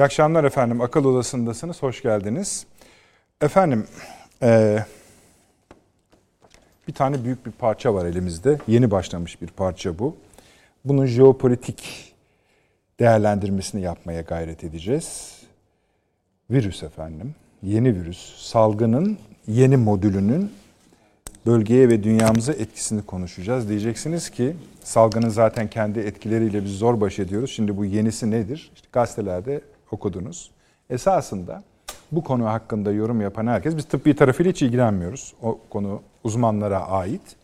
[0.00, 0.80] İyi akşamlar efendim.
[0.80, 1.82] Akıl Odası'ndasınız.
[1.82, 2.66] Hoş geldiniz.
[3.40, 3.86] Efendim,
[4.42, 4.78] e,
[6.88, 8.58] bir tane büyük bir parça var elimizde.
[8.68, 10.16] Yeni başlamış bir parça bu.
[10.84, 12.12] Bunun jeopolitik
[13.00, 15.38] değerlendirmesini yapmaya gayret edeceğiz.
[16.50, 17.34] Virüs efendim.
[17.62, 18.36] Yeni virüs.
[18.36, 20.52] Salgının yeni modülünün
[21.46, 23.68] bölgeye ve dünyamıza etkisini konuşacağız.
[23.68, 27.50] Diyeceksiniz ki salgının zaten kendi etkileriyle biz zor baş ediyoruz.
[27.50, 28.70] Şimdi bu yenisi nedir?
[28.74, 30.50] İşte gazetelerde okudunuz.
[30.90, 31.62] Esasında
[32.12, 35.34] bu konu hakkında yorum yapan herkes, biz tıbbi tarafıyla hiç ilgilenmiyoruz.
[35.42, 37.36] O konu uzmanlara ait.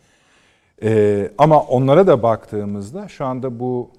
[0.83, 3.91] Ee, ama onlara da baktığımızda şu anda bu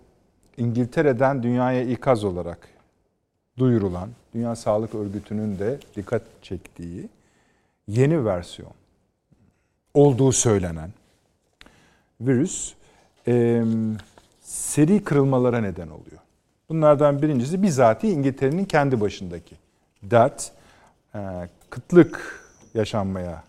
[0.57, 2.69] İngiltere'den dünyaya ikaz olarak
[3.57, 7.09] duyurulan, Dünya Sağlık Örgütü'nün de dikkat çektiği
[7.87, 8.71] yeni versiyon
[9.93, 10.89] olduğu söylenen
[12.21, 12.73] virüs
[13.27, 13.63] e,
[14.41, 16.21] seri kırılmalara neden oluyor.
[16.69, 19.55] Bunlardan birincisi bizatihi İngiltere'nin kendi başındaki
[20.03, 20.51] dert,
[21.15, 21.19] e,
[21.69, 22.41] kıtlık
[22.73, 23.43] yaşanmaya,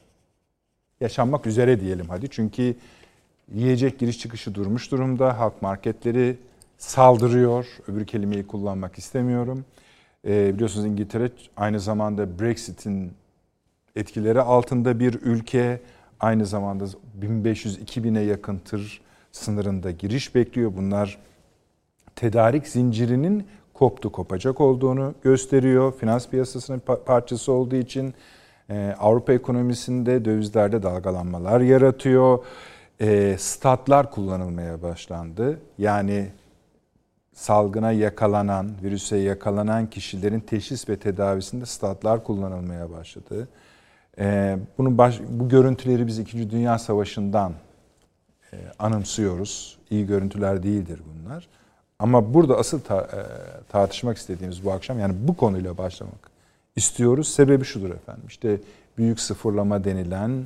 [1.00, 2.30] yaşanmak üzere diyelim hadi.
[2.30, 2.74] Çünkü
[3.54, 5.38] yiyecek giriş çıkışı durmuş durumda.
[5.38, 6.36] Halk marketleri
[6.78, 7.66] saldırıyor.
[7.88, 9.64] Öbür kelimeyi kullanmak istemiyorum.
[10.26, 13.12] E, biliyorsunuz İngiltere aynı zamanda Brexit'in
[13.96, 15.80] etkileri altında bir ülke.
[16.20, 16.84] Aynı zamanda
[17.20, 19.00] 1500-2000'e yakın tır
[19.32, 20.72] sınırında giriş bekliyor.
[20.76, 21.18] Bunlar
[22.18, 25.92] tedarik zincirinin koptu kopacak olduğunu gösteriyor.
[25.98, 28.14] Finans piyasasının parçası olduğu için
[28.70, 32.44] e, Avrupa ekonomisinde dövizlerde dalgalanmalar yaratıyor.
[33.00, 35.60] E, statlar kullanılmaya başlandı.
[35.78, 36.28] Yani
[37.32, 43.48] salgına yakalanan, virüse yakalanan kişilerin teşhis ve tedavisinde statlar kullanılmaya başladı.
[44.18, 46.50] E, bunun baş, bu görüntüleri biz 2.
[46.50, 47.52] Dünya Savaşı'ndan
[48.78, 49.78] anımsıyoruz.
[49.90, 51.48] İyi görüntüler değildir bunlar.
[51.98, 53.20] Ama burada asıl ta, e,
[53.68, 56.30] tartışmak istediğimiz bu akşam yani bu konuyla başlamak
[56.76, 57.28] istiyoruz.
[57.28, 58.24] Sebebi şudur efendim.
[58.28, 58.60] İşte
[58.98, 60.44] büyük sıfırlama denilen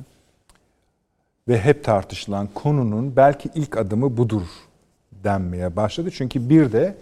[1.47, 4.47] ve hep tartışılan konunun belki ilk adımı budur
[5.11, 6.11] denmeye başladı.
[6.11, 6.95] Çünkü bir de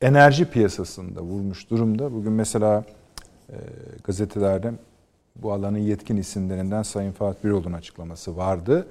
[0.00, 2.12] enerji piyasasında vurmuş durumda.
[2.12, 2.84] Bugün mesela
[3.48, 3.56] e,
[4.04, 4.72] gazetelerde
[5.36, 8.86] bu alanın yetkin isimlerinden Sayın Fatih Birol'un açıklaması vardı.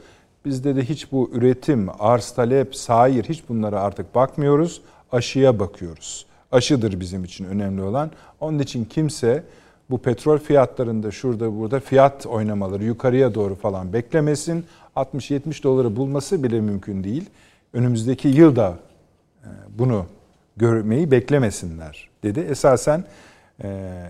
[0.45, 4.81] Bizde de hiç bu üretim, arz talep, sair hiç bunlara artık bakmıyoruz.
[5.11, 6.25] Aşıya bakıyoruz.
[6.51, 8.11] Aşıdır bizim için önemli olan.
[8.39, 9.43] Onun için kimse
[9.89, 14.65] bu petrol fiyatlarında şurada burada fiyat oynamaları yukarıya doğru falan beklemesin.
[14.95, 17.29] 60-70 doları bulması bile mümkün değil.
[17.73, 18.77] Önümüzdeki yılda
[19.43, 20.05] e, bunu
[20.57, 22.39] görmeyi beklemesinler dedi.
[22.39, 23.03] Esasen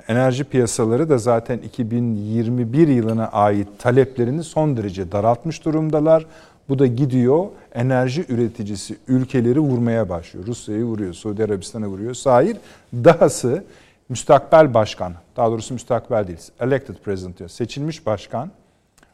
[0.08, 6.26] enerji piyasaları da zaten 2021 yılına ait taleplerini son derece daraltmış durumdalar.
[6.70, 7.46] Bu da gidiyor
[7.76, 10.48] enerji üreticisi ülkeleri vurmaya başlıyor.
[10.48, 12.14] Rusya'yı vuruyor, Suudi Arabistan'ı vuruyor.
[12.14, 12.58] Sahir
[12.94, 13.64] dahası
[14.09, 18.52] müstakbel başkan, daha doğrusu müstakbel değil, elected president diyor, seçilmiş başkan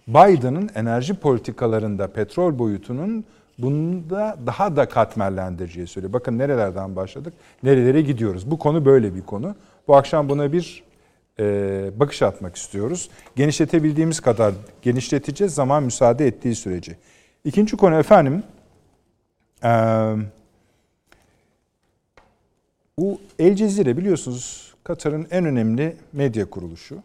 [0.07, 3.25] Biden'ın enerji politikalarında petrol boyutunun
[3.59, 6.13] bunda daha da katmerlendireceği söylüyor.
[6.13, 8.51] Bakın nerelerden başladık, nerelere gidiyoruz.
[8.51, 9.55] Bu konu böyle bir konu.
[9.89, 10.83] Bu akşam buna bir
[11.39, 11.43] e,
[11.99, 13.09] bakış atmak istiyoruz.
[13.35, 16.95] Genişletebildiğimiz kadar genişleteceğiz zaman müsaade ettiği sürece.
[17.43, 18.43] İkinci konu efendim,
[19.63, 19.69] e,
[22.99, 27.03] bu El Cezire biliyorsunuz Katar'ın en önemli medya kuruluşu.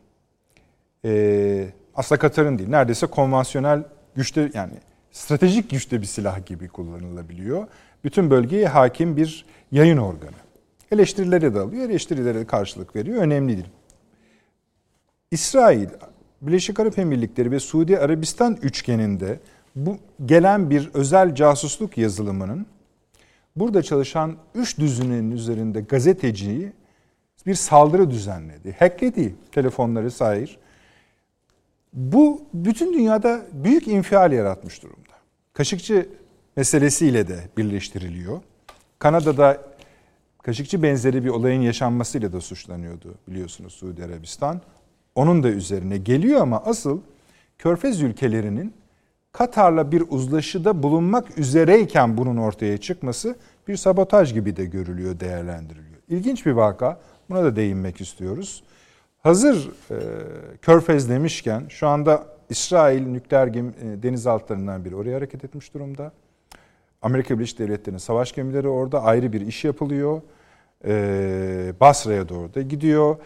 [1.04, 3.82] E, aslında Katar'ın değil, neredeyse konvansiyonel
[4.14, 4.72] güçte yani
[5.12, 7.66] stratejik güçte bir silah gibi kullanılabiliyor.
[8.04, 10.43] Bütün bölgeye hakim bir yayın organı.
[10.94, 13.22] Eleştirileri de alıyor, eleştirilere de karşılık veriyor.
[13.22, 13.66] Önemli değil.
[15.30, 15.88] İsrail,
[16.42, 19.40] Birleşik Arap Emirlikleri ve Suudi Arabistan üçgeninde
[19.76, 22.66] bu gelen bir özel casusluk yazılımının
[23.56, 26.72] burada çalışan üç düzinin üzerinde gazeteciyi
[27.46, 28.76] bir saldırı düzenledi.
[28.78, 30.58] Hackledi telefonları sahir.
[31.92, 35.14] Bu bütün dünyada büyük infial yaratmış durumda.
[35.52, 36.08] Kaşıkçı
[36.56, 38.40] meselesiyle de birleştiriliyor.
[38.98, 39.73] Kanada'da
[40.44, 44.60] Kaşıkçı benzeri bir olayın yaşanmasıyla da suçlanıyordu biliyorsunuz Suudi Arabistan.
[45.14, 47.00] Onun da üzerine geliyor ama asıl
[47.58, 48.74] Körfez ülkelerinin
[49.32, 53.36] Katar'la bir uzlaşıda bulunmak üzereyken bunun ortaya çıkması
[53.68, 56.00] bir sabotaj gibi de görülüyor, değerlendiriliyor.
[56.08, 57.00] İlginç bir vaka.
[57.30, 58.62] Buna da değinmek istiyoruz.
[59.22, 59.96] Hazır e,
[60.62, 66.12] Körfez demişken şu anda İsrail nükleer gemi, e, denizaltılarından biri oraya hareket etmiş durumda.
[67.04, 70.20] Amerika Birleşik Devletleri'nin savaş gemileri orada ayrı bir iş yapılıyor.
[70.84, 73.16] Ee, Basra'ya doğru da gidiyor.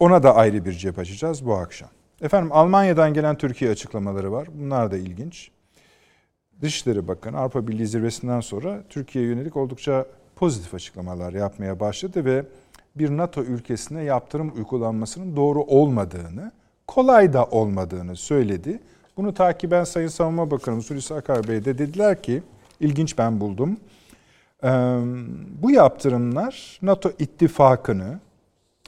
[0.00, 1.88] Ona da ayrı bir cep açacağız bu akşam.
[2.22, 4.48] Efendim Almanya'dan gelen Türkiye açıklamaları var.
[4.54, 5.50] Bunlar da ilginç.
[6.62, 10.06] Dışişleri Bakanı Avrupa Birliği zirvesinden sonra Türkiye'ye yönelik oldukça
[10.36, 12.44] pozitif açıklamalar yapmaya başladı ve
[12.96, 16.52] bir NATO ülkesine yaptırım uygulanmasının doğru olmadığını,
[16.86, 18.80] kolay da olmadığını söyledi.
[19.16, 22.42] Bunu takiben Sayın Savunma Bakanı Hulusi Akar Bey de dediler ki,
[22.80, 23.76] ilginç ben buldum.
[25.62, 28.18] Bu yaptırımlar NATO ittifakını,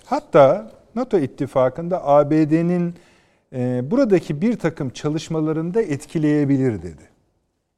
[0.04, 2.94] hatta NATO ittifakında ABD'nin
[3.90, 7.02] buradaki bir takım çalışmalarında etkileyebilir dedi.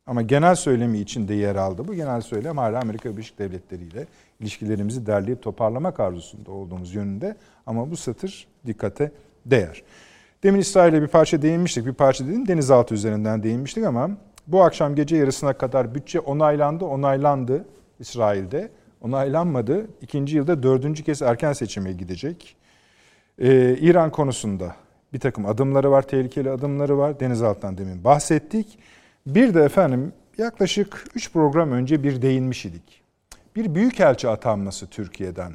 [0.07, 1.89] Ama genel söylemi içinde yer aldı.
[1.89, 4.07] Bu genel söylem hala Amerika Birleşik Devletleri ile
[4.41, 7.37] ilişkilerimizi derleyip toparlamak arzusunda olduğumuz yönünde.
[7.67, 9.13] Ama bu satır dikkate
[9.47, 9.83] değer.
[10.43, 11.87] Demin İsrail'e bir parça değinmiştik.
[11.87, 14.11] Bir parça dedim denizaltı üzerinden değinmiştik ama
[14.47, 17.65] bu akşam gece yarısına kadar bütçe onaylandı, onaylandı
[18.01, 18.71] İsrail'de.
[19.01, 19.87] Onaylanmadı.
[20.03, 22.57] İkinci yılda dördüncü kez erken seçime gidecek.
[23.39, 24.77] Ee, İran konusunda
[25.13, 27.21] bir takım adımları var, tehlikeli adımları var.
[27.21, 28.79] Denizaltıdan demin bahsettik.
[29.27, 33.03] Bir de efendim yaklaşık 3 program önce bir değinmiş idik.
[33.57, 35.53] Bir büyükelçi atanması Türkiye'den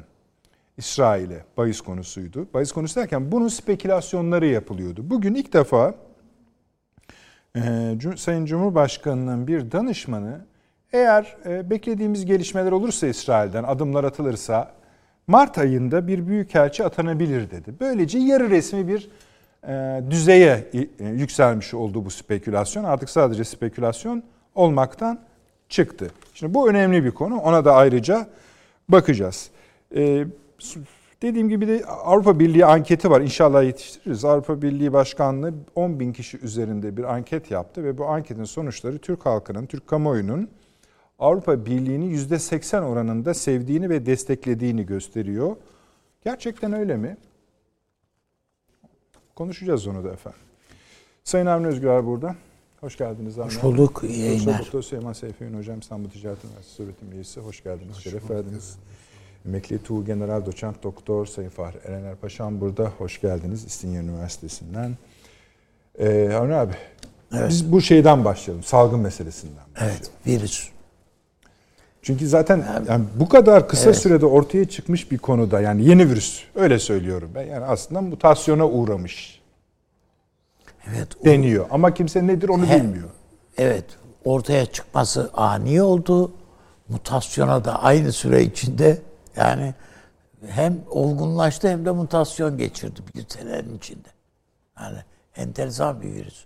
[0.76, 2.46] İsrail'e bahis konusuydu.
[2.54, 5.10] Bahis konusu derken bunun spekülasyonları yapılıyordu.
[5.10, 5.94] Bugün ilk defa
[8.16, 10.40] Sayın Cumhurbaşkanı'nın bir danışmanı
[10.92, 14.72] eğer e, beklediğimiz gelişmeler olursa İsrail'den adımlar atılırsa
[15.26, 17.74] Mart ayında bir büyükelçi atanabilir dedi.
[17.80, 19.08] Böylece yarı resmi bir
[19.68, 20.64] e, düzeye
[21.00, 22.84] e, yükselmiş oldu bu spekülasyon.
[22.84, 24.22] Artık sadece spekülasyon
[24.54, 25.20] olmaktan
[25.68, 26.10] çıktı.
[26.34, 27.38] Şimdi bu önemli bir konu.
[27.38, 28.26] Ona da ayrıca
[28.88, 29.50] bakacağız.
[31.22, 33.20] Dediğim gibi de Avrupa Birliği anketi var.
[33.20, 34.24] İnşallah yetiştiririz.
[34.24, 39.26] Avrupa Birliği Başkanlığı 10 bin kişi üzerinde bir anket yaptı ve bu anketin sonuçları Türk
[39.26, 40.48] halkının, Türk kamuoyunun
[41.18, 45.56] Avrupa Birliği'ni %80 oranında sevdiğini ve desteklediğini gösteriyor.
[46.24, 47.16] Gerçekten öyle mi?
[49.34, 50.40] Konuşacağız onu da efendim.
[51.24, 52.36] Sayın Avni Özgür burada.
[52.80, 54.02] Hoş geldiniz Avni Hoş bulduk.
[54.08, 54.58] İyi yayınlar.
[54.58, 57.40] Doktor Süleyman Seyfi Hocam İstanbul Ticaret Üniversitesi öğretim üyesi.
[57.40, 57.96] Hoş geldiniz.
[57.96, 58.78] Hoş Şeref verdiniz.
[59.46, 62.92] Emekli Tuğ General Doçent Doktor Sayın Fahri Erener Paşam burada.
[62.98, 64.96] Hoş geldiniz İstinye Üniversitesi'nden.
[65.98, 66.72] Ee, Avni abi
[67.32, 67.50] evet.
[67.50, 68.64] biz bu şeyden başlayalım.
[68.64, 69.96] Salgın meselesinden başlayalım.
[70.00, 70.68] Evet virüs.
[72.02, 73.98] Çünkü zaten yani bu kadar kısa evet.
[73.98, 77.42] sürede ortaya çıkmış bir konuda yani yeni virüs öyle söylüyorum ben.
[77.42, 79.40] Yani aslında mutasyona uğramış.
[80.88, 81.24] Evet.
[81.24, 83.08] Deniyor ama kimse nedir onu he, bilmiyor.
[83.58, 83.84] Evet.
[84.24, 86.32] Ortaya çıkması ani oldu.
[86.88, 88.98] Mutasyona da aynı süre içinde
[89.36, 89.74] yani
[90.46, 94.08] hem olgunlaştı hem de mutasyon geçirdi bir senenin içinde.
[94.80, 94.98] Yani
[95.36, 96.44] enteresan bir virüs.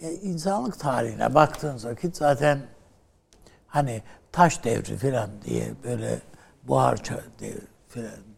[0.00, 2.58] E, insanlık tarihine baktığınız vakit zaten
[3.74, 4.02] Hani
[4.32, 6.18] taş devri falan diye böyle
[6.64, 6.98] buhar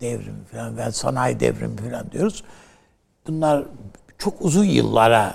[0.01, 2.45] devrimi falan ve sanayi devrimi falan diyoruz.
[3.27, 3.65] Bunlar
[4.19, 5.35] çok uzun yıllara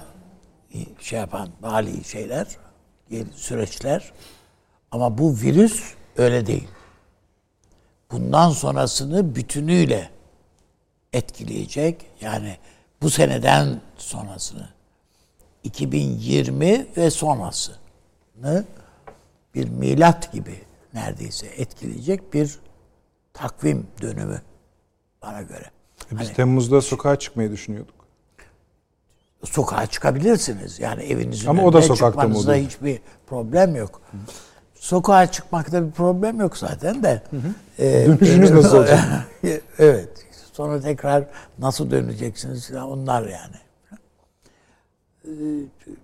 [1.00, 2.48] şey yapan mali şeyler,
[3.36, 4.12] süreçler.
[4.92, 6.68] Ama bu virüs öyle değil.
[8.12, 10.10] Bundan sonrasını bütünüyle
[11.14, 12.06] etkileyecek.
[12.22, 12.58] Yani
[13.02, 14.70] bu seneden sonrasını
[15.64, 18.66] 2020 ve sonrasını
[19.56, 20.62] bir milat gibi
[20.94, 22.60] neredeyse etkileyecek bir
[23.34, 24.42] takvim dönümü
[25.22, 25.66] bana göre.
[26.12, 27.96] E biz hani, Temmuz'da sokağa çıkmayı düşünüyorduk.
[29.44, 30.80] Sokağa çıkabilirsiniz.
[30.80, 32.56] Yani evinizin Ama o da sokakta oluyor?
[32.56, 34.02] hiçbir problem yok.
[34.12, 34.18] Hı.
[34.82, 37.22] Sokağa çıkmakta bir problem yok zaten de.
[37.32, 37.84] Hı hı.
[37.84, 39.00] E, Dönüşünüz nasıl olacak?
[39.80, 40.10] evet.
[40.54, 41.26] Sonra tekrar
[41.60, 42.72] nasıl döneceksiniz?
[42.72, 43.56] Onlar yani.
[45.26, 45.32] E,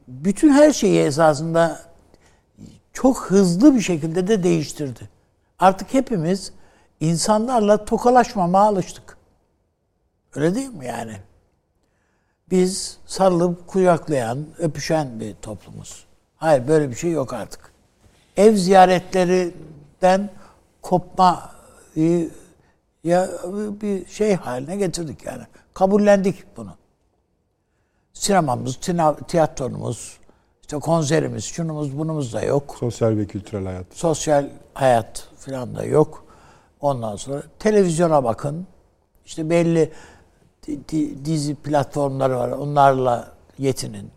[0.07, 1.79] bütün her şeyi esasında
[2.93, 5.09] çok hızlı bir şekilde de değiştirdi.
[5.59, 6.51] Artık hepimiz
[6.99, 9.17] insanlarla tokalaşmamaya alıştık.
[10.35, 11.17] Öyle değil mi yani?
[12.51, 16.05] Biz sarılıp kucaklayan, öpüşen bir toplumuz.
[16.35, 17.76] Hayır böyle bir şey yok artık.
[18.37, 20.29] Ev ziyaretlerinden
[20.81, 21.51] kopma
[23.03, 23.29] ya
[23.81, 25.43] bir şey haline getirdik yani.
[25.73, 26.71] Kabullendik bunu.
[28.13, 28.79] Sinemamız,
[29.27, 30.17] tiyatromuz,
[30.61, 32.75] işte konserimiz, şunumuz bunumuz da yok.
[32.79, 33.85] Sosyal ve kültürel hayat.
[33.91, 36.25] Sosyal hayat falan da yok.
[36.81, 38.67] Ondan sonra televizyona bakın.
[39.25, 39.91] İşte belli
[41.25, 42.49] dizi platformları var.
[42.49, 44.11] Onlarla yetinin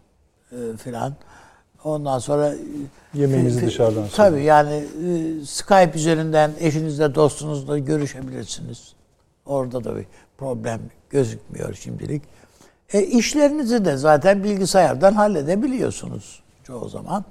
[0.52, 1.14] e, filan.
[1.84, 2.54] Ondan sonra
[3.14, 8.92] yemeğinizi dışarıdan Tabii yani e, Skype üzerinden eşinizle dostunuzla görüşebilirsiniz.
[9.46, 10.06] Orada da bir
[10.38, 12.22] problem gözükmüyor şimdilik.
[12.92, 17.24] E, işlerinizi de zaten bilgisayardan halledebiliyorsunuz çoğu zaman.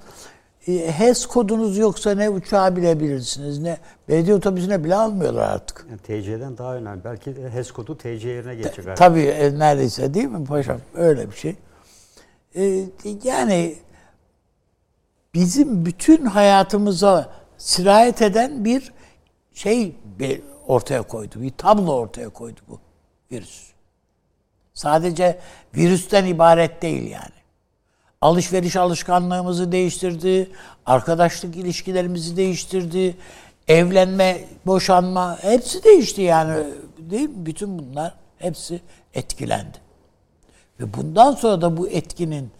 [0.68, 3.78] E, HES kodunuz yoksa ne uçağı bilebilirsiniz ne
[4.08, 5.86] belediye otobüsüne bile almıyorlar artık.
[5.90, 7.04] Yani TC'den daha önemli.
[7.04, 8.84] Belki HES kodu TC yerine geçecek.
[8.84, 10.80] Ta, tabii e, neredeyse değil mi paşam?
[10.94, 11.56] Öyle bir şey.
[12.56, 12.84] E,
[13.24, 13.74] yani
[15.34, 18.92] bizim bütün hayatımıza sirayet eden bir
[19.54, 19.96] şey
[20.66, 21.42] ortaya koydu.
[21.42, 22.78] Bir tablo ortaya koydu bu
[23.32, 23.70] virüs.
[24.74, 25.38] Sadece
[25.76, 27.40] virüsten ibaret değil yani.
[28.20, 30.50] Alışveriş alışkanlığımızı değiştirdi,
[30.86, 33.16] arkadaşlık ilişkilerimizi değiştirdi,
[33.68, 36.64] evlenme, boşanma hepsi değişti yani.
[36.98, 37.46] Değil mi?
[37.46, 38.80] Bütün bunlar hepsi
[39.14, 39.78] etkilendi.
[40.80, 42.50] Ve bundan sonra da bu etkinin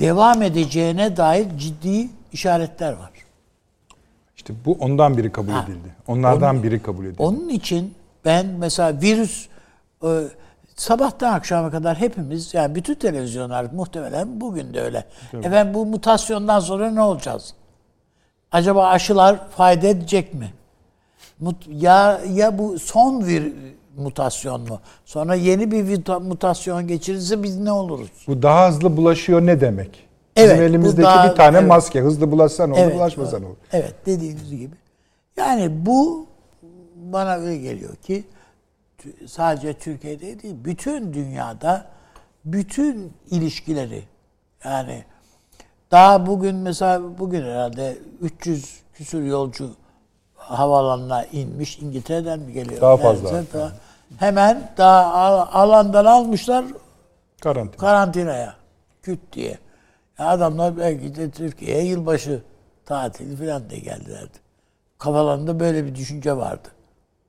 [0.00, 3.10] devam edeceğine dair ciddi işaretler var.
[4.36, 5.64] İşte bu ondan biri kabul Ha.
[5.64, 5.94] edildi.
[6.06, 7.22] Onlardan Onun- biri kabul edildi.
[7.22, 9.48] Onun için ben mesela virüs
[10.04, 10.08] e,
[10.76, 15.04] sabahtan akşama kadar hepimiz yani bütün televizyonlar muhtemelen bugün de öyle.
[15.32, 17.54] Efendim bu mutasyondan sonra ne olacağız?
[18.52, 20.52] Acaba aşılar fayda edecek mi?
[21.40, 23.52] Mut- Ya ya bu son bir
[23.96, 24.80] mutasyon mu?
[25.04, 28.10] Sonra yeni bir mutasyon geçirirse biz ne oluruz?
[28.26, 30.08] Bu daha hızlı bulaşıyor ne demek?
[30.36, 31.68] Evet, Bizim elimizdeki daha- bir tane evet.
[31.68, 32.00] maske.
[32.00, 33.56] Hızlı bulaşsa ne olur, bulaşmasa ne olur?
[33.72, 34.74] Evet dediğiniz gibi.
[35.36, 36.26] Yani bu
[36.94, 38.24] bana öyle geliyor ki
[39.26, 41.86] sadece Türkiye'de değil bütün dünyada
[42.44, 44.02] bütün ilişkileri
[44.64, 45.04] yani
[45.90, 49.70] daha bugün mesela bugün herhalde 300 küsur yolcu
[50.58, 52.80] havaalanına inmiş İngiltere'den mi geliyor?
[52.80, 53.72] Daha fazla daha-
[54.18, 56.64] hemen daha al- alandan almışlar
[57.42, 57.76] Karantina.
[57.80, 58.54] karantinaya
[59.02, 59.58] küt diye.
[60.18, 62.42] Ya adamlar belki de Türkiye'ye yılbaşı
[62.86, 64.38] tatili falan diye geldilerdi.
[64.98, 66.68] Kafalarında böyle bir düşünce vardı.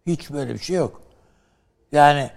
[0.08, 1.02] Hiç böyle bir şey yok.
[1.92, 2.30] Yani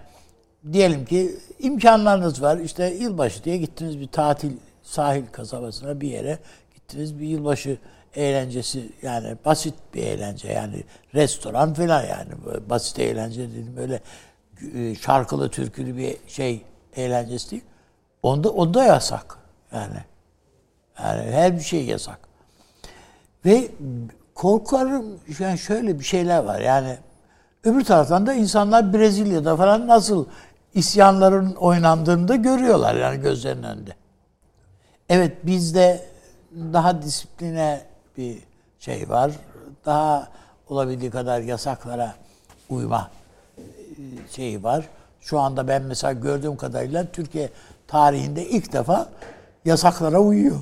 [0.73, 2.57] diyelim ki imkanlarınız var.
[2.59, 6.39] İşte yılbaşı diye gittiniz bir tatil sahil kasabasına bir yere
[6.75, 7.79] gittiniz bir yılbaşı
[8.17, 12.31] eğlencesi yani basit bir eğlence yani restoran falan yani
[12.69, 14.01] basit eğlence dedim böyle
[14.75, 16.63] e, şarkılı türkülü bir şey
[16.97, 17.65] eğlencesi değil.
[18.23, 19.39] Onda onda yasak
[19.73, 20.05] yani.
[20.99, 22.19] Yani her bir şey yasak.
[23.45, 23.69] Ve
[24.35, 26.61] korkarım yani şöyle bir şeyler var.
[26.61, 26.99] Yani
[27.65, 30.27] öbür taraftan da insanlar Brezilya'da falan nasıl
[30.75, 33.95] isyanların oynandığını da görüyorlar yani gözlerinin önünde.
[35.09, 36.07] Evet bizde
[36.73, 37.81] daha disipline
[38.19, 38.39] bir
[38.79, 39.31] şey var.
[39.87, 40.29] Daha
[40.69, 42.15] olabildiği kadar yasaklara
[42.71, 43.11] uyma
[43.59, 43.63] e,
[44.31, 44.89] şeyi var.
[45.21, 47.49] Şu anda ben mesela gördüğüm kadarıyla Türkiye
[47.87, 49.09] tarihinde ilk defa
[49.65, 50.57] yasaklara uyuyor.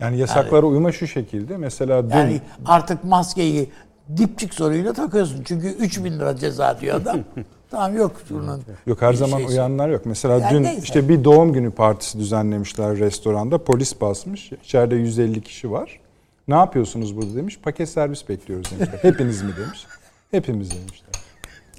[0.00, 1.56] Yani yasaklara uyma şu şekilde.
[1.56, 3.70] Mesela dün Yani artık maskeyi
[4.16, 5.42] dipçik soruyla takıyorsun.
[5.44, 7.20] Çünkü 3000 lira ceza diyor adam.
[7.70, 8.62] tamam yok bunun.
[8.86, 9.52] Yok her zaman şeysi.
[9.52, 10.06] uyanlar yok.
[10.06, 10.82] Mesela Yani dün neyse.
[10.82, 13.64] işte bir doğum günü partisi düzenlemişler restoranda.
[13.64, 14.52] Polis basmış.
[14.64, 16.00] İçeride 150 kişi var.
[16.48, 17.58] Ne yapıyorsunuz burada demiş.
[17.62, 18.98] Paket servis bekliyoruz demişler.
[19.02, 19.86] Hepiniz mi demiş.
[20.30, 21.08] Hepimiz demişler.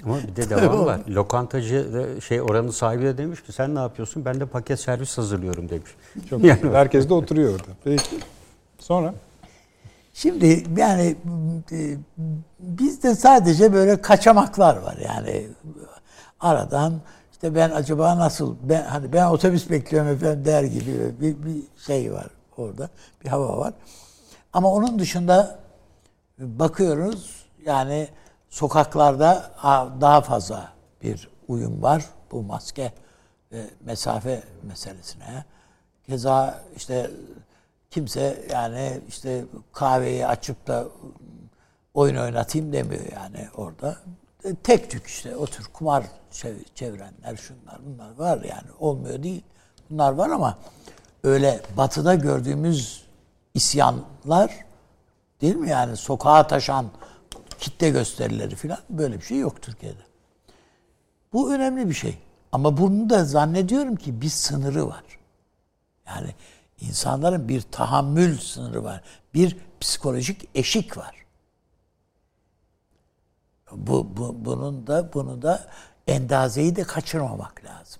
[0.04, 1.00] Ama bir de devamı var.
[1.08, 4.24] Lokantacı da şey oranın sahibi de demiş ki sen ne yapıyorsun?
[4.24, 5.90] Ben de paket servis hazırlıyorum demiş.
[6.30, 6.72] Çok güzel.
[6.72, 7.70] Herkes de oturuyor orada.
[7.84, 8.18] Peki.
[8.78, 9.14] Sonra
[10.14, 11.16] Şimdi yani
[11.72, 11.96] e,
[12.58, 15.46] bizde sadece böyle kaçamaklar var yani
[16.40, 17.00] aradan
[17.32, 22.12] işte ben acaba nasıl ben hani ben otobüs bekliyorum efendim der gibi bir, bir şey
[22.12, 22.88] var orada
[23.24, 23.72] bir hava var.
[24.52, 25.58] Ama onun dışında
[26.38, 28.08] bakıyoruz yani
[28.48, 29.50] sokaklarda
[30.00, 32.92] daha fazla bir uyum var bu maske
[33.52, 35.44] ve mesafe meselesine.
[36.06, 37.10] Keza işte
[37.90, 40.84] kimse yani işte kahveyi açıp da
[41.94, 43.96] oyun oynatayım demiyor yani orada.
[44.44, 49.42] E, Tek tük işte o tür kumar çev- çevirenler şunlar bunlar var yani olmuyor değil.
[49.90, 50.58] Bunlar var ama
[51.24, 53.04] öyle batıda gördüğümüz
[53.54, 54.64] isyanlar
[55.40, 56.86] değil mi yani sokağa taşan
[57.58, 60.02] kitle gösterileri falan böyle bir şey yok Türkiye'de.
[61.32, 62.18] Bu önemli bir şey.
[62.52, 65.04] Ama bunun da zannediyorum ki bir sınırı var.
[66.06, 66.34] Yani
[66.80, 69.02] insanların bir tahammül sınırı var.
[69.34, 71.14] Bir psikolojik eşik var.
[73.72, 75.68] Bu, bu bunun da bunu da
[76.06, 77.99] endazeyi de kaçırmamak lazım.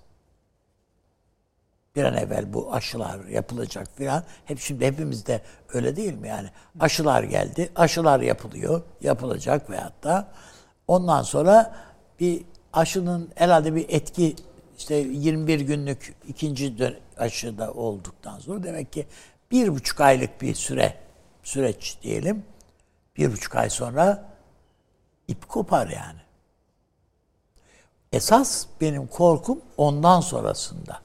[1.95, 4.23] Bir an evvel bu aşılar yapılacak filan.
[4.45, 5.41] Hep şimdi hepimiz de
[5.73, 6.49] öyle değil mi yani?
[6.79, 10.31] Aşılar geldi, aşılar yapılıyor, yapılacak veyahut da
[10.87, 11.75] ondan sonra
[12.19, 12.43] bir
[12.73, 14.35] aşının herhalde bir etki
[14.77, 19.07] işte 21 günlük ikinci aşıda olduktan sonra demek ki
[19.51, 20.97] bir buçuk aylık bir süre
[21.43, 22.45] süreç diyelim.
[23.17, 24.25] Bir buçuk ay sonra
[25.27, 26.19] ip kopar yani.
[28.11, 31.01] Esas benim korkum ondan sonrasında.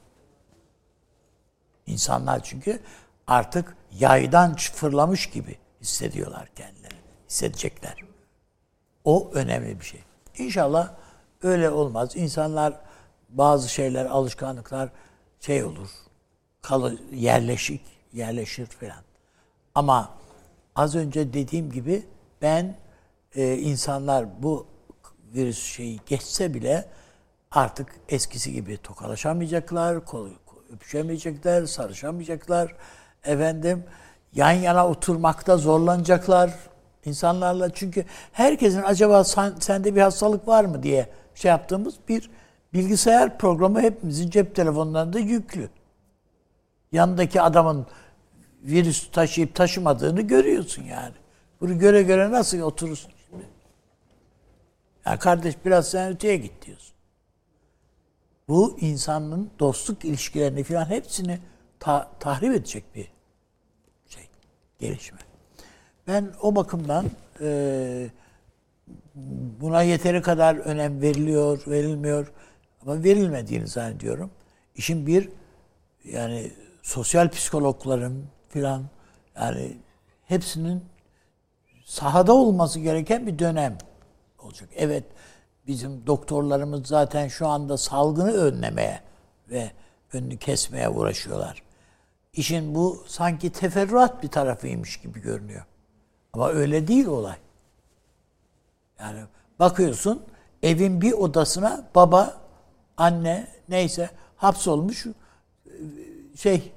[1.86, 2.80] İnsanlar çünkü
[3.26, 6.98] artık yaydan fırlamış gibi hissediyorlar kendilerini.
[7.28, 8.04] Hissedecekler.
[9.04, 10.00] O önemli bir şey.
[10.38, 10.94] İnşallah
[11.42, 12.16] öyle olmaz.
[12.16, 12.80] İnsanlar
[13.28, 14.90] bazı şeyler, alışkanlıklar
[15.40, 15.88] şey olur.
[16.62, 19.02] Kalı, yerleşik, yerleşir falan.
[19.74, 20.10] Ama
[20.76, 22.06] az önce dediğim gibi
[22.42, 22.76] ben
[23.34, 24.66] e, insanlar bu
[25.34, 26.88] virüs şeyi geçse bile
[27.50, 30.04] artık eskisi gibi tokalaşamayacaklar,
[30.73, 32.75] öpüşemeyecekler, sarışamayacaklar.
[33.25, 33.85] Efendim
[34.35, 36.50] yan yana oturmakta zorlanacaklar
[37.04, 37.75] insanlarla.
[37.75, 42.30] Çünkü herkesin acaba sen, sende bir hastalık var mı diye şey yaptığımız bir
[42.75, 45.68] bilgisayar programı hepimizin cep telefonlarında yüklü.
[46.92, 47.87] Yanındaki adamın
[48.62, 51.14] virüs taşıyıp taşımadığını görüyorsun yani.
[51.61, 53.44] Bunu göre göre nasıl oturursun şimdi?
[55.06, 56.95] Ya kardeş biraz sen öteye git diyorsun.
[58.48, 61.38] Bu insanın dostluk ilişkilerini falan hepsini
[61.80, 63.08] ta- tahrip edecek bir
[64.08, 64.28] şey,
[64.78, 65.18] gelişme.
[66.06, 67.06] Ben o bakımdan
[67.40, 68.10] e,
[69.60, 72.32] buna yeteri kadar önem veriliyor, verilmiyor
[72.82, 74.30] ama verilmediğini zannediyorum.
[74.74, 75.28] İşin bir
[76.04, 78.84] yani sosyal psikologların filan
[79.36, 79.76] yani
[80.24, 80.84] hepsinin
[81.84, 83.78] sahada olması gereken bir dönem
[84.38, 84.68] olacak.
[84.76, 85.04] Evet
[85.66, 89.00] bizim doktorlarımız zaten şu anda salgını önlemeye
[89.50, 89.70] ve
[90.12, 91.62] önünü kesmeye uğraşıyorlar.
[92.32, 95.64] İşin bu sanki teferruat bir tarafıymış gibi görünüyor.
[96.32, 97.37] Ama öyle değil olay.
[99.00, 99.20] Yani
[99.58, 100.23] bakıyorsun
[100.62, 102.40] evin bir odasına baba,
[102.96, 105.06] anne neyse hapsolmuş
[106.37, 106.73] şey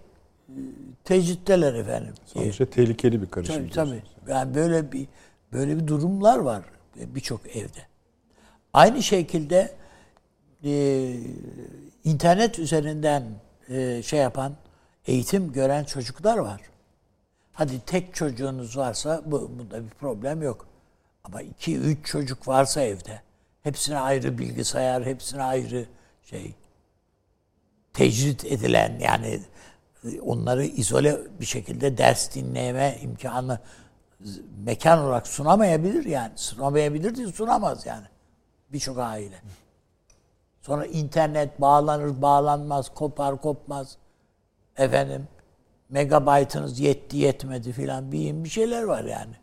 [1.04, 2.14] tecritteler efendim.
[2.26, 3.56] Sonuçta tehlikeli bir karışım.
[3.56, 4.04] Tabii tabii.
[4.28, 5.08] Yani böyle bir
[5.54, 6.64] böyle bir durumlar var
[6.96, 7.89] birçok evde.
[8.74, 9.76] Aynı şekilde
[10.64, 11.14] e,
[12.04, 13.24] internet üzerinden
[13.70, 14.54] e, şey yapan,
[15.08, 16.62] eğitim gören çocuklar var.
[17.54, 20.68] Hadi tek çocuğunuz varsa bu, bunda bir problem yok.
[21.24, 23.22] Ama iki, üç çocuk varsa evde,
[23.64, 25.86] hepsine ayrı bilgisayar, hepsine ayrı
[26.24, 26.54] şey,
[27.94, 29.40] tecrit edilen yani
[30.22, 33.60] onları izole bir şekilde ders dinleme imkanı
[34.66, 36.32] mekan olarak sunamayabilir yani.
[36.36, 38.06] Sunamayabilir değil, sunamaz yani.
[38.74, 39.42] Birçok aile.
[40.62, 43.98] Sonra internet bağlanır, bağlanmaz, kopar, kopmaz.
[44.78, 45.28] Efendim,
[45.90, 49.34] megabaytınız yetti, yetmedi filan bir, bir şeyler var yani.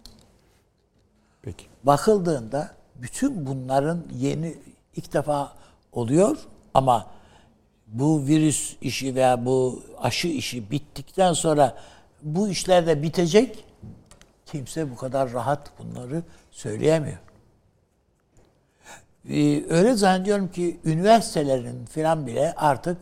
[1.42, 1.66] Peki.
[1.84, 4.54] Bakıldığında bütün bunların yeni
[4.96, 5.52] ilk defa
[5.92, 6.38] oluyor
[6.74, 7.06] ama
[7.86, 11.76] bu virüs işi veya bu aşı işi bittikten sonra
[12.22, 13.64] bu işler de bitecek.
[14.46, 17.18] Kimse bu kadar rahat bunları söyleyemiyor.
[19.30, 22.96] Ee, öyle zannediyorum ki üniversitelerin filan bile artık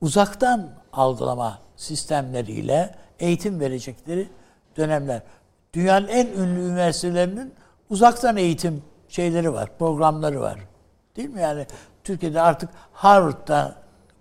[0.00, 4.28] uzaktan algılama sistemleriyle eğitim verecekleri
[4.76, 5.22] dönemler.
[5.74, 7.54] Dünyanın en ünlü üniversitelerinin
[7.90, 10.58] uzaktan eğitim şeyleri var, programları var.
[11.16, 11.40] Değil mi?
[11.40, 11.66] Yani
[12.04, 13.74] Türkiye'de artık Harvard'da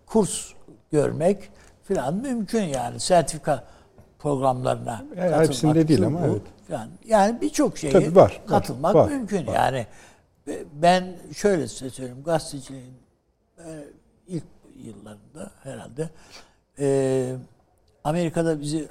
[0.06, 0.54] kurs
[0.92, 1.50] görmek
[1.84, 3.00] filan mümkün yani.
[3.00, 3.64] Sertifika
[4.20, 6.42] programlarına yani hepsinde değil ama evet.
[6.68, 6.90] Falan.
[7.06, 9.48] Yani birçok şeye Tabii var, katılmak var, mümkün.
[9.48, 9.54] Var.
[9.54, 9.88] Yani
[10.74, 12.24] ben şöyle size söyleyeyim.
[12.24, 12.94] Gazeteciliğin
[14.28, 14.44] ilk
[14.76, 16.10] yıllarında herhalde
[16.80, 17.36] e,
[18.04, 18.88] Amerika'da bizi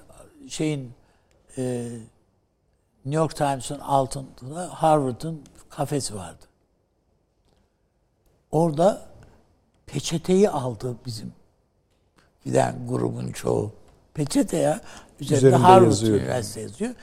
[0.49, 0.93] şeyin
[1.59, 1.89] e,
[3.05, 6.45] New York Times'ın altında Harvard'ın kafesi vardı.
[8.51, 9.07] Orada
[9.87, 11.33] peçeteyi aldı bizim
[12.45, 13.73] giden grubun çoğu.
[14.15, 14.81] Peçete ya.
[15.21, 16.21] Üzerinde, Üzerinde Harvard yazıyor.
[16.21, 16.95] Üniversitesi yazıyor.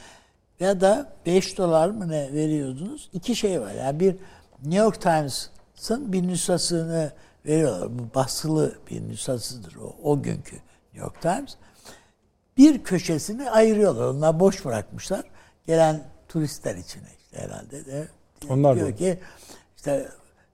[0.60, 3.10] Ya da 5 dolar mı ne veriyordunuz?
[3.14, 3.72] İki şey var.
[3.72, 4.16] Yani bir
[4.64, 7.12] New York Times'ın bir nüshasını
[7.46, 8.00] veriyorlar.
[8.00, 11.56] Bu basılı bir nüshasıdır o, o günkü New York Times.
[12.58, 14.06] Bir köşesini ayırıyorlar.
[14.06, 15.24] Onlar boş bırakmışlar.
[15.68, 18.08] Gelen turistler için işte herhalde de.
[18.50, 18.96] Onlar diyor da.
[18.96, 19.20] ki
[19.78, 20.10] işte,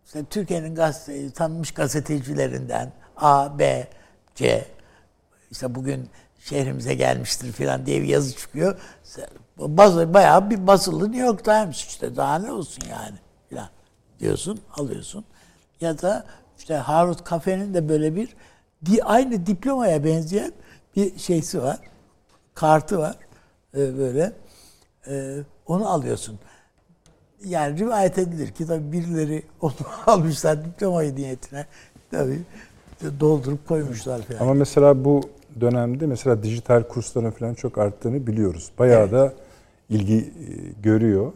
[0.05, 3.87] işte Türkiye'nin gazete, tanınmış gazetecilerinden A, B,
[4.35, 4.65] C
[5.51, 6.09] işte bugün
[6.39, 8.79] şehrimize gelmiştir falan diye bir yazı çıkıyor.
[9.57, 13.17] Bazı, bayağı bir basılı New York Times işte daha ne olsun yani
[14.21, 15.25] diyorsun alıyorsun.
[15.81, 16.25] Ya da
[16.57, 18.35] işte Harvard Cafe'nin de böyle bir
[19.03, 20.51] aynı diplomaya benzeyen
[20.95, 21.79] bir şeysi var.
[22.53, 23.15] Kartı var.
[23.75, 24.33] Ee, böyle.
[25.07, 26.39] Ee, onu alıyorsun.
[27.45, 29.73] Yani rivayet edilir ki tabii birileri onu
[30.07, 31.65] almışlar diplomayı niyetine.
[32.11, 32.39] Tabii
[33.19, 34.39] doldurup koymuşlar falan.
[34.39, 35.21] Ama mesela bu
[35.61, 38.71] dönemde mesela dijital kursların falan çok arttığını biliyoruz.
[38.79, 39.11] Bayağı evet.
[39.11, 39.33] da
[39.89, 41.31] ilgi e, görüyor.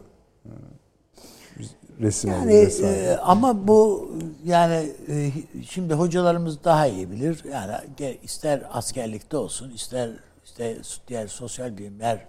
[2.00, 3.04] Resim yani, vesaire.
[3.04, 4.10] E, ama bu
[4.44, 5.30] yani e,
[5.70, 7.44] şimdi hocalarımız daha iyi bilir.
[7.52, 10.10] Yani ister askerlikte olsun, ister
[10.44, 10.78] işte
[11.08, 12.26] diğer sosyal bilimler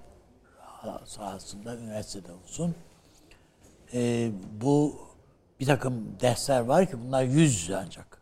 [1.05, 2.75] sahasında üniversitede olsun.
[3.93, 4.95] E, bu
[5.59, 8.21] bir takım dersler var ki bunlar yüz yüze ancak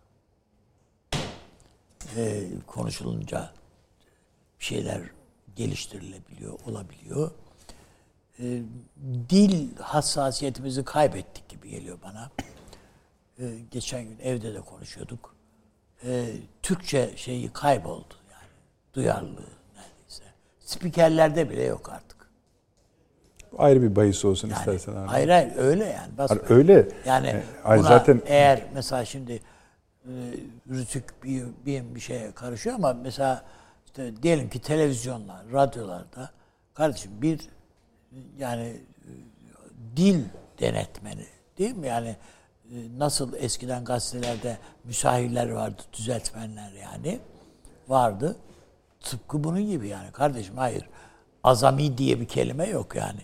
[2.17, 3.51] e, konuşulunca
[4.59, 5.01] bir şeyler
[5.55, 7.31] geliştirilebiliyor, olabiliyor.
[8.39, 8.61] E,
[9.29, 12.31] dil hassasiyetimizi kaybettik gibi geliyor bana.
[13.39, 15.35] e, geçen gün evde de konuşuyorduk.
[16.05, 16.25] E,
[16.63, 18.47] Türkçe şeyi kayboldu yani.
[18.93, 20.23] Duyarlılığı neredeyse.
[20.59, 22.15] Spikerlerde bile yok artık.
[23.57, 25.07] Ayrı bir bahis olsun Yani, istersen abi.
[25.07, 26.11] hayır hayır öyle yani.
[26.17, 26.87] Hayır, öyle.
[27.05, 30.11] Yani E, hayır, buna zaten eğer mesela şimdi e,
[30.69, 33.45] rütük bir, bir, bir şeye karışıyor ama mesela
[33.85, 36.29] işte diyelim ki televizyonlar, radyolarda
[36.73, 37.39] kardeşim bir
[38.37, 39.11] yani e,
[39.97, 40.23] dil
[40.59, 41.25] denetmeni
[41.57, 41.87] değil mi?
[41.87, 42.15] Yani
[42.71, 47.19] e, nasıl eskiden gazetelerde müsahirler vardı, düzeltmenler yani
[47.87, 48.35] vardı.
[49.01, 50.89] Tıpkı bunun gibi yani kardeşim hayır.
[51.43, 53.19] Azami diye bir kelime yok yani.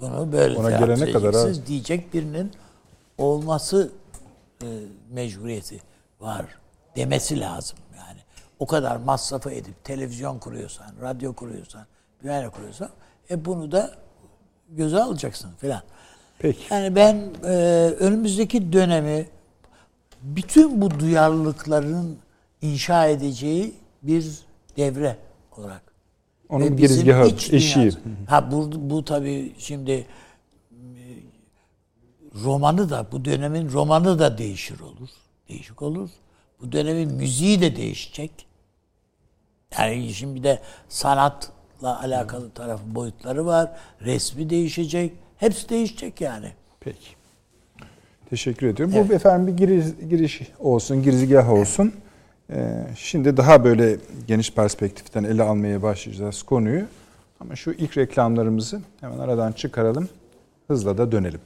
[0.00, 1.66] Bunu böyle Ona gelene kadar abi.
[1.66, 2.52] diyecek birinin
[3.18, 3.92] olması
[4.62, 4.66] e,
[5.10, 5.80] mecburiyeti
[6.20, 6.46] var
[6.96, 8.20] demesi lazım yani.
[8.58, 11.86] O kadar masrafı edip televizyon kuruyorsan, radyo kuruyorsan,
[12.24, 12.90] bir kuruyorsan
[13.30, 13.94] e bunu da
[14.68, 15.82] göze alacaksın filan.
[16.38, 16.74] Peki.
[16.74, 17.48] Yani ben e,
[17.98, 19.26] önümüzdeki dönemi
[20.22, 22.18] bütün bu duyarlılıkların
[22.62, 24.26] inşa edeceği bir
[24.76, 25.16] devre
[25.56, 25.82] olarak.
[26.48, 27.92] Onun Ve girizgahı, eşiği.
[28.28, 30.06] Ha bu, bu tabii şimdi e,
[32.44, 35.08] romanı da bu dönemin romanı da değişir olur.
[35.48, 36.10] Değişik olur.
[36.60, 38.30] Bu dönemin müziği de değişecek.
[39.78, 43.70] Yani şimdi bir de sanatla alakalı tarafı boyutları var.
[44.00, 45.12] Resmi değişecek.
[45.36, 46.52] Hepsi değişecek yani.
[46.80, 47.08] Peki.
[48.30, 48.94] Teşekkür ediyorum.
[49.08, 51.92] Bu efendim bir giriş, giriş olsun, girizgah olsun.
[52.50, 53.96] Ee, şimdi daha böyle
[54.28, 56.84] geniş perspektiften ele almaya başlayacağız konuyu.
[57.40, 60.08] Ama şu ilk reklamlarımızı hemen aradan çıkaralım.
[60.68, 61.40] Hızla da dönelim.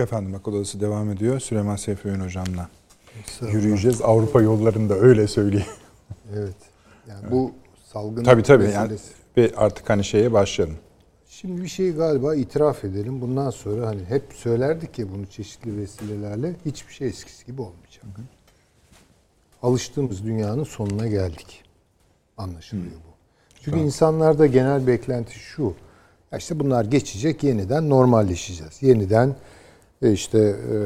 [0.00, 0.34] Efendim.
[0.34, 1.40] Akıl Odası devam ediyor.
[1.40, 2.68] Süleyman Seyfi Öğün hocamla
[3.52, 4.02] yürüyeceğiz.
[4.02, 5.66] Avrupa yollarında öyle söyleyeyim.
[6.36, 6.56] Evet.
[7.08, 7.52] Yani bu
[7.92, 8.64] salgın Tabii tabii.
[8.64, 9.12] Yani, meselesi.
[9.36, 10.76] ve artık hani şeye başlayalım.
[11.28, 13.20] Şimdi bir şey galiba itiraf edelim.
[13.20, 18.04] Bundan sonra hani hep söylerdik ya bunu çeşitli vesilelerle hiçbir şey eskisi gibi olmayacak.
[19.62, 21.64] Alıştığımız dünyanın sonuna geldik.
[22.36, 23.10] Anlaşılıyor bu.
[23.62, 25.74] Çünkü insanlarda genel beklenti şu.
[26.38, 28.82] İşte bunlar geçecek, yeniden normalleşeceğiz.
[28.82, 29.36] Yeniden
[30.02, 30.76] e, işte e,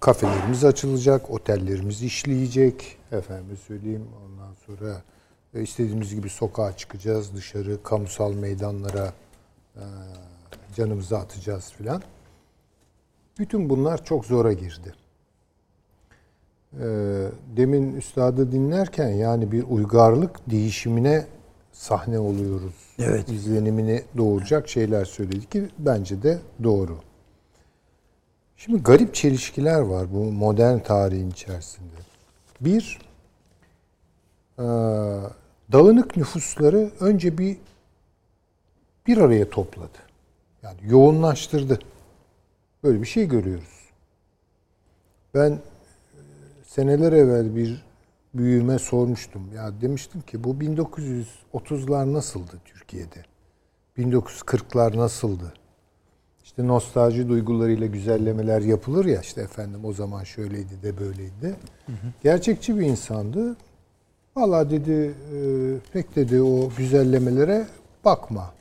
[0.00, 2.96] kafelerimiz açılacak, otellerimiz işleyecek.
[3.12, 5.02] Efendim söyleyeyim ondan sonra
[5.54, 9.12] e, istediğimiz gibi sokağa çıkacağız, dışarı kamusal meydanlara
[9.76, 9.82] e,
[10.76, 12.02] canımızı atacağız filan.
[13.38, 14.94] Bütün bunlar çok zora girdi.
[16.72, 16.86] E,
[17.56, 21.26] Demin üstadı dinlerken yani bir uygarlık değişimine
[21.72, 22.74] sahne oluyoruz.
[22.98, 23.28] Evet.
[23.28, 26.98] İzlenimini doğuracak şeyler söyledi ki bence de doğru.
[28.64, 32.00] Şimdi garip çelişkiler var bu modern tarihin içerisinde.
[32.60, 32.98] Bir,
[34.58, 34.62] e,
[35.72, 37.56] dağınık nüfusları önce bir
[39.06, 39.98] bir araya topladı.
[40.62, 41.78] Yani yoğunlaştırdı.
[42.84, 43.90] Böyle bir şey görüyoruz.
[45.34, 45.58] Ben e,
[46.66, 47.84] seneler evvel bir
[48.34, 49.54] büyüğüme sormuştum.
[49.54, 53.24] Ya demiştim ki bu 1930'lar nasıldı Türkiye'de?
[53.98, 55.54] 1940'lar nasıldı?
[56.60, 61.54] İşte nostalji duygularıyla güzellemeler yapılır ya işte efendim o zaman şöyleydi de böyleydi de.
[62.22, 63.56] Gerçekçi bir insandı.
[64.36, 65.38] Valla dedi e,
[65.92, 67.66] pek dedi o güzellemelere
[68.04, 68.54] bakma.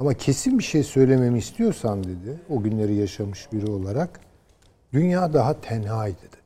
[0.00, 4.20] Ama kesin bir şey söylememi istiyorsan dedi o günleri yaşamış biri olarak
[4.92, 6.36] dünya daha tenhaydı dedi.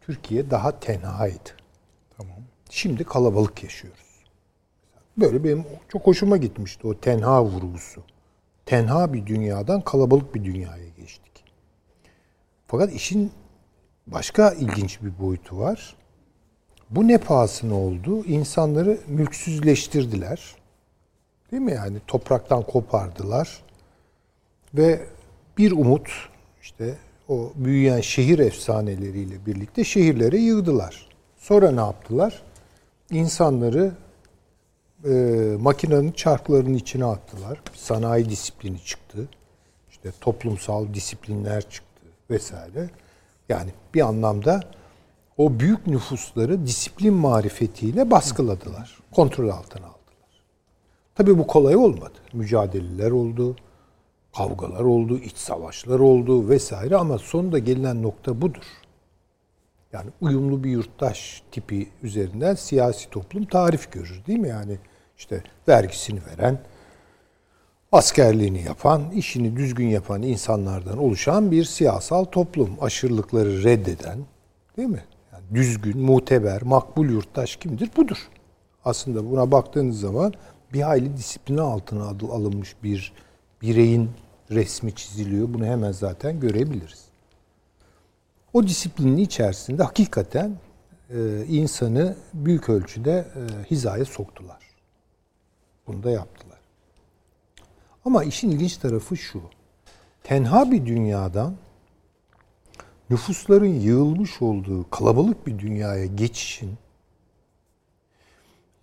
[0.00, 1.50] Türkiye daha tenhaydı.
[2.16, 2.38] Tamam.
[2.70, 4.24] Şimdi kalabalık yaşıyoruz.
[5.16, 8.02] Böyle benim çok hoşuma gitmişti o tenha vurgusu.
[8.72, 11.44] Tenha bir dünyadan kalabalık bir dünyaya geçtik.
[12.66, 13.32] Fakat işin
[14.06, 15.96] başka ilginç bir boyutu var.
[16.90, 18.24] Bu ne pahasına oldu?
[18.24, 20.56] İnsanları mülksüzleştirdiler.
[21.50, 21.96] Değil mi yani?
[22.06, 23.62] Topraktan kopardılar.
[24.74, 25.06] Ve
[25.58, 26.08] bir umut
[26.62, 26.94] işte
[27.28, 31.08] o büyüyen şehir efsaneleriyle birlikte şehirlere yığdılar.
[31.36, 32.42] Sonra ne yaptılar?
[33.10, 33.92] İnsanları
[35.04, 35.12] e,
[35.60, 37.62] makinenin çarklarının içine attılar.
[37.74, 39.28] Sanayi disiplini çıktı.
[39.90, 42.90] İşte toplumsal disiplinler çıktı vesaire.
[43.48, 44.60] Yani bir anlamda
[45.38, 48.98] o büyük nüfusları disiplin marifetiyle baskıladılar.
[49.12, 50.42] Kontrol altına aldılar.
[51.14, 52.18] Tabii bu kolay olmadı.
[52.32, 53.56] Mücadeleler oldu,
[54.36, 58.64] kavgalar oldu, iç savaşlar oldu vesaire ama sonunda gelinen nokta budur.
[59.92, 64.48] Yani uyumlu bir yurttaş tipi üzerinden siyasi toplum tarif görür değil mi?
[64.48, 64.78] Yani
[65.22, 66.58] işte vergisini veren,
[67.92, 72.70] askerliğini yapan, işini düzgün yapan insanlardan oluşan bir siyasal toplum.
[72.80, 74.18] Aşırılıkları reddeden,
[74.76, 75.04] değil mi?
[75.32, 77.90] Yani düzgün, muteber, makbul yurttaş kimdir?
[77.96, 78.28] Budur.
[78.84, 80.34] Aslında buna baktığınız zaman
[80.72, 83.12] bir hayli disipline altına alınmış bir
[83.62, 84.10] bireyin
[84.50, 85.54] resmi çiziliyor.
[85.54, 87.04] Bunu hemen zaten görebiliriz.
[88.52, 90.56] O disiplinin içerisinde hakikaten
[91.48, 93.26] insanı büyük ölçüde
[93.70, 94.61] hizaya soktular.
[95.92, 96.58] Bunu da yaptılar.
[98.04, 99.42] Ama işin ilginç tarafı şu.
[100.24, 101.56] Tenha bir dünyadan
[103.10, 106.78] nüfusların yığılmış olduğu kalabalık bir dünyaya geçişin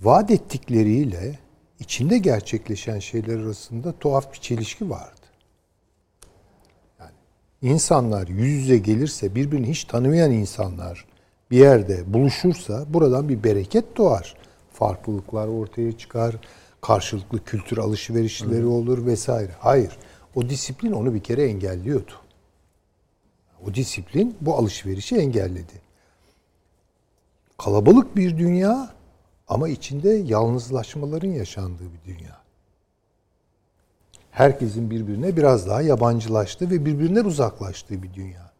[0.02, 1.39] vaat ettikleriyle
[1.80, 5.15] içinde gerçekleşen şeyler arasında tuhaf bir çelişki vardı.
[7.00, 7.12] Yani
[7.62, 11.06] insanlar yüz yüze gelirse birbirini hiç tanımayan insanlar
[11.52, 14.36] bir yerde buluşursa buradan bir bereket doğar.
[14.74, 16.36] Farklılıklar ortaya çıkar,
[16.82, 19.52] karşılıklı kültür alışverişleri olur vesaire.
[19.60, 19.98] Hayır.
[20.36, 22.12] O disiplin onu bir kere engelliyordu.
[23.68, 25.82] O disiplin bu alışverişi engelledi.
[27.58, 28.94] Kalabalık bir dünya
[29.48, 32.39] ama içinde yalnızlaşmaların yaşandığı bir dünya.
[34.32, 38.52] Herkesin birbirine biraz daha yabancılaştığı ve birbirinden uzaklaştığı bir dünya.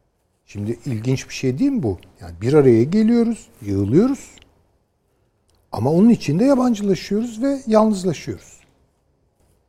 [0.46, 1.98] Şimdi ilginç bir şey değil mi bu?
[2.22, 4.32] Yani bir araya geliyoruz, yığılıyoruz.
[5.72, 8.60] Ama onun içinde yabancılaşıyoruz ve yalnızlaşıyoruz.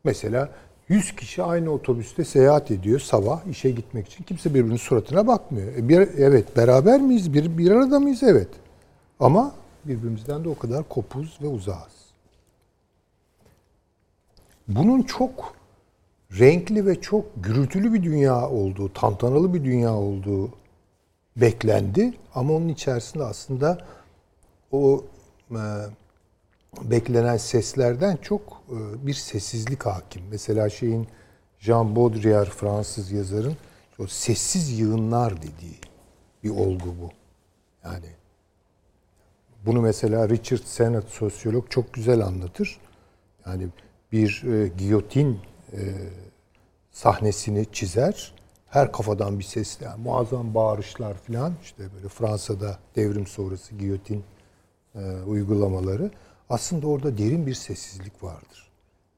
[0.04, 0.48] Mesela
[0.88, 4.24] 100 kişi aynı otobüste seyahat ediyor sabah işe gitmek için.
[4.24, 5.74] Kimse birbirinin suratına bakmıyor.
[5.74, 7.34] E bir, evet beraber miyiz?
[7.34, 8.22] Bir, bir arada mıyız?
[8.22, 8.48] Evet.
[9.20, 12.00] Ama birbirimizden de o kadar kopuz ve uzağız.
[14.68, 15.54] Bunun çok
[16.38, 20.50] renkli ve çok gürültülü bir dünya olduğu, tantanalı bir dünya olduğu
[21.36, 22.14] beklendi.
[22.34, 23.78] Ama onun içerisinde aslında
[24.72, 25.04] o
[26.82, 30.22] beklenen seslerden çok e, bir sessizlik hakim.
[30.30, 31.08] Mesela şeyin
[31.58, 33.56] Jean Baudrillard Fransız yazarın
[33.98, 35.78] o sessiz yığınlar dediği
[36.44, 37.10] bir olgu bu.
[37.84, 38.06] Yani
[39.66, 42.80] bunu mesela Richard Sennett sosyolog çok güzel anlatır.
[43.46, 43.68] Yani
[44.12, 45.40] bir e, giyotin
[45.72, 45.78] e,
[46.90, 48.34] sahnesini çizer.
[48.68, 51.54] Her kafadan bir ses, yani muazzam bağırışlar falan.
[51.62, 54.24] İşte böyle Fransa'da devrim sonrası giyotin
[54.94, 56.10] e, uygulamaları.
[56.48, 58.70] Aslında orada derin bir sessizlik vardır.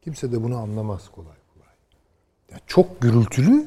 [0.02, 1.74] Kimse de bunu anlamaz kolay kolay.
[2.50, 3.66] Yani çok gürültülü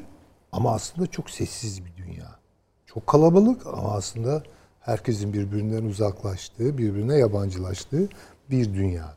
[0.52, 2.38] ama aslında çok sessiz bir dünya.
[2.86, 4.42] Çok kalabalık ama aslında
[4.80, 8.08] herkesin birbirinden uzaklaştığı, birbirine yabancılaştığı
[8.50, 9.16] bir dünya.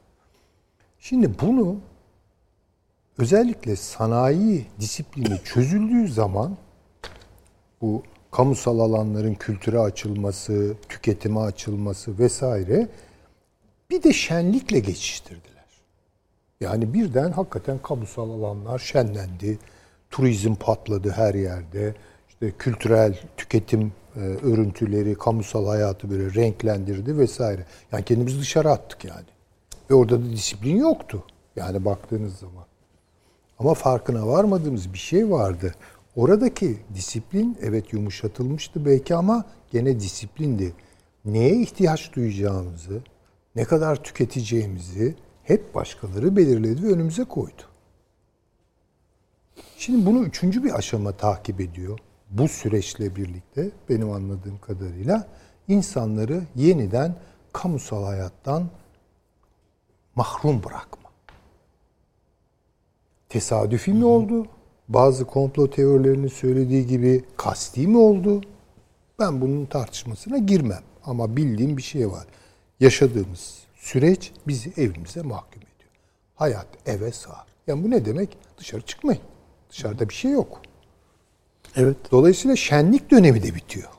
[1.00, 1.78] Şimdi bunu
[3.18, 6.58] özellikle sanayi disiplini çözüldüğü zaman
[7.82, 12.88] bu kamusal alanların kültüre açılması, tüketime açılması vesaire
[13.90, 15.66] bir de şenlikle geçiştirdiler.
[16.62, 19.60] Yani birden hakikaten kamusal alanlar şenlendi.
[20.12, 21.96] Turizm patladı her yerde.
[22.30, 27.66] İşte kültürel tüketim e, örüntüleri, kamusal hayatı böyle renklendirdi vesaire.
[27.92, 29.26] Yani kendimizi dışarı attık yani.
[29.90, 31.24] Ve orada da disiplin yoktu.
[31.56, 32.66] Yani baktığınız zaman.
[33.60, 35.76] Ama farkına varmadığımız bir şey vardı.
[36.20, 40.74] Oradaki disiplin evet yumuşatılmıştı belki ama gene disiplindi.
[41.26, 43.02] Neye ihtiyaç duyacağımızı,
[43.56, 47.62] ne kadar tüketeceğimizi hep başkaları belirledi ve önümüze koydu.
[49.78, 52.00] Şimdi bunu üçüncü bir aşama takip ediyor.
[52.30, 55.28] Bu süreçle birlikte benim anladığım kadarıyla
[55.68, 57.16] insanları yeniden
[57.54, 58.70] kamusal hayattan
[60.16, 61.10] mahrum bırakma.
[63.30, 64.48] Tesadüfi mi oldu?
[64.90, 68.42] Bazı komplo teorilerinin söylediği gibi kasti mi oldu?
[69.20, 70.84] Ben bunun tartışmasına girmem.
[71.06, 72.26] Ama bildiğim bir şey var.
[72.80, 75.92] Yaşadığımız süreç bizi evimize mahkum ediyor.
[76.36, 77.46] Hayat eve sığar.
[77.68, 78.38] Yani bu ne demek?
[78.58, 79.22] Dışarı çıkmayın.
[79.70, 80.62] Dışarıda bir şey yok.
[81.76, 81.98] Evet.
[82.12, 83.90] Dolayısıyla şenlik dönemi de bitiyor.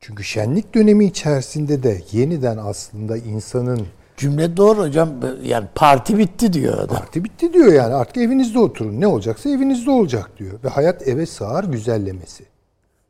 [0.00, 3.86] Çünkü şenlik dönemi içerisinde de yeniden aslında insanın
[4.20, 5.08] Cümle doğru hocam.
[5.42, 6.96] Yani parti bitti diyor adam.
[6.96, 7.94] Parti bitti diyor yani.
[7.94, 9.00] Artık evinizde oturun.
[9.00, 10.52] Ne olacaksa evinizde olacak diyor.
[10.64, 12.44] Ve hayat eve sığar güzellemesi.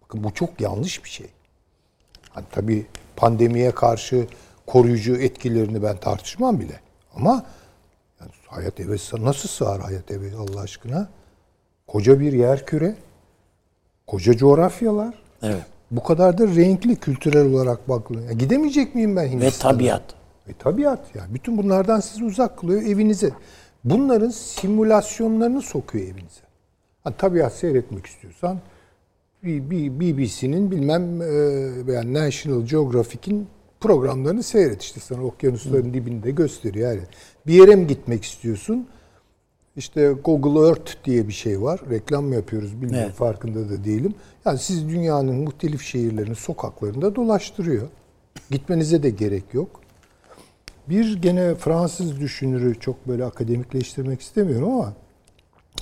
[0.03, 1.27] Bakın bu çok yanlış bir şey.
[2.31, 4.27] Hani tabii pandemiye karşı
[4.66, 6.81] koruyucu etkilerini ben tartışmam bile.
[7.16, 7.44] Ama
[8.20, 9.25] yani hayat eve sığar.
[9.25, 11.09] Nasıl sığar hayat eve Allah aşkına?
[11.87, 12.94] Koca bir yer küre.
[14.07, 15.14] Koca coğrafyalar.
[15.42, 15.62] Evet.
[15.90, 18.31] Bu kadar da renkli kültürel olarak bakılıyor.
[18.31, 19.75] gidemeyecek miyim ben Hindistan'a?
[19.75, 20.19] Ve tabiat.
[20.50, 21.34] E, tabiat yani.
[21.34, 23.30] Bütün bunlardan sizi uzak kılıyor evinize.
[23.84, 26.40] Bunların simülasyonlarını sokuyor evinize.
[27.04, 28.58] Hani tabiat seyretmek istiyorsan
[29.42, 31.26] BBC'nin bilmem e,
[31.92, 33.46] yani National Geographic'in
[33.80, 37.02] programlarını seyret işte sana okyanusların dibinde gösteriyor yani.
[37.46, 38.88] Bir yere mi gitmek istiyorsun?
[39.76, 41.80] işte Google Earth diye bir şey var.
[41.90, 43.14] Reklam mı yapıyoruz bilmiyorum Evet.
[43.16, 44.14] farkında da değilim.
[44.44, 47.88] Yani siz dünyanın muhtelif şehirlerinin sokaklarında dolaştırıyor.
[48.50, 49.80] Gitmenize de gerek yok.
[50.90, 54.92] Bir gene Fransız düşünürü çok böyle akademikleştirmek istemiyorum ama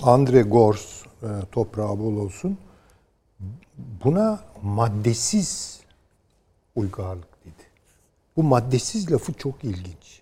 [0.03, 2.59] Andre Gors e, toprağı bol olsun.
[4.05, 5.81] Buna maddesiz
[6.77, 7.65] uygarlık dedi.
[8.37, 10.21] Bu maddesiz lafı çok ilginç.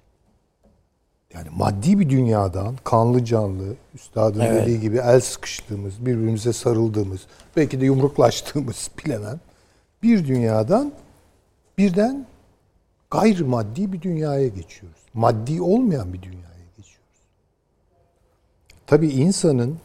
[1.35, 4.63] Yani maddi bir dünyadan kanlı canlı, üstadın Evet.
[4.63, 7.21] dediği gibi el sıkıştığımız, birbirimize sarıldığımız,
[7.57, 9.41] belki de yumruklaştığımız bilemem.
[10.03, 10.93] Bir dünyadan
[11.79, 12.27] birden
[13.21, 15.01] gayrimaddi bir dünyaya geçiyoruz.
[15.15, 17.21] Maddi olmayan bir dünyaya geçiyoruz.
[18.87, 19.79] Tabii insanın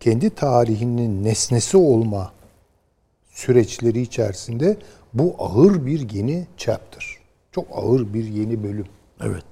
[0.00, 2.32] kendi tarihinin nesnesi olma
[3.30, 4.76] süreçleri içerisinde
[5.14, 7.16] bu ağır bir yeni chapter.
[7.52, 8.86] Çok ağır bir yeni bölüm.
[9.20, 9.44] Evet.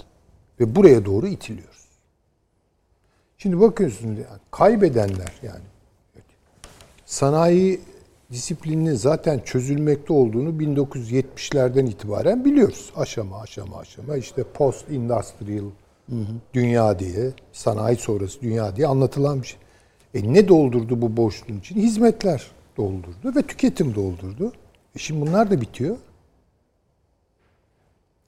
[0.61, 1.85] Ve buraya doğru itiliyoruz.
[3.39, 5.65] Şimdi bakıyorsunuz yani kaybedenler yani
[7.07, 7.81] sanayi
[8.33, 12.93] disiplininin zaten çözülmekte olduğunu 1970'lerden itibaren biliyoruz.
[12.97, 15.71] Aşama aşama aşama işte post industrial
[16.55, 19.59] dünya diye, sanayi sonrası dünya diye anlatılan bir şey.
[20.15, 21.77] E ne doldurdu bu boşluğun için?
[21.77, 24.53] Hizmetler doldurdu ve tüketim doldurdu.
[24.97, 25.97] E şimdi bunlar da bitiyor.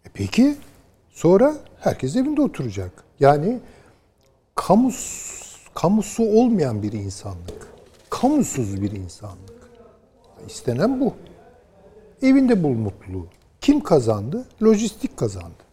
[0.05, 0.57] E peki
[1.11, 3.05] sonra herkes evinde oturacak.
[3.21, 3.61] Yani
[4.55, 5.27] kamus
[5.75, 7.69] kamusu olmayan bir insanlık.
[8.11, 9.46] Kamusuz bir insanlık.
[10.49, 11.15] İstenen bu.
[12.23, 13.27] Evinde bul mutluluğu.
[13.61, 14.45] Kim kazandı?
[14.63, 15.65] Lojistik kazandı.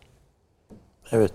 [1.12, 1.32] Evet.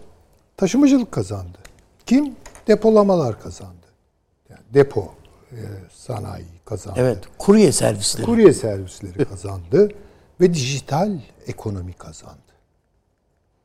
[0.57, 1.59] Taşımacılık kazandı.
[2.07, 2.37] Kim?
[2.66, 3.87] Depolamalar kazandı.
[4.51, 5.14] Yani depo
[5.53, 5.59] e,
[5.92, 7.01] sanayi kazandı.
[7.01, 7.24] Evet.
[7.38, 8.27] Kurye servisleri.
[8.27, 9.88] Kurye servisleri kazandı
[10.40, 12.38] ve dijital ekonomi kazandı.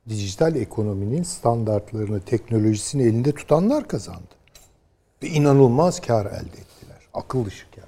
[0.10, 4.34] Dijital ekonominin standartlarını, teknolojisini elinde tutanlar kazandı.
[5.24, 7.08] Ve inanılmaz kar elde ettiler.
[7.14, 7.83] Akıl dışı karlar.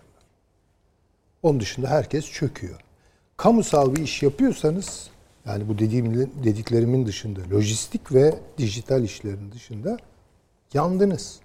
[1.46, 2.80] Onun dışında herkes çöküyor.
[3.38, 5.10] Kamusal bir iş yapıyorsanız,
[5.46, 9.98] yani bu dediğim dediklerimin dışında, lojistik ve dijital işlerin dışında
[10.74, 11.40] yandınız.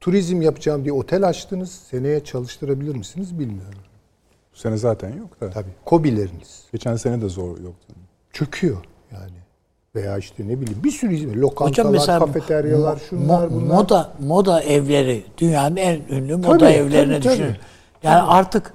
[0.00, 1.70] Turizm yapacağım diye otel açtınız.
[1.90, 3.78] Seneye çalıştırabilir misiniz bilmiyorum.
[4.54, 5.50] Bu sene zaten yok da.
[5.50, 5.70] Tabii.
[5.84, 7.94] Kobileriniz Geçen sene de zor yoktu.
[8.32, 9.38] çöküyor yani.
[9.94, 11.36] Veya işte ne bileyim bir sürü hizmet.
[11.36, 13.74] Lokantalar, Hocam mesela kafeteryalar, mo- şunlar mo- bunlar.
[13.74, 17.48] Moda moda evleri dünyanın en ünlü moda Tabii, evlerine tabii, düşünün.
[17.48, 17.58] tabii.
[18.02, 18.72] Yani artık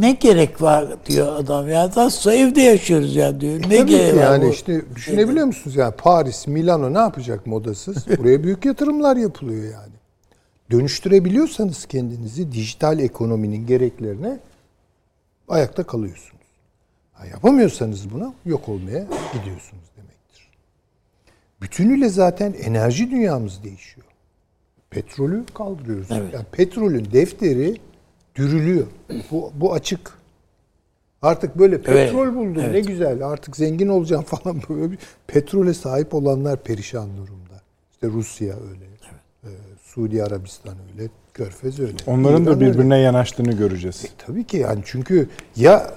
[0.00, 1.90] ne gerek var diyor adam ya.
[1.96, 3.54] Nasıl evde yaşıyoruz ya diyor.
[3.54, 4.50] Ne Tabii gerek ki var yani bu?
[4.50, 5.76] işte düşünebiliyor musunuz?
[5.76, 8.06] Yani Paris, Milano ne yapacak modasız?
[8.18, 9.92] Buraya büyük yatırımlar yapılıyor yani.
[10.70, 14.38] Dönüştürebiliyorsanız kendinizi dijital ekonominin gereklerine
[15.48, 16.46] ayakta kalıyorsunuz.
[17.12, 20.48] Ha, yapamıyorsanız buna yok olmaya gidiyorsunuz demektir.
[21.62, 24.06] Bütünüyle zaten enerji dünyamız değişiyor.
[24.90, 26.08] Petrolü kaldırıyoruz.
[26.10, 26.34] Evet.
[26.34, 27.76] Yani petrolün defteri
[28.36, 28.86] dürülüyor.
[29.30, 30.12] Bu, bu açık.
[31.22, 36.62] Artık böyle petrol buldum ne güzel artık zengin olacağım falan böyle bir petrole sahip olanlar
[36.62, 37.62] perişan durumda.
[37.92, 38.84] İşte Rusya öyle.
[39.44, 39.48] Ee,
[39.82, 41.08] Suudi Arabistan öyle.
[41.34, 41.92] Körfez öyle.
[42.06, 42.60] Onların İran da öyle.
[42.60, 44.04] birbirine yanaştığını göreceğiz.
[44.26, 45.96] Tabii ki yani çünkü ya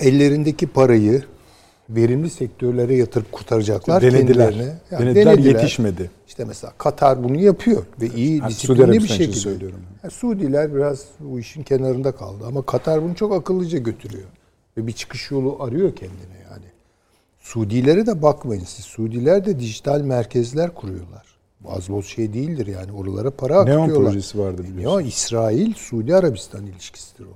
[0.00, 1.22] ellerindeki parayı
[1.96, 4.50] verimli sektörlere yatırıp kurtaracaklar Denediler.
[4.50, 4.78] kendilerine.
[4.90, 6.10] Yani Denediler, yetişmedi.
[6.28, 9.36] İşte mesela Katar bunu yapıyor ve iyi Suudi disiplinli bir şekilde.
[9.36, 9.80] söylüyorum.
[10.04, 14.28] Ya Suudiler biraz bu işin kenarında kaldı ama Katar bunu çok akıllıca götürüyor.
[14.76, 16.64] Ve bir çıkış yolu arıyor kendine yani.
[17.40, 18.84] Suudilere de bakmayın siz.
[18.84, 21.24] Suudiler de dijital merkezler kuruyorlar.
[21.60, 22.92] Bu az boz şey değildir yani.
[22.92, 24.10] Oralara para Neon akıtıyorlar.
[24.12, 24.98] projesi vardı E, biliyorsun.
[24.98, 27.34] Neon, İsrail, Suudi Arabistan ilişkisidir o.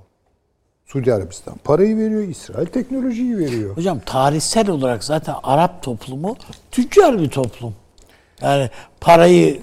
[0.95, 3.77] Suudi Arabistan parayı veriyor, İsrail teknolojiyi veriyor.
[3.77, 6.35] Hocam tarihsel olarak zaten Arap toplumu
[6.71, 7.73] tüccar bir toplum.
[8.41, 8.69] Yani
[9.01, 9.61] parayı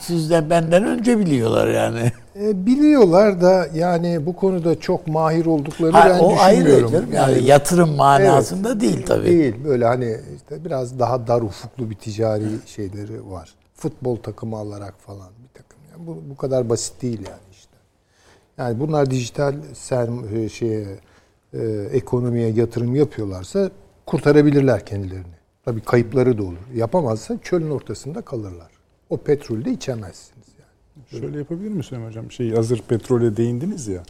[0.00, 2.12] sizden benden önce biliyorlar yani.
[2.40, 6.90] E, biliyorlar da yani bu konuda çok mahir olduklarını Ha, ben o ayrı düşünmüyorum.
[6.92, 7.12] canım.
[7.12, 9.26] Yani yatırım manasında değil tabii.
[9.26, 9.54] Değil.
[9.64, 13.54] Böyle hani işte biraz daha dar ufuklu bir ticari şeyleri var.
[13.74, 15.78] Futbol takımı alarak falan bir takım.
[15.92, 17.43] Yani bu, bu kadar basit değil yani.
[18.58, 20.98] Yani bunlar dijital serm e, şeye
[21.52, 23.70] e, ekonomiye yatırım yapıyorlarsa
[24.06, 25.34] kurtarabilirler kendilerini.
[25.64, 26.58] Tabii kayıpları da olur.
[26.74, 28.70] Yapamazsa çölün ortasında kalırlar.
[29.10, 31.20] O petrolü de içemezsiniz yani.
[31.22, 32.30] Şöyle yapabilir misin hocam?
[32.30, 34.02] Şey hazır petrole değindiniz ya.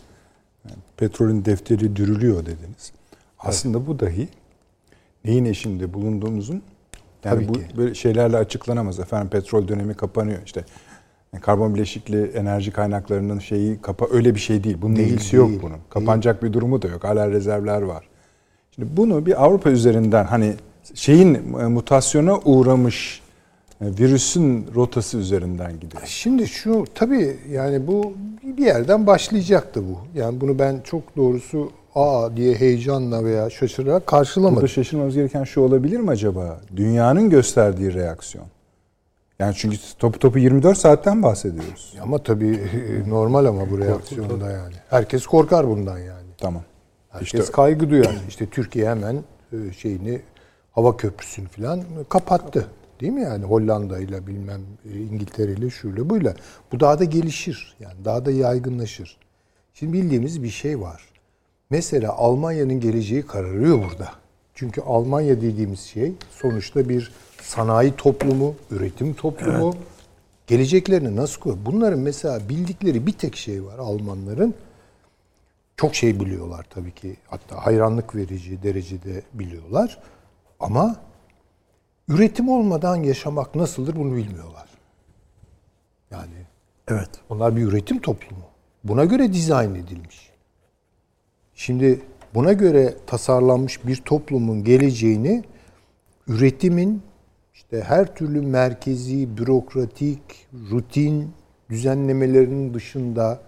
[0.64, 2.92] Yani petrolün defteri dürülüyor dediniz.
[3.38, 4.28] Aslında bu dahi
[5.24, 6.62] neyin eşinde bulunduğumuzun
[7.24, 7.76] yani Tabii bu ki.
[7.76, 9.00] böyle şeylerle açıklanamaz.
[9.00, 10.64] Efendim petrol dönemi kapanıyor işte.
[11.34, 14.76] Yani karbon bileşikli enerji kaynaklarının şeyi kapa öyle bir şey değil.
[14.82, 15.76] Bunun Değil, ilgisi yok değil, bunun.
[15.90, 17.04] Kapanacak bir durumu da yok.
[17.04, 18.08] Hala rezervler var.
[18.70, 20.54] Şimdi bunu bir Avrupa üzerinden hani
[20.94, 23.22] şeyin e, mutasyona uğramış
[23.80, 26.02] Yani virüsün rotası üzerinden gidiyor.
[26.06, 28.12] Şimdi şu tabii yani bu
[28.42, 30.18] bir yerden başlayacaktı bu.
[30.18, 34.56] Yani bunu ben çok doğrusu aa diye heyecanla veya şaşırarak karşılamadım.
[34.56, 36.60] Burada şaşırmamız gereken şu olabilir mi acaba?
[36.76, 38.46] Dünyanın gösterdiği reaksiyon.
[39.38, 41.94] Yani çünkü topu topu 24 saatten bahsediyoruz.
[42.02, 42.60] Ama tabii
[43.08, 44.74] normal ama bu reaksiyonda yani.
[44.90, 46.28] Herkes korkar bundan yani.
[46.38, 46.62] Tamam.
[47.08, 48.16] Herkes İşte kaygı duyar.
[48.28, 49.22] İşte Türkiye hemen
[49.52, 50.20] e, şeyini
[50.72, 52.68] hava köprüsünü falan kapattı.
[53.00, 54.60] Değil mi yani Hollanda ile bilmem
[54.92, 56.34] e, İngiltere ile şuyla buyla.
[56.72, 57.76] Bu daha da gelişir.
[57.80, 59.18] Yani daha da yaygınlaşır.
[59.74, 61.08] Şimdi bildiğimiz bir şey var.
[61.70, 64.08] Mesela Almanya'nın geleceği kararıyor burada.
[64.54, 67.12] Çünkü Almanya dediğimiz şey sonuçta bir
[67.44, 69.74] sanayi toplumu, üretim toplumu.
[70.46, 71.66] Geleceklerini nasıl koyuyor?
[71.66, 74.54] Bunların mesela bildikleri bir tek şey var Almanların.
[75.76, 77.16] Çok şey biliyorlar tabii ki.
[77.26, 79.98] Hatta hayranlık verici derecede biliyorlar.
[80.60, 80.96] Ama
[82.08, 84.68] üretim olmadan yaşamak nasıldır bunu bilmiyorlar.
[86.10, 86.34] Yani
[86.88, 87.10] Evet.
[87.28, 88.44] onlar bir üretim toplumu.
[88.84, 90.30] Buna göre dizayn edilmiş.
[91.54, 92.00] Şimdi
[92.34, 95.44] buna göre tasarlanmış bir toplumun geleceğini
[96.28, 97.02] üretimin
[97.64, 100.20] işte her türlü merkezi, bürokratik,
[100.70, 101.30] rutin
[101.70, 103.40] düzenlemelerinin dışında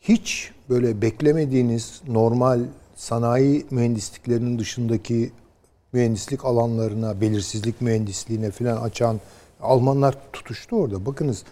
[0.00, 2.60] hiç böyle beklemediğiniz normal
[2.94, 5.32] sanayi mühendisliklerinin dışındaki
[5.92, 9.20] mühendislik alanlarına, belirsizlik mühendisliğine falan açan
[9.60, 11.06] Almanlar tutuştu orada.
[11.06, 11.44] Bakınız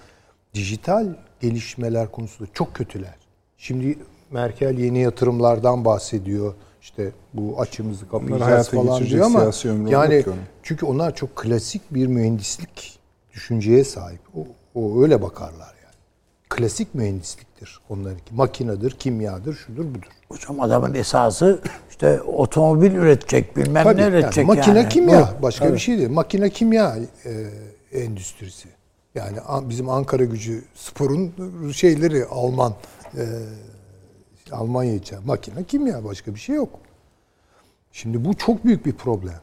[0.55, 1.07] dijital
[1.41, 3.17] gelişmeler konusunda çok kötüler.
[3.59, 3.99] Şimdi
[4.31, 6.55] Merkel yeni yatırımlardan bahsediyor.
[6.83, 9.51] İşte bu açımızı kapayacağız falan diyor ama
[9.91, 10.25] yani
[10.63, 12.99] çünkü onlar çok klasik bir mühendislik
[13.35, 14.21] düşünceye sahip.
[14.37, 15.95] O, o öyle bakarlar yani.
[16.49, 18.35] Klasik mühendisliktir onlarınki.
[18.35, 20.09] Makinedir, kimyadır, şudur budur.
[20.29, 21.61] Hocam adamın esası
[21.91, 24.89] işte otomobil üretecek, bilmem Tabii, ne üretecek yani makine yani.
[24.89, 25.43] kimya Bu.
[25.43, 26.11] başka bir şey değil.
[26.11, 28.69] Makine kimya e, endüstrisi.
[29.15, 31.33] Yani bizim Ankara Gücü sporun
[31.73, 32.75] şeyleri Alman
[33.17, 33.23] e,
[34.53, 36.71] Almanya için makine kimya başka bir şey yok.
[37.93, 39.41] Şimdi bu çok büyük bir problem.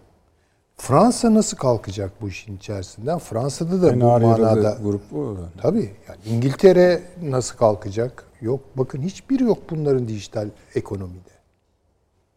[0.77, 3.19] Fransa nasıl kalkacak bu işin içerisinden?
[3.19, 5.37] Fransa'da da en bu manada grup bu.
[5.61, 5.91] Tabii.
[6.07, 8.23] Yani İngiltere nasıl kalkacak?
[8.41, 8.59] Yok.
[8.75, 11.29] Bakın hiçbiri yok bunların dijital ekonomide.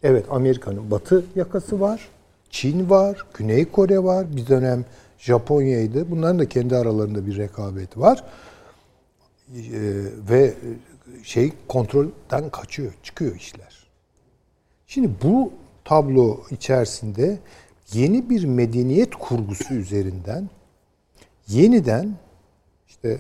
[0.03, 2.09] Evet Amerika'nın batı yakası var.
[2.51, 3.27] Çin var.
[3.35, 4.37] Güney Kore var.
[4.37, 4.85] Bir dönem
[5.19, 6.11] Japonya'ydı.
[6.11, 8.25] Bunların da kendi aralarında bir rekabet var.
[9.55, 9.61] Ee,
[10.31, 10.55] ve
[11.23, 12.93] şey kontrolden kaçıyor.
[13.03, 13.87] Çıkıyor işler.
[14.87, 15.53] Şimdi bu
[15.85, 17.39] tablo içerisinde
[17.93, 20.49] yeni bir medeniyet kurgusu üzerinden
[21.49, 22.17] yeniden
[22.89, 23.19] işte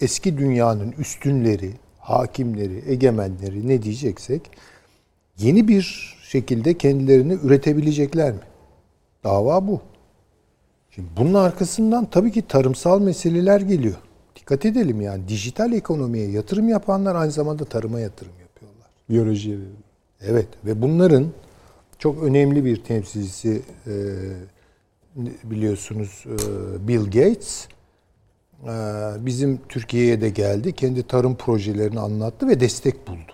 [0.00, 4.50] eski dünyanın üstünleri, hakimleri, egemenleri ne diyeceksek
[5.38, 8.40] yeni bir şekilde kendilerini üretebilecekler mi?
[9.24, 9.80] Dava bu.
[10.90, 13.96] Şimdi bunun arkasından tabii ki tarımsal meseleler geliyor.
[14.42, 18.86] Dikkat edelim yani dijital ekonomiye yatırım yapanlar aynı zamanda tarıma yatırım yapıyorlar.
[19.10, 19.58] Biyolojiye.
[20.20, 21.26] Evet ve bunların
[21.98, 23.92] çok önemli bir temsilcisi e,
[25.44, 27.68] biliyorsunuz e, Bill Gates
[28.62, 28.70] e,
[29.26, 30.72] bizim Türkiye'ye de geldi.
[30.72, 33.32] Kendi tarım projelerini anlattı ve destek buldu.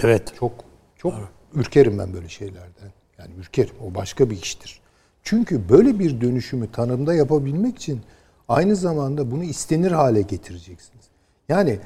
[0.00, 0.32] Evet.
[0.38, 0.52] Çok
[0.96, 1.14] çok
[1.54, 2.92] ürkerim ben böyle şeylerden.
[3.18, 3.74] Yani ürkerim.
[3.90, 4.80] O başka bir iştir.
[5.22, 8.00] Çünkü böyle bir dönüşümü tanımda yapabilmek için
[8.48, 11.04] aynı zamanda bunu istenir hale getireceksiniz.
[11.48, 11.78] Yani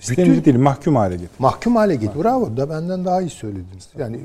[0.00, 1.30] İstenir değil, mahkum hale getir.
[1.38, 2.22] mahkum hale getir.
[2.22, 3.88] Bravo da benden daha iyi söylediniz.
[3.98, 4.20] Yani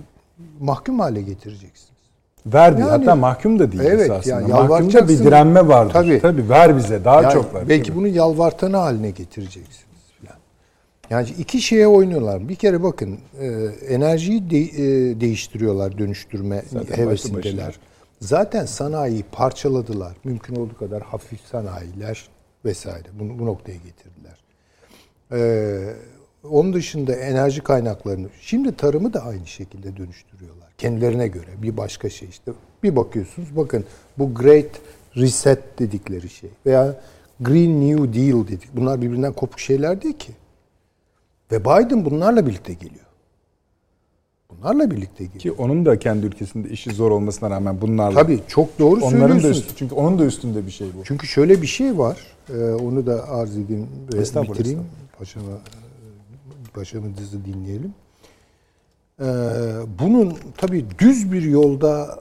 [0.59, 1.93] mahkum hale getireceksiniz.
[2.45, 4.33] Ver değil, Yani- hatta mahkum da değil Evet, esasında.
[4.41, 5.93] yani Mahkumda bir direnme vardır.
[5.93, 6.19] Tabii.
[6.21, 6.49] Tabii.
[6.49, 7.69] ver bize, daha Yani çok ver.
[7.69, 7.97] Belki Tabii.
[7.97, 9.77] bunu yalvartanı haline getireceksiniz
[10.21, 10.37] falan.
[11.09, 12.49] Yani iki şeye oynuyorlar.
[12.49, 13.47] Bir kere bakın e,
[13.89, 17.43] enerjiyi de- e, değiştiriyorlar, dönüştürme Zaten hevesindeler.
[17.67, 17.92] başına.
[18.23, 20.13] Zaten sanayiyi parçaladılar.
[20.23, 22.29] Mümkün olduğu kadar hafif sanayiler
[22.65, 23.07] vesaire.
[23.19, 24.43] Bunu bu noktaya getirdiler.
[25.31, 25.93] Ee,
[26.49, 30.69] onun dışında enerji kaynaklarını, şimdi tarımı da aynı şekilde dönüştürüyorlar.
[30.77, 32.51] Kendilerine göre bir başka şey işte.
[32.83, 33.85] Bir bakıyorsunuz bakın
[34.17, 34.81] bu Great
[35.15, 37.01] Reset dedikleri şey veya
[37.39, 38.69] Green New Deal dedik.
[38.73, 40.31] Bunlar birbirinden kopuk şeyler değil ki.
[41.51, 43.05] Ve Biden bunlarla birlikte geliyor.
[44.61, 45.39] Bunlarla birlikte geliyor.
[45.41, 48.19] Ki onun da kendi ülkesinde işi zor olmasına rağmen bunlarla.
[48.21, 49.57] Tabii çok doğru Onların da söylüyorsunuz.
[49.57, 51.03] üstü, çünkü onun da üstünde bir şey bu.
[51.03, 52.17] Çünkü şöyle bir şey var.
[52.49, 54.79] e, onu da arz edeyim ve Estağfurullah, bitireyim.
[55.19, 57.93] Paşama, e, paşamızı dinleyelim.
[59.19, 59.25] E,
[59.99, 62.19] bunun tabii düz bir yolda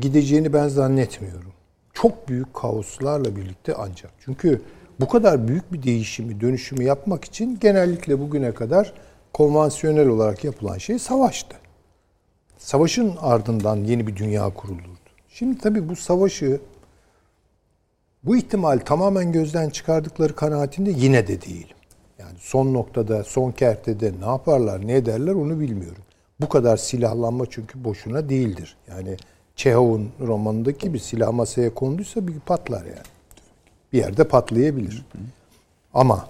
[0.00, 1.52] gideceğini ben zannetmiyorum.
[1.94, 4.10] Çok büyük kaoslarla birlikte ancak.
[4.24, 4.60] Çünkü
[5.00, 8.92] bu kadar büyük bir değişimi, dönüşümü yapmak için genellikle bugüne kadar
[9.36, 11.56] konvansiyonel olarak yapılan şey savaştı.
[12.58, 15.10] Savaşın ardından yeni bir dünya kurulurdu.
[15.28, 16.60] Şimdi tabii bu savaşı
[18.24, 21.76] Bu ihtimal tamamen gözden çıkardıkları kanaatinde yine de değilim.
[22.18, 26.02] Yani son noktada, son kertede ne yaparlar, ne ederler onu bilmiyorum.
[26.40, 28.76] Bu kadar silahlanma çünkü boşuna değildir.
[28.88, 29.16] Yani
[29.56, 33.06] Çehov'un romanındaki bir silah masaya konduysa bir patlar yani.
[33.92, 35.06] Bir yerde patlayabilir.
[35.94, 36.28] Ama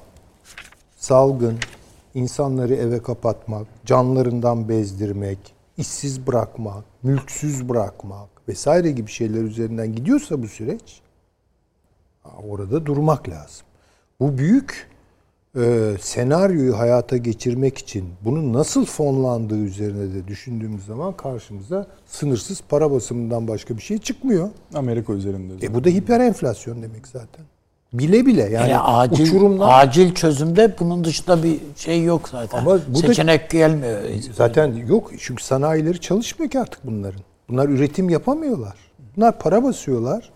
[0.97, 1.59] salgın,
[2.17, 10.49] insanları eve kapatmak, canlarından bezdirmek, işsiz bırakmak, mülksüz bırakmak vesaire gibi şeyler üzerinden gidiyorsa bu
[10.49, 11.01] süreç
[12.49, 13.67] orada durmak lazım.
[14.21, 14.89] Bu büyük
[15.57, 22.91] e, senaryoyu hayata geçirmek için bunun nasıl fonlandığı üzerine de düşündüğümüz zaman karşımıza sınırsız para
[22.91, 24.51] basımından başka bir şey çıkmıyor.
[24.75, 25.67] Amerika üzerinde.
[25.67, 27.45] E bu da hiper enflasyon demek zaten.
[27.93, 32.59] Bile bile yani, Yani acil, uçurumlar acil çözümde bunun dışında bir şey yok zaten.
[32.59, 34.01] Ama bu da- Seçenek gelmiyor.
[34.35, 37.21] Zaten yok çünkü sanayileri çalışmıyor ki artık bunların.
[37.49, 38.75] Bunlar üretim yapamıyorlar.
[39.17, 40.31] Bunlar para basıyorlar.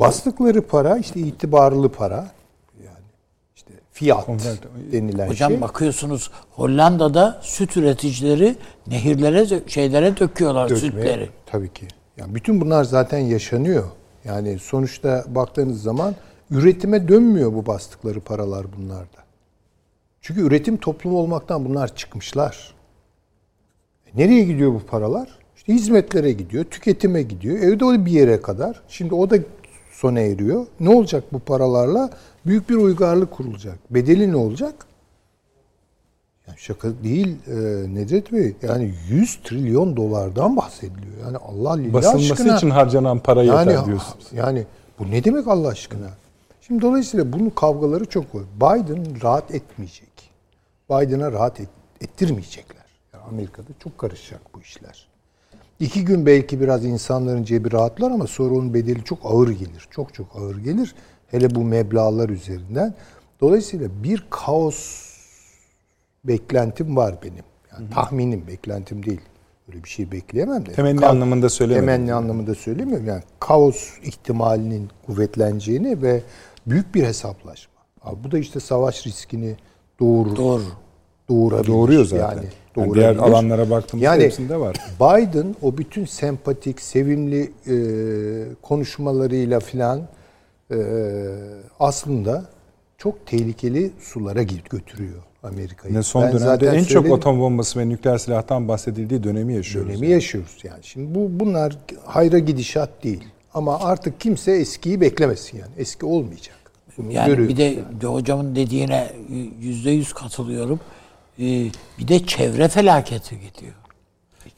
[0.00, 2.16] Bastıkları para işte itibarlı para.
[2.84, 3.04] Yani
[3.56, 4.28] işte fiyat
[4.92, 5.60] denilen Hocam şey.
[5.60, 8.56] bakıyorsunuz Hollanda'da süt üreticileri
[8.86, 11.28] nehirlere şeylere döküyorlar Dökmeye- sütleri.
[11.46, 11.88] Tabii ki.
[12.16, 13.84] Yani bütün bunlar zaten yaşanıyor.
[14.24, 16.14] Yani sonuçta baktığınız zaman
[16.50, 19.20] üretime dönmüyor bu bastıkları paralar bunlarda.
[20.20, 22.74] Çünkü üretim toplumu olmaktan bunlar çıkmışlar.
[24.06, 25.38] E nereye gidiyor bu paralar?
[25.56, 27.58] İşte hizmetlere gidiyor, tüketime gidiyor.
[27.58, 28.82] Evde o bir yere kadar.
[28.88, 29.36] Şimdi o da
[29.92, 30.66] sona eriyor.
[30.80, 32.10] Ne olacak bu paralarla?
[32.46, 33.78] Büyük bir uygarlık kurulacak.
[33.90, 34.74] Bedeli ne olacak?
[36.46, 37.54] Yani şaka değil e,
[37.94, 38.54] Necdet Bey.
[38.62, 41.14] Yani 100 trilyon dolardan bahsediliyor.
[41.24, 42.56] Yani Allah lillah Basılması aşkına.
[42.56, 44.26] için harcanan para yani, yeter diyorsunuz.
[44.32, 44.64] Yani
[44.98, 46.10] bu ne demek Allah aşkına?
[46.70, 48.42] Şimdi dolayısıyla bunun kavgaları çok var.
[48.56, 50.30] Biden rahat etmeyecek.
[50.90, 51.68] Biden'a rahat et-
[52.00, 52.84] ettirmeyecekler.
[53.14, 55.08] Yani Amerika'da çok karışacak bu işler.
[55.80, 59.88] İki gün belki biraz insanların cebi rahatlar ama sonra onun bedeli çok ağır gelir.
[59.90, 60.94] Çok çok ağır gelir.
[61.26, 62.94] Hele bu meblağlar üzerinden.
[63.40, 65.10] Dolayısıyla bir kaos
[66.24, 67.44] beklentim var benim.
[67.72, 69.20] Yani tahminim, beklentim değil.
[69.68, 70.72] Öyle bir şey bekleyemem de.
[70.72, 71.86] Temenni Ka- anlamında söylemedim.
[71.86, 73.06] Temenni anlamında söylemiyorum.
[73.06, 76.22] Yani kaos ihtimalinin kuvvetleneceğini ve
[76.66, 77.74] büyük bir hesaplaşma.
[78.02, 79.56] Abi bu da işte savaş riskini
[80.00, 80.36] doğurur.
[80.36, 80.62] Doğru.
[81.28, 81.66] Doğurabilir.
[81.72, 82.36] Doğuruyor zaten.
[82.36, 82.46] Yani,
[82.76, 84.76] Yani diğer alanlara baktığımızda yani, hepsinde var.
[85.00, 87.74] Biden o bütün sempatik, sevimli e,
[88.62, 90.00] konuşmalarıyla filan
[90.70, 90.76] e,
[91.80, 92.44] aslında
[92.98, 95.92] çok tehlikeli sulara git- götürüyor Amerika'yı.
[95.94, 99.90] Yine son Ben dönemde zaten en çok atom bombası ve nükleer silahtan bahsedildiği dönemi yaşıyoruz.
[99.92, 100.78] dönemi yaşıyoruz yani.
[100.82, 103.24] Şimdi bu bunlar hayra gidişat değil.
[103.54, 105.70] Ama artık kimse eskiyi beklemesin yani.
[105.76, 106.56] Eski olmayacak.
[106.98, 107.48] Bunu Yani görüyoruz.
[107.48, 109.12] bir de, de hocamın dediğine
[109.60, 110.80] yüzde yüz katılıyorum.
[111.38, 111.42] Ee,
[111.98, 113.72] bir de çevre felaketi gidiyor.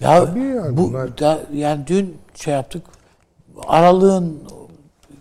[0.00, 2.82] Ya Tabii yani bu bunlar- da, yani dün şey yaptık.
[3.66, 4.42] Aralığın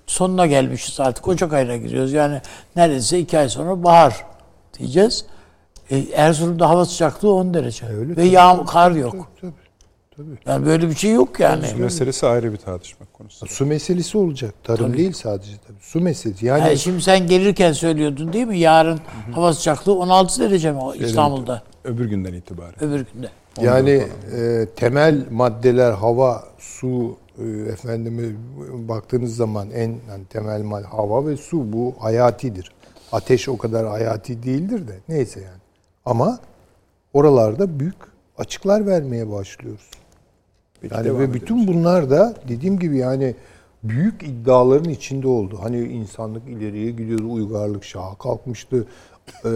[0.07, 1.27] sonuna gelmişiz artık.
[1.27, 2.13] Ocak ayına giriyoruz.
[2.13, 2.41] Yani
[2.75, 4.25] neredeyse iki ay sonra bahar
[4.79, 5.25] diyeceğiz.
[5.89, 7.85] E, Erzurum'da hava sıcaklığı 10 derece.
[7.87, 9.11] öyle Ve tabii, yağmur, kar yok.
[9.11, 9.60] Tabii, tabii.
[10.45, 11.67] Yani böyle bir şey yok yani.
[11.67, 13.47] Su meselesi ayrı bir tartışma konusu.
[13.47, 14.53] Su meselesi olacak.
[14.63, 15.77] Tarım değil sadece tabii.
[15.81, 16.45] Su meselesi.
[16.45, 18.59] Yani Yani şimdi sen gelirken söylüyordun değil mi?
[18.59, 18.99] Yarın
[19.31, 21.63] hava sıcaklığı 16 derece mi o İstanbul'da?
[21.83, 22.83] Öbür günden itibaren.
[22.83, 23.29] Öbür günde.
[23.61, 24.07] Yani
[24.37, 28.23] e, temel maddeler hava, su, e, efendime
[28.73, 32.71] baktığınız zaman en yani temel madde hava ve su bu hayatidir.
[33.11, 35.61] Ateş o kadar hayati değildir de neyse yani.
[36.05, 36.39] Ama
[37.13, 37.95] oralarda büyük
[38.37, 39.89] açıklar vermeye başlıyoruz.
[40.81, 41.33] Peki, Yani ve edelim.
[41.33, 43.35] bütün bunlar da dediğim gibi yani
[43.83, 45.59] büyük iddiaların içinde oldu.
[45.63, 48.85] Hani insanlık ileriye gidiyordu, uygarlık şaha kalkmıştı.
[49.45, 49.49] Ee,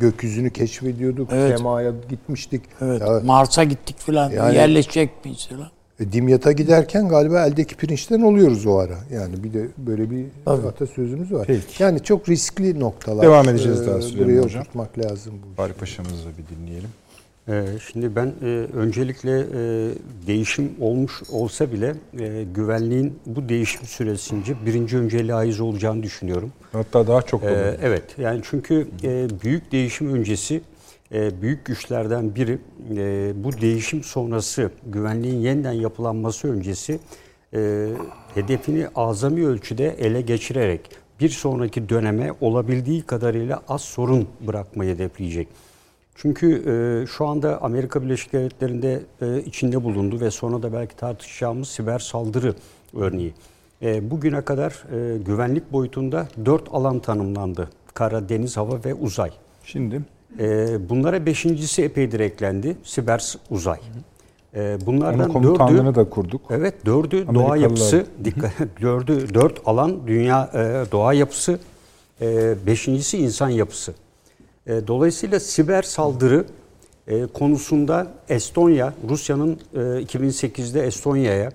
[0.00, 1.58] gökyüzünü keşfediyorduk, Evet.
[1.58, 2.62] semaya gitmiştik.
[2.80, 3.00] Evet.
[3.00, 4.30] Ya, Mars'a gittik filan.
[4.30, 5.68] Yani- Yerleşecek miyiz filan?
[6.00, 8.98] e, Dimyat'a giderken galiba eldeki pirinçten oluyoruz o ara.
[9.12, 11.44] Yani bir de böyle bir atasözümüz var.
[11.46, 11.82] Peki.
[11.82, 13.22] Yani çok riskli noktalar.
[13.26, 14.60] Devam edeceğiz Ee, daha Süleyman Buraya Hocam.
[14.62, 15.58] oturtmak lazım bu.
[15.62, 16.88] Bari Paşa'mızı bir dinleyelim.
[17.48, 19.44] Ee, Şimdi ben e, öncelikle e,
[20.26, 26.52] değişim olmuş olsa bile e, güvenliğin bu değişim süresince birinci önceliğe ait olacağını düşünüyorum.
[26.72, 27.56] Hatta daha çok Ee, olur.
[27.82, 28.88] evet yani çünkü
[29.44, 30.60] büyük değişim öncesi
[31.42, 32.58] büyük güçlerden biri
[33.44, 36.98] bu değişim sonrası güvenliğin yeniden yapılanması öncesi
[38.34, 40.80] hedefini azami ölçüde ele geçirerek
[41.20, 45.48] bir sonraki döneme olabildiği kadarıyla az sorun bırakmayı hedefleyecek.
[46.14, 51.68] Çünkü e, şu anda Amerika Birleşik Devletleri'nde e, içinde bulundu ve sonra da belki tartışacağımız
[51.68, 52.54] siber saldırı
[52.94, 53.34] örneği.
[53.82, 57.70] E, bugüne kadar e, güvenlik boyutunda dört alan tanımlandı.
[57.94, 59.30] Kara, deniz, hava ve uzay.
[59.64, 60.02] Şimdi
[60.38, 62.76] E, bunlara beşincisi epeydir eklendi.
[62.82, 63.78] Siber uzay.
[64.54, 66.40] E, bunlardan Onun komutanlığını dördü, da kurduk.
[66.50, 71.58] Evet dördü doğa yapısı, dikkat, dördü, dört alan dünya e, doğa yapısı,
[72.20, 73.94] e, beşincisi insan yapısı.
[74.66, 76.44] E, dolayısıyla siber saldırı
[77.06, 81.52] e, konusunda Estonya, Rusya'nın e, 2008'de Estonya'ya,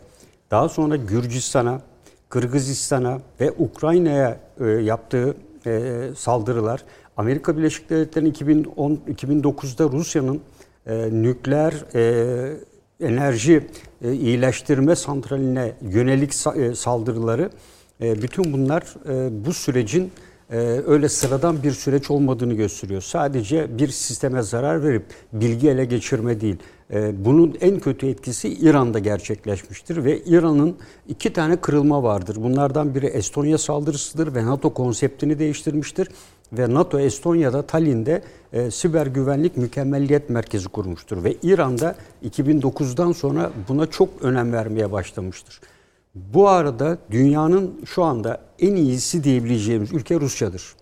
[0.52, 1.82] daha sonra Gürcistan'a,
[2.30, 5.36] Kırgızistan'a ve Ukrayna'ya e, yaptığı
[5.66, 6.84] e, saldırılar,
[7.18, 10.42] Amerika Birleşik Devletleri'nin 2010 2009'da Rusya'nın
[10.88, 12.54] e, nükleer e,
[13.00, 13.68] enerji
[14.02, 17.50] e, iyileştirme santraline yönelik sa- e, saldırıları
[18.02, 20.27] e, bütün bunlar e, bu sürecin e,
[20.88, 23.02] öyle sıradan bir süreç olmadığını gösteriyor.
[23.02, 26.58] Sadece bir sisteme zarar verip bilgi ele geçirme değil.
[26.94, 30.78] E, bunun en kötü etkisi İran'da gerçekleşmiştir ve İran'ın
[31.08, 32.38] iki tane kırılma vardır.
[32.40, 36.08] Bunlardan biri Estonya saldırısıdır ve NATO konseptini değiştirmiştir
[36.54, 38.22] ve NATO Estonya'da Tallinn'de
[38.54, 41.96] e, siber güvenlik mükemmelliyet merkezi kurmuştur ve İran'da
[42.30, 45.60] 2009'dan sonra buna çok önem vermeye başlamıştır.
[46.34, 50.76] Bu arada dünyanın şu anda en iyisi diyebileceğimiz ülke Rusya'dır.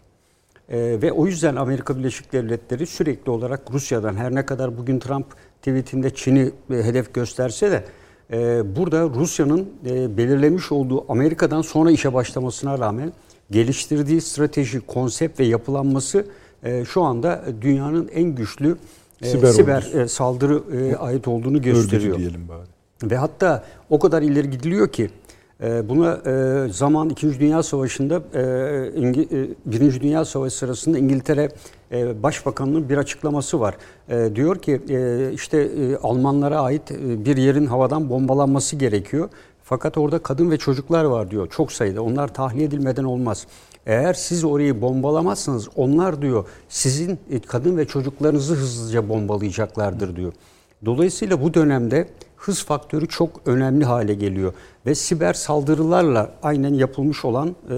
[0.70, 5.26] E, ve o yüzden Amerika Birleşik Devletleri sürekli olarak Rusya'dan her ne kadar bugün Trump
[5.58, 7.84] tweetinde Çin'i e, hedef gösterse de
[8.32, 13.14] e, burada Rusya'nın e, belirlemiş olduğu Amerika'dan sonra işe başlamasına rağmen
[13.52, 16.26] geliştirdiği strateji, konsept ve yapılanması
[16.64, 18.78] e, şu anda dünyanın en güçlü
[19.22, 22.14] e, Siber siber, e, saldırı e, ait olduğunu gösteriyor.
[22.14, 23.12] Örgütü diyelim bari.
[23.12, 25.10] Ve hatta o kadar ileri gidiliyor ki
[25.62, 26.14] buna
[26.68, 27.40] e, zaman 2.
[27.40, 28.42] Dünya Savaşı'nda e,
[29.00, 31.50] İngi- e, Birinci Dünya Savaşı sırasında İngiltere
[31.92, 33.78] e, Başbakanı'nın bir açıklaması var.
[34.10, 39.30] E, diyor ki e, işte e, Almanlara ait e, bir yerin havadan bombalanması gerekiyor.
[39.64, 42.02] Fakat orada kadın ve çocuklar var diyor çok sayıda.
[42.02, 43.48] Onlar tahliye edilmeden olmaz.
[43.86, 50.34] Eğer siz orayı bombalamazsanız onlar diyor sizin e, kadın ve çocuklarınızı hızlıca bombalayacaklardır diyor.
[50.86, 52.08] Dolayısıyla bu dönemde
[52.38, 54.54] hız faktörü çok önemli hale geliyor.
[54.86, 57.76] Ve siber saldırılarla aynen yapılmış olan e,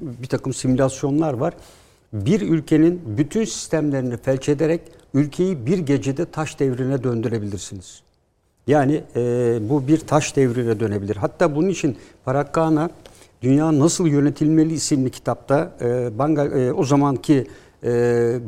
[0.00, 1.54] bir takım simülasyonlar var.
[2.12, 4.80] Bir ülkenin bütün sistemlerini felç ederek
[5.14, 8.02] ülkeyi bir gecede taş devrine döndürebilirsiniz.
[8.66, 11.16] Yani e, bu bir taş devrine dönebilir.
[11.16, 12.90] Hatta bunun için Parakkana
[13.42, 17.46] Dünya Nasıl Yönetilmeli isimli kitapta e, Banga, e, o zamanki
[17.84, 17.90] e,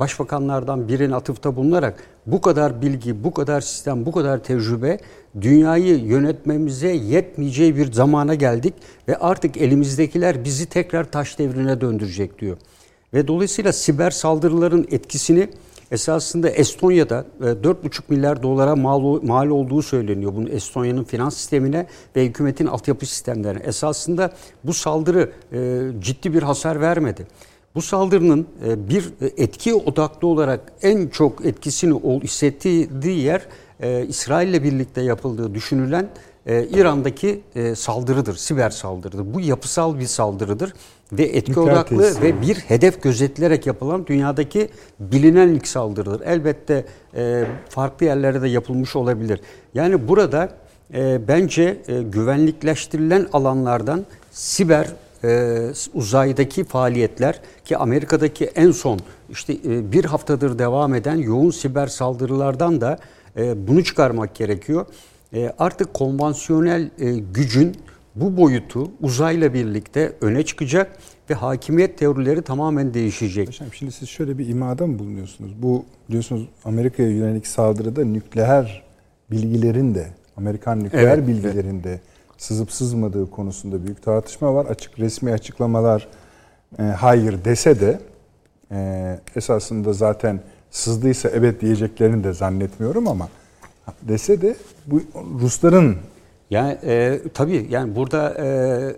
[0.00, 4.98] başbakanlardan birine atıfta bulunarak bu kadar bilgi, bu kadar sistem, bu kadar tecrübe
[5.40, 8.74] dünyayı yönetmemize yetmeyeceği bir zamana geldik
[9.08, 12.56] ve artık elimizdekiler bizi tekrar taş devrine döndürecek diyor.
[13.14, 15.48] Ve dolayısıyla siber saldırıların etkisini
[15.90, 20.34] esasında Estonya'da e, 4,5 milyar dolara mal, mal olduğu söyleniyor.
[20.34, 23.62] Bunun Estonya'nın finans sistemine ve hükümetin altyapı sistemlerine.
[23.62, 24.32] Esasında
[24.64, 27.26] bu saldırı e, ciddi bir hasar vermedi.
[27.76, 33.46] Bu saldırının e, bir etki odaklı olarak en çok etkisini hissettiği yer
[33.80, 36.08] e, İsrail ile birlikte yapıldığı düşünülen
[36.46, 39.34] e, İran'daki e, saldırıdır, siber saldırıdır.
[39.34, 40.72] Bu yapısal bir saldırıdır
[41.12, 42.22] ve etki Nükleer odaklı tesis.
[42.22, 44.68] ve bir hedef gözetilerek yapılan dünyadaki
[45.00, 46.26] bilinen ilk saldırıdır.
[46.26, 46.84] Elbette
[47.16, 49.40] e, farklı yerlerde de yapılmış olabilir.
[49.74, 50.48] Yani burada
[50.94, 54.86] e, bence e, güvenlikleştirilen alanlardan siber
[55.26, 59.00] e, uzaydaki faaliyetler ki Amerika'daki en son
[59.30, 62.98] işte e, bir haftadır devam eden yoğun siber saldırılardan da
[63.36, 64.86] e, bunu çıkarmak gerekiyor.
[65.34, 67.76] E, artık konvansiyonel e, gücün
[68.14, 70.98] bu boyutu uzayla birlikte öne çıkacak
[71.30, 73.48] ve hakimiyet teorileri tamamen değişecek.
[73.48, 75.62] Hocam şimdi siz şöyle bir imada mı bulunuyorsunuz?
[75.62, 78.82] Bu biliyorsunuz Amerika'ya yönelik saldırıda nükleer
[79.30, 80.06] bilgilerin de
[80.36, 82.00] Amerikan nükleer Evet, bilgilerin de
[82.38, 84.66] sızıp sızmadığı konusunda büyük tartışma var.
[84.66, 86.08] Açık resmi açıklamalar
[86.78, 88.00] e, hayır dese de
[88.70, 93.28] e, esasında zaten sızdıysa evet diyeceklerini de zannetmiyorum ama
[94.02, 94.56] dese de
[94.86, 95.02] bu
[95.40, 95.96] Rusların
[96.50, 98.46] Yani e, tabii yani burada e,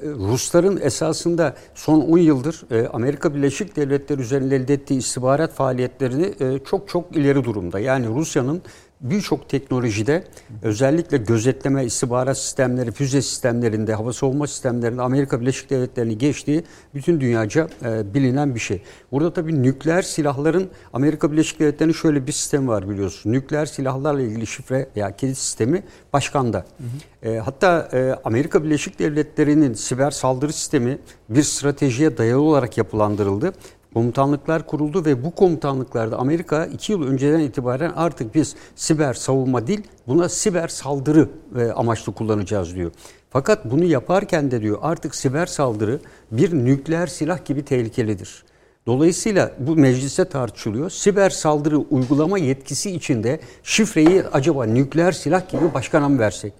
[0.03, 6.59] Rusların esasında son 10 yıldır e, Amerika Birleşik Devletleri üzerinde elde ettiği istihbarat faaliyetlerini e,
[6.65, 7.79] çok çok ileri durumda.
[7.79, 8.63] Yani Rusya'nın
[9.01, 10.25] birçok teknolojide
[10.63, 17.69] özellikle gözetleme istihbarat sistemleri, füze sistemlerinde, hava savunma sistemlerinde Amerika Birleşik Devletleri'ni geçtiği bütün dünyaca
[17.85, 18.83] e, bilinen bir şey.
[19.13, 23.27] Burada tabii nükleer silahların Amerika Birleşik Devletleri'nin şöyle bir sistemi var biliyorsunuz.
[23.27, 25.83] Nükleer silahlarla ilgili şifre veya kilit sistemi
[26.13, 26.67] başkanda.
[27.23, 33.53] E, hatta e, Amerika Birleşik Devletleri'nin siber saldırı sistemi bir stratejiye dayalı olarak yapılandırıldı.
[33.95, 39.83] Komutanlıklar kuruldu ve bu komutanlıklarda Amerika iki yıl önceden itibaren artık biz siber savunma değil
[40.07, 41.29] buna siber saldırı
[41.59, 42.91] e, amaçlı kullanacağız diyor.
[43.31, 46.01] Fakat bunu yaparken de diyor artık siber saldırı
[46.33, 48.45] bir nükleer silah gibi tehlikelidir.
[48.87, 50.91] Dolayısıyla bu mecliste tartışılıyor.
[50.91, 56.53] Siber saldırı uygulama yetkisi içinde şifreyi acaba nükleer silah gibi başkana mı versek?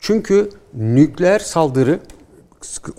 [0.00, 2.00] Çünkü nükleer saldırı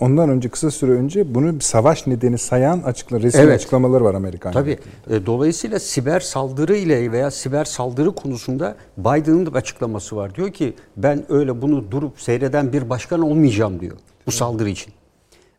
[0.00, 3.54] Ondan önce kısa süre önce bunu bir savaş nedeni sayan açıkla resmi Evet.
[3.54, 4.52] açıklamaları var Amerikan.
[4.52, 4.78] Tabii.
[5.10, 10.34] E, Dolayısıyla siber saldırı ile veya siber saldırı konusunda Biden'ın da açıklaması var.
[10.34, 13.96] Diyor ki ben öyle bunu durup seyreden bir başkan olmayacağım diyor
[14.26, 14.92] bu saldırı için.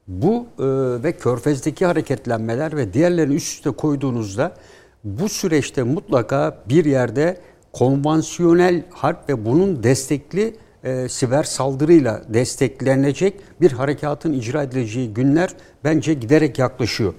[0.08, 0.64] Bu e,
[1.04, 4.54] ve Körfez'deki hareketlenmeler ve diğerlerini üst üste koyduğunuzda
[5.04, 7.38] bu süreçte mutlaka bir yerde
[7.74, 15.50] konvansiyonel harp ve bunun destekli e, siber saldırıyla desteklenecek bir harekatın icra edileceği günler
[15.84, 17.14] bence giderek yaklaşıyor.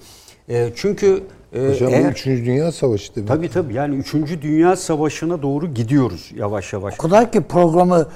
[0.49, 2.25] E, çünkü e, Hocam eğer, bu 3.
[2.25, 3.27] Dünya Savaşı demek.
[3.27, 4.13] Tabii tabii yani 3.
[4.41, 6.93] Dünya Savaşı'na doğru gidiyoruz yavaş yavaş.
[6.99, 8.07] O kadar ki programı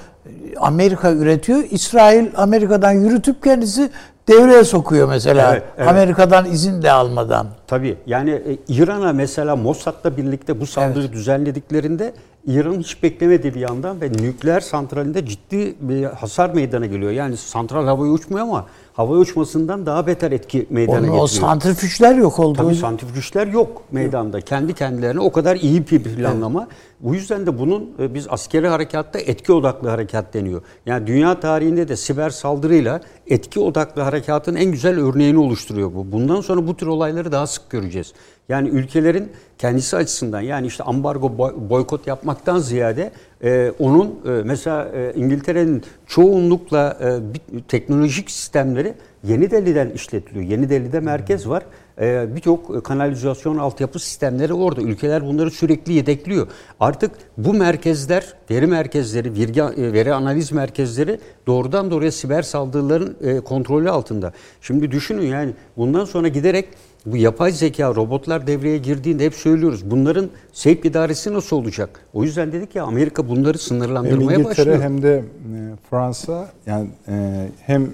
[0.56, 1.64] Amerika üretiyor.
[1.70, 3.90] İsrail Amerika'dan yürütüp kendisi
[4.28, 5.52] devreye sokuyor mesela.
[5.52, 5.88] Evet, evet.
[5.88, 7.46] Amerika'dan izin de almadan.
[7.66, 12.12] Tabii yani e, İran'a mesela Mossad'la birlikte bu saldırı düzenlediklerinde
[12.46, 17.12] İran hiç beklemediği bir yandan ve nükleer santralinde ciddi bir hasar meydana geliyor.
[17.12, 18.66] Yani santral havaya uçmuyor ama
[19.00, 21.24] havaya uçmasından daha beter etki meydana Onun getiriyor.
[21.24, 22.58] o santrifüjler yok oldu.
[22.62, 24.40] Tabii santrifüjler yok meydanda.
[24.40, 26.68] Kendi kendilerine o kadar iyi bir planlama.
[27.00, 30.62] Bu yüzden de bunun e, biz askeri harekatta etki odaklı harekat deniyor.
[30.86, 36.12] Yani dünya tarihinde de siber saldırıyla etki odaklı harekatın en güzel örneğini oluşturuyor bu.
[36.12, 38.12] Bundan sonra bu tür olayları daha sık göreceğiz.
[38.48, 43.10] Yani ülkelerin kendisi açısından yani işte ambargo boy- boykot yapmaktan ziyade
[43.44, 50.44] e, onun e, mesela e, İngiltere'nin çoğunlukla e, bir- teknolojik sistemleri Yeni Delhi'den işletiliyor.
[50.44, 51.62] Yeni Delhi'de merkez var.
[52.00, 54.82] Ee, Birçok kanalizasyon altyapı sistemleri orada.
[54.82, 56.46] Ülkeler bunları sürekli yedekliyor.
[56.80, 63.90] Artık bu merkezler, veri merkezleri, veri, veri analiz merkezleri doğrudan doğruya siber saldırıların e, kontrolü
[63.90, 64.32] altında.
[64.60, 66.68] Şimdi düşünün yani bundan sonra giderek
[67.06, 69.90] bu yapay zeka, robotlar devreye girdiğinde hep söylüyoruz.
[69.90, 72.06] Bunların sevk idaresi nasıl olacak?
[72.12, 74.80] O yüzden dedik ya Amerika bunları Hem sınırlandırmaya İngiltere başlıyor.
[74.80, 75.58] hem de e,
[75.90, 77.90] Fransa yani e, hem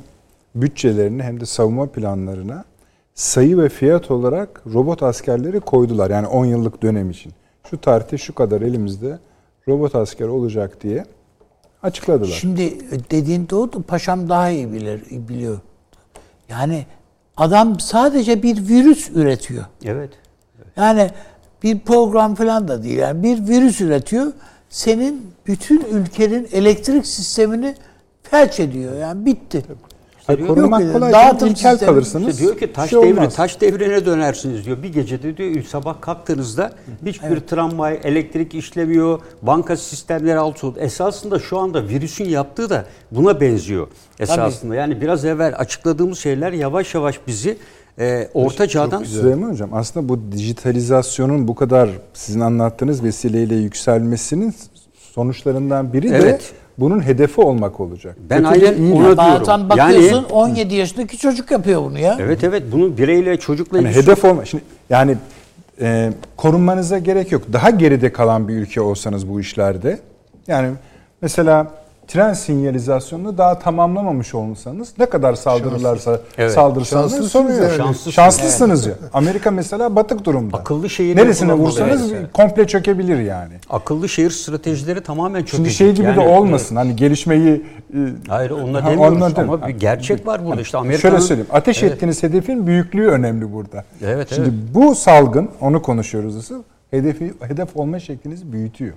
[0.55, 2.65] bütçelerini hem de savunma planlarına
[3.15, 6.11] sayı ve fiyat olarak robot askerleri koydular.
[6.11, 7.33] Yani 10 yıllık dönem için.
[7.71, 9.19] Şu tarihte şu kadar elimizde
[9.69, 11.05] robot asker olacak diye
[11.83, 12.37] açıkladılar.
[12.41, 12.79] Şimdi
[13.11, 13.83] dediğin doğru.
[13.83, 15.59] Paşam daha iyi bilir, biliyor.
[16.49, 16.87] Yani
[17.37, 19.64] adam sadece bir virüs üretiyor.
[19.84, 20.11] Evet.
[20.76, 21.11] Yani
[21.62, 22.99] bir program falan da değil.
[22.99, 24.32] Yani bir virüs üretiyor.
[24.68, 27.74] Senin bütün ülkenin elektrik sistemini
[28.22, 28.97] felç ediyor.
[28.97, 29.64] Yani bitti.
[30.27, 31.12] Hayır, Yok, korumak yok, kolay.
[31.12, 31.91] dağıtım İlkel sistemi.
[31.91, 32.29] kalırsınız.
[32.29, 33.37] İşte diyor ki taş şey devri, olmaz.
[33.37, 34.83] taş devrine dönersiniz diyor.
[34.83, 36.72] Bir gecede diyor sabah kalktığınızda
[37.07, 40.79] hiçbir tramvay, elektrik işlemiyor, banka sistemleri alt oldu.
[40.81, 43.87] Esasında şu anda virüsün yaptığı da buna benziyor
[44.20, 44.74] esasında.
[44.74, 47.57] Yani biraz evvel açıkladığımız şeyler yavaş yavaş bizi
[47.99, 54.55] e, orta çağdan Süleyman Hocam aslında bu dijitalizasyonun bu kadar sizin anlattığınız vesileyle yükselmesinin
[55.14, 56.53] sonuçlarından biri de Evet.
[56.79, 58.16] Bunun hedefi olmak olacak.
[58.31, 59.68] Ben Kötü aynen ona Bazen diyorum.
[59.70, 62.16] bakıyorsun Yani 17 yaşındaki çocuk yapıyor bunu ya.
[62.20, 64.45] evet evet bunun bireyle çocukla Yani hedef olma.
[64.45, 65.16] Şimdi yani
[65.81, 67.43] e, korunmanıza gerek yok.
[67.53, 69.99] Daha geride kalan bir ülke olsanız bu işlerde
[70.47, 70.70] yani
[71.22, 71.66] mesela
[72.09, 76.53] tren sinyalizasyonunu daha tamamlamamış olsanız ne kadar saldırırlarsa Evet.
[76.53, 77.63] saldırsanız Şanslısınız sorun yok.
[77.63, 77.77] yani.
[77.77, 78.15] Şanslısınız.
[78.15, 78.95] Şanslısınız ya.
[79.13, 80.57] Amerika mesela batık durumda.
[80.57, 82.27] Akıllı şehir Neresine vursanız yani.
[82.33, 83.53] komple çökebilir yani.
[83.71, 86.77] akıllı şehir stratejileri tamamen çok Şimdi şey gibi de olmasın.
[86.77, 87.99] Hani gelişmeyi e,
[88.29, 89.49] Hayır onunla Ha, demiyoruz onunla değil.
[89.49, 90.61] ama bir gerçek var burada.
[90.61, 91.51] işte Amerika'nın Şöyle söyleyeyim.
[91.53, 93.85] Ateş ettiğiniz hedefin büyüklüğü önemli burada.
[94.05, 94.59] Evet, Şimdi evet.
[94.75, 96.63] bu salgın onu konuşuyoruz asıl.
[96.91, 98.93] Hedefi hedef olma şeklinizi büyütüyor.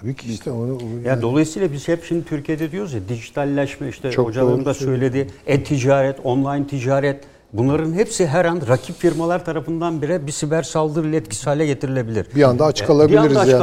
[0.00, 4.28] Tabii ki işte onu Ya dolayısıyla biz hep şimdi Türkiye'de diyoruz ya dijitalleşme işte Çok
[4.28, 5.26] hocalarım da söyledi.
[5.46, 7.20] E-ticaret, online ticaret
[7.52, 12.26] bunların hepsi her an rakip firmalar tarafından bire bir siber saldırı ile etkisiz hale getirilebilir.
[12.34, 13.60] bir anda aç Bir kalabiliriz anda aç yani.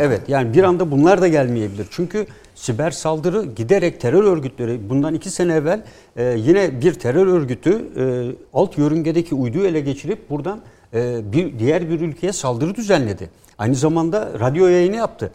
[0.00, 1.86] Evet yani bir anda bunlar da gelmeyebilir.
[1.90, 5.82] Çünkü siber saldırı giderek terör örgütleri bundan iki sene evvel
[6.16, 8.02] e, yine bir terör örgütü e,
[8.54, 10.60] alt yörüngedeki uyduyu ele geçirip buradan
[10.94, 13.30] e, bir diğer bir ülkeye saldırı düzenledi.
[13.58, 15.30] Aynı zamanda radyo yayını yaptı.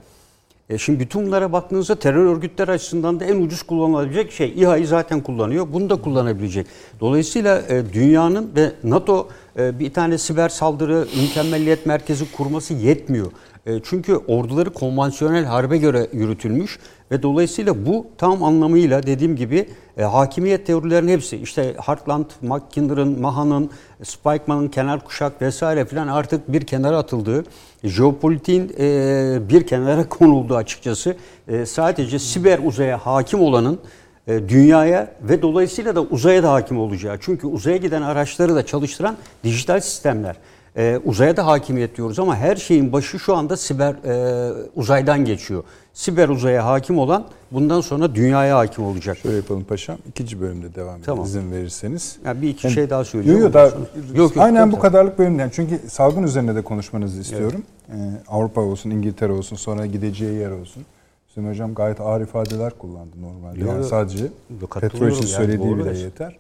[0.70, 5.22] E şimdi bütün bunlara baktığınızda terör örgütleri açısından da en ucuz kullanılabilecek şey İHA'yı zaten
[5.22, 5.68] kullanıyor.
[5.74, 6.68] Bunu da kullanabilecek.
[7.00, 13.32] Dolayısıyla e, dünyanın ve NATO e, bir tane siber saldırı mükemmelliyet merkezi kurması yetmiyor.
[13.66, 16.80] E, çünkü orduları konvansiyonel harbe göre yürütülmüş
[17.12, 23.70] ve dolayısıyla bu tam anlamıyla dediğim gibi e, hakimiyet teorilerinin hepsi işte Hartland, Mackinder'ın, Maha'nın,
[24.04, 27.44] Spikeman'ın kenar kuşak vesaire filan artık bir kenara atıldığı,
[27.88, 31.16] jeopolitiğin e, bir kenara konulduğu açıkçası
[31.48, 33.80] e, sadece siber uzaya hakim olanın
[34.28, 37.18] e, dünyaya ve dolayısıyla da uzaya da hakim olacağı.
[37.22, 40.36] Çünkü uzaya giden araçları da çalıştıran dijital sistemler.
[40.78, 45.64] E, uzaya da hakimiyet diyoruz ama her şeyin başı şu anda siber e, uzaydan geçiyor.
[45.96, 49.18] Siber uzaya hakim olan bundan sonra dünyaya hakim olacak.
[49.18, 49.98] Şöyle yapalım paşam.
[50.10, 51.26] İkinci bölümde devam edelim Tamam.
[51.26, 52.18] izin verirseniz.
[52.26, 53.42] Yani bir iki Yani- şey daha söyleyeceğim.
[53.42, 55.50] Yok daha, sonra- Yok, yok, aynen yok, bu kadarlık bölümden.
[55.54, 57.64] Çünkü salgın üzerine de konuşmanızı istiyorum.
[57.90, 57.94] Ee,
[58.28, 60.86] Avrupa olsun, İngiltere olsun, sonra gideceği yer olsun.
[61.30, 63.60] Hüseyin Hocam gayet ağır ifadeler kullandı normalde.
[63.60, 64.26] Yok, yani sadece
[64.62, 66.38] Yok, petrol için yani, söylediği bile yeter.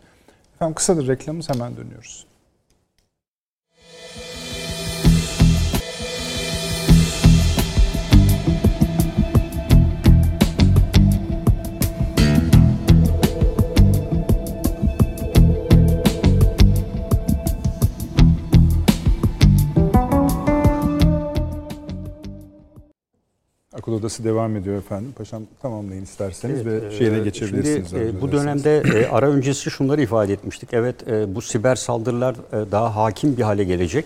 [0.55, 2.24] Efendim kısadır reklamımız hemen dönüyoruz.
[23.85, 25.13] Akıl Odası devam ediyor efendim.
[25.17, 27.89] Paşam tamamlayın isterseniz Evet, ve e, şeyine geçebilirsiniz.
[27.89, 30.69] Şimdi e, bu dönemde e, ara öncesi şunları ifade etmiştik.
[30.73, 34.05] Evet e, bu siber saldırılar e, daha hakim bir hale gelecek.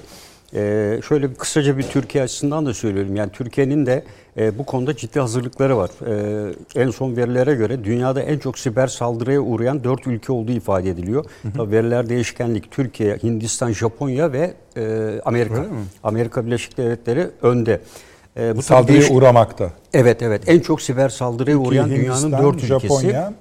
[0.54, 3.16] E, şöyle bir kısaca bir Türkiye açısından da söylüyorum.
[3.16, 4.04] Yani Türkiye'nin de
[4.38, 5.90] e, bu konuda ciddi hazırlıkları var.
[6.76, 10.90] E, en son verilere göre dünyada en çok siber saldırıya uğrayan 4 ülke olduğu ifade
[10.90, 11.26] ediliyor.
[11.56, 12.72] Tabii veriler değişkenlik.
[12.72, 15.66] Türkiye, Hindistan, Japonya ve e, Amerika.
[16.04, 17.80] Amerika Birleşik Devletleri önde.
[18.40, 19.70] E, bu Saldırıya değiş- uğramakta.
[19.94, 22.88] Evet evet en çok siber saldırıya uğrayan Türkiye, dünyanın Hindistan, dört ülkesi.
[22.88, 23.34] Japonya,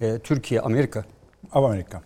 [0.00, 1.04] E, Türkiye, Amerika.
[1.52, 2.02] Amerika.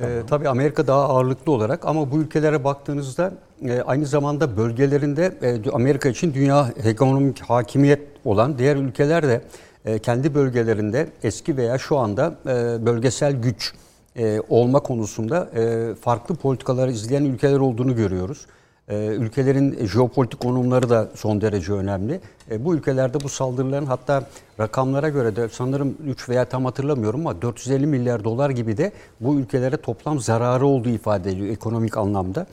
[0.00, 3.32] E, tabii Amerika daha ağırlıklı olarak ama bu ülkelere baktığınızda
[3.68, 9.40] e, aynı zamanda bölgelerinde e, Amerika için dünya ekonomik hakimiyet olan diğer ülkeler de
[9.84, 13.72] e, kendi bölgelerinde eski veya şu anda e, bölgesel güç
[14.16, 18.46] e, olma konusunda e, farklı politikalar izleyen ülkeler olduğunu görüyoruz.
[18.88, 22.20] E, ülkelerin jeopolitik konumları da son derece önemli.
[22.50, 24.26] E, bu ülkelerde bu saldırıların hatta
[24.60, 29.34] rakamlara göre de sanırım 3 veya tam hatırlamıyorum ama 450 milyar dolar gibi de bu
[29.34, 32.46] ülkelere toplam zararı olduğu ifade ediliyor ekonomik anlamda.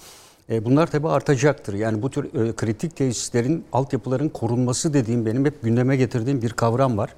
[0.50, 1.74] E, bunlar tabii artacaktır.
[1.74, 6.98] Yani bu tür e, kritik tesislerin, altyapıların korunması dediğim benim hep gündeme getirdiğim bir kavram
[6.98, 7.10] var.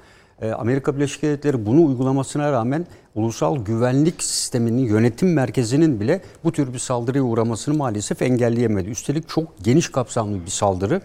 [0.42, 6.74] E, Amerika Birleşik Devletleri bunu uygulamasına rağmen ulusal güvenlik sisteminin yönetim merkezinin bile bu tür
[6.74, 8.90] bir saldırıya uğramasını maalesef engelleyemedi.
[8.90, 11.02] Üstelik çok geniş kapsamlı bir saldırı.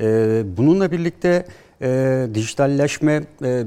[0.00, 1.46] E, bununla birlikte
[1.82, 3.22] e, dijitalleşme,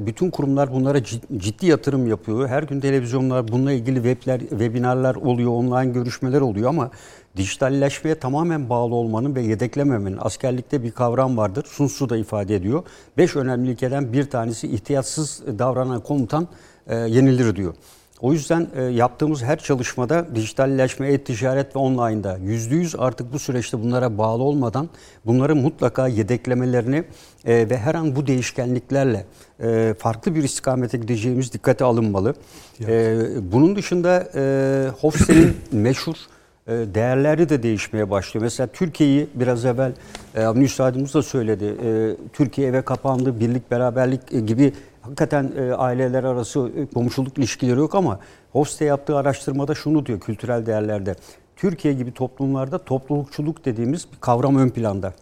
[0.06, 2.48] bütün kurumlar bunlara cid- ciddi yatırım yapıyor.
[2.48, 6.92] Her gün televizyonlar bununla ilgili webler, webinarlar oluyor, online görüşmeler oluyor ama
[7.38, 11.66] dijitalleşmeye tamamen bağlı olmanın ve yedeklememenin askerlikte bir kavram vardır.
[11.68, 12.84] Sun Tzu da ifade ediyor.
[13.18, 16.48] Beş önemli ilkeden bir tanesi ihtiyatsız davranan komutan
[16.88, 17.74] e, yenilir diyor.
[18.22, 23.84] O yüzden e, yaptığımız her çalışmada dijitalleşme, e-ticaret ve online'da yüzde yüz artık bu süreçte
[23.84, 24.90] bunlara bağlı olmadan
[25.26, 27.04] bunları mutlaka yedeklemelerini
[27.46, 29.26] e, ve her an bu değişkenliklerle
[29.64, 32.36] e, farklı bir istikamete gideceğimiz dikkate alınmalı.
[32.88, 33.18] E,
[33.52, 36.16] bunun dışında e, Hofstede'nin meşhur
[36.68, 38.44] değerleri de değişmeye başlıyor.
[38.44, 39.92] Mesela Türkiye'yi biraz evvel
[40.36, 41.76] e, Üstadımız da söyledi.
[41.86, 48.20] E, Türkiye eve kapandı, birlik beraberlik e, gibi hakikaten aileler arası komşuluk ilişkileri yok ama
[48.52, 51.16] Hofstede yaptığı araştırmada şunu diyor kültürel değerlerde.
[51.56, 55.14] Türkiye gibi toplumlarda toplulukçuluk dediğimiz bir kavram ön planda.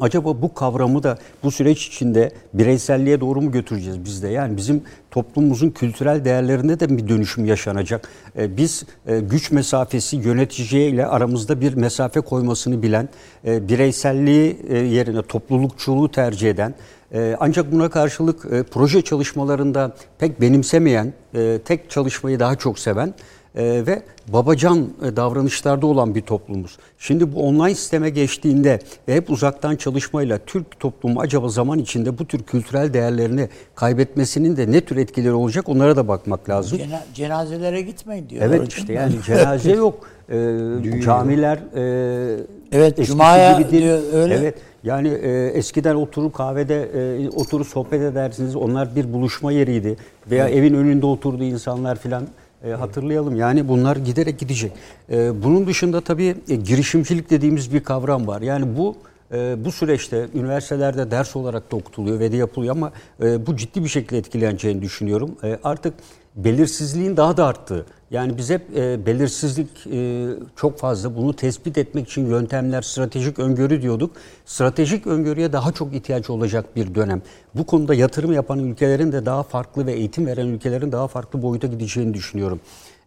[0.00, 4.28] Acaba bu kavramı da bu süreç içinde bireyselliğe doğru mu götüreceğiz biz de?
[4.28, 8.08] Yani bizim toplumumuzun kültürel değerlerinde de bir dönüşüm yaşanacak.
[8.38, 13.08] Ee, Biz e, güç mesafesi yöneticiye ile aramızda bir mesafe koymasını bilen,
[13.46, 16.74] e, bireyselliği e, yerine toplulukçuluğu tercih eden,
[17.14, 23.14] e, ancak buna karşılık e, proje çalışmalarında pek benimsemeyen, e, tek çalışmayı daha çok seven
[23.54, 26.78] e, ve babacan e, davranışlarda olan bir toplumuz.
[26.98, 28.78] Şimdi bu online sisteme geçtiğinde
[29.08, 34.72] ve hep uzaktan çalışmayla Türk toplumu acaba zaman içinde bu tür kültürel değerlerini kaybetmesinin de
[34.72, 36.78] ne tür etkileri olacak onlara da bakmak lazım.
[36.78, 38.42] Cena- cenazelere gitmeyin diyor.
[38.46, 40.08] Evet işte yani cenaze yok.
[40.28, 42.36] Ee, camiler e,
[42.72, 43.82] Evet, cumaya gibi değil.
[43.82, 44.34] diyor, öyle.
[44.34, 44.54] Evet.
[44.84, 46.82] Yani e, eskiden oturur kahvede
[47.24, 48.56] e, oturup sohbet edersiniz.
[48.56, 49.96] Onlar bir buluşma yeriydi.
[50.30, 52.22] Veya evin önünde oturdu insanlar filan.
[52.64, 53.36] E, hatırlayalım.
[53.36, 54.72] Yani bunlar giderek gidecek.
[55.10, 58.42] E, bunun dışında tabii e, girişimcilik dediğimiz bir kavram var.
[58.42, 58.96] Yani bu
[59.32, 62.92] e, bu süreçte üniversitelerde ders olarak da okutuluyor ve de yapılıyor ama
[63.22, 65.36] e, bu ciddi bir şekilde etkileneceğini düşünüyorum.
[65.44, 65.94] E, artık
[66.36, 67.86] belirsizliğin daha da arttığı.
[68.14, 71.16] Yani biz hep e, belirsizlik e, çok fazla.
[71.16, 74.16] Bunu tespit etmek için yöntemler, stratejik öngörü diyorduk.
[74.46, 77.22] Stratejik öngörüye daha çok ihtiyaç olacak bir dönem.
[77.54, 81.66] Bu konuda yatırım yapan ülkelerin de daha farklı ve eğitim veren ülkelerin daha farklı boyuta
[81.66, 82.60] gideceğini düşünüyorum.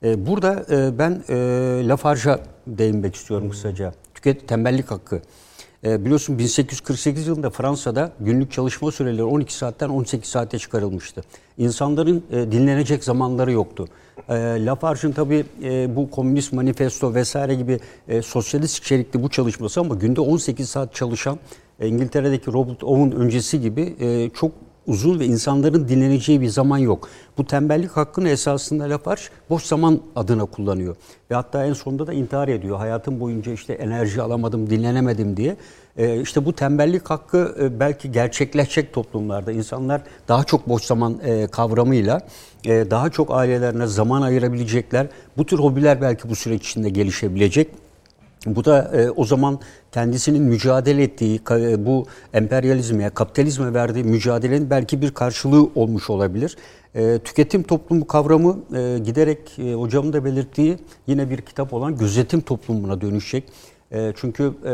[0.04, 1.36] E, burada e, ben e,
[1.88, 3.94] Lafarge'a değinmek istiyorum kısaca.
[4.16, 5.22] Tüket tembellik hakkı.
[5.88, 11.22] E, biliyorsun 1848 yılında Fransa'da günlük çalışma süreleri 12 saatten 18 saate çıkarılmıştı.
[11.58, 13.88] İnsanların e, dinlenecek zamanları yoktu.
[14.30, 14.36] E,
[14.66, 20.22] Lafarge'ın tabii e, bu komünist manifesto vesaire gibi e, sosyalist içerikli bu çalışması ama günde
[20.22, 21.40] 18 saat çalışan
[21.80, 24.52] e, İngiltere'deki Robert Owen öncesi gibi e, çok
[24.88, 27.10] uzun ve insanların dinleneceği bir zaman yok.
[27.38, 30.96] Bu tembellik hakkını esasında Lafarge boş zaman adına kullanıyor.
[31.32, 32.78] Ve hatta en sonunda da intihar ediyor.
[32.78, 35.58] Hayatım boyunca işte enerji alamadım, dinlenemedim diye.
[35.98, 39.52] Ee, işte bu tembellik hakkı e, belki gerçekleşecek toplumlarda.
[39.52, 42.22] insanlar daha çok boş zaman e, kavramıyla
[42.66, 45.08] e, daha çok ailelerine zaman ayırabilecekler.
[45.38, 47.87] Bu tür hobiler belki bu süreç içinde gelişebilecek.
[48.46, 49.60] Bu da e, o zaman
[49.92, 56.58] kendisinin mücadele ettiği e, bu emperyalizme, kapitalizme verdiği mücadelenin belki bir karşılığı olmuş olabilir.
[56.96, 60.78] E, tüketim toplumu kavramı e, giderek e, hocamın da belirttiği
[61.08, 63.44] yine bir kitap olan gözetim toplumuna dönüşecek.
[63.92, 64.70] E, çünkü e,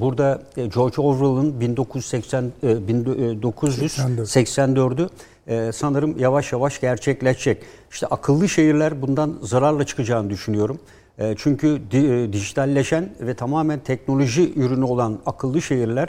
[0.00, 5.08] burada e, George Orwell'ın 1980 e, 1984'ü
[5.46, 7.62] e, sanırım yavaş yavaş gerçekleşecek.
[7.90, 10.78] İşte akıllı şehirler bundan zararla çıkacağını düşünüyorum.
[11.18, 16.08] E, çünkü e, dijitalleşen ve tamamen teknoloji ürünü olan akıllı şehirler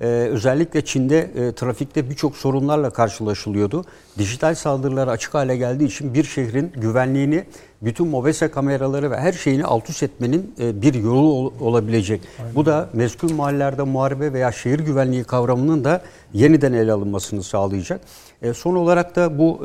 [0.00, 3.84] e, özellikle Çin'de trafikte birçok sorunlarla karşılaşılıyordu.
[4.18, 7.44] Dijital saldırılar açık hale geldiği için bir şehrin güvenliğini
[7.82, 12.20] bütün mobese kameraları ve her şeyini alt üst etmenin bir yolu olabilecek.
[12.38, 12.54] Aynen.
[12.54, 16.02] Bu da meskul mahallelerde muharebe veya şehir güvenliği kavramının da
[16.32, 18.00] yeniden ele alınmasını sağlayacak.
[18.54, 19.60] Son olarak da bu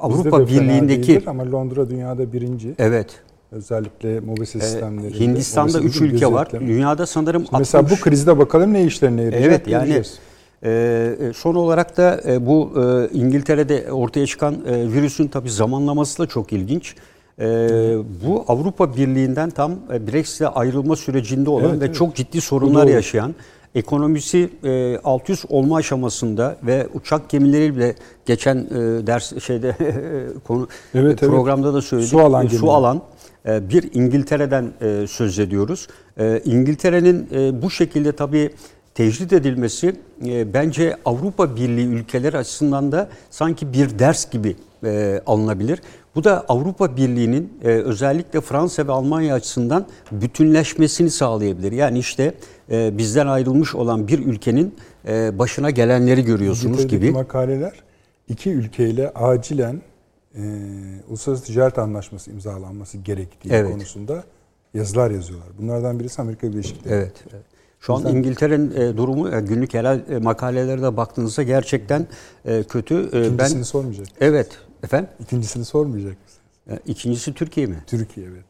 [0.00, 2.74] Avrupa Birliği'ndeki ama Londra dünyada birinci.
[2.78, 3.22] Evet.
[3.54, 5.20] Özellikle mobese sistemleri.
[5.20, 6.48] Hindistan'da 3 ülke var.
[6.52, 7.60] Dünyada sanırım Şimdi 60...
[7.60, 9.50] Mesela bu krizde bakalım ne işlerine yarayacak.
[9.50, 10.02] Evet yani
[10.64, 16.26] e, son olarak da e, bu e, İngiltere'de ortaya çıkan e, virüsün tabi zamanlaması da
[16.26, 16.94] çok ilginç.
[17.38, 17.46] E,
[18.26, 21.94] bu Avrupa Birliği'nden tam e, Brexit'e ayrılma sürecinde olan evet, ve evet.
[21.94, 23.34] çok ciddi sorunlar yaşayan
[23.74, 27.94] ekonomisi e, alt üst olma aşamasında ve uçak gemileriyle
[28.26, 29.76] geçen e, ders şeyde
[30.46, 31.76] konu evet, programda evet.
[31.76, 32.10] da söyledik.
[32.10, 33.00] Su alan, su alan e,
[33.44, 35.88] bir İngiltere'den e, söz ediyoruz.
[36.18, 37.28] E, İngiltere'nin
[37.62, 38.50] bu şekilde tabii
[38.94, 39.96] tecrit edilmesi
[40.54, 44.56] bence Avrupa Birliği ülkeleri açısından da sanki bir ders gibi
[45.26, 45.82] alınabilir.
[46.14, 51.72] Bu da Avrupa Birliği'nin özellikle Fransa ve Almanya açısından bütünleşmesini sağlayabilir.
[51.72, 52.34] Yani işte
[52.70, 54.74] bizden ayrılmış olan bir ülkenin
[55.08, 57.10] başına gelenleri görüyorsunuz gibi.
[57.10, 57.72] makaleler
[58.28, 59.82] iki ülkeyle acilen
[60.34, 60.42] e,
[61.08, 63.72] uluslararası ticaret anlaşması imzalanması gerektiği evet.
[63.72, 64.24] konusunda
[64.74, 65.48] yazılar yazıyorlar.
[65.58, 67.02] Bunlardan birisi Amerika Birleşik Devletleri.
[67.02, 67.24] Evet.
[67.32, 67.44] evet.
[67.80, 72.06] Şu an İngiltere'nin e, durumu e, günlük yerel e, makalelere de baktığınızda gerçekten
[72.44, 72.94] e, kötü.
[72.94, 74.06] E, İkincisini ben, sormayacak.
[74.20, 74.58] Evet.
[74.82, 75.10] Efendim?
[75.20, 76.80] İkincisini sormayacak mısınız?
[76.86, 77.84] İkincisi Türkiye mi?
[77.86, 78.44] Türkiye evet.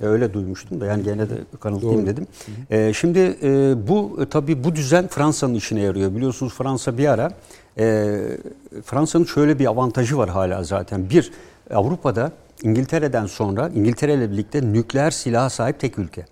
[0.00, 2.26] Öyle duymuştum da yani gene de kanıtlayayım dedim.
[2.70, 6.14] E, şimdi e, bu tabii bu düzen Fransa'nın işine yarıyor.
[6.14, 7.32] Biliyorsunuz Fransa bir ara
[7.78, 8.18] e,
[8.84, 11.10] Fransa'nın şöyle bir avantajı var hala zaten.
[11.10, 11.32] Bir,
[11.70, 16.26] Avrupa'da İngiltere'den sonra İngiltere ile birlikte nükleer silaha sahip tek ülke.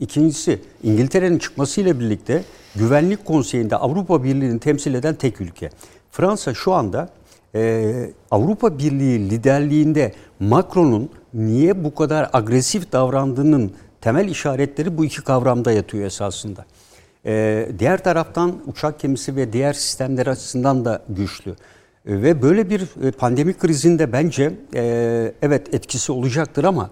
[0.00, 2.44] İkincisi İngiltere'nin çıkmasıyla birlikte
[2.76, 5.70] Güvenlik Konseyi'nde Avrupa Birliği'ni temsil eden tek ülke.
[6.10, 7.08] Fransa şu anda
[7.54, 15.72] e, Avrupa Birliği liderliğinde Macron'un niye bu kadar agresif davrandığının temel işaretleri bu iki kavramda
[15.72, 16.64] yatıyor esasında.
[17.26, 21.50] Ee, diğer taraftan uçak gemisi ve diğer sistemler açısından da güçlü.
[21.50, 21.56] Ee,
[22.06, 26.90] ve böyle bir e, pandemi krizinde bence e, evet etkisi olacaktır ama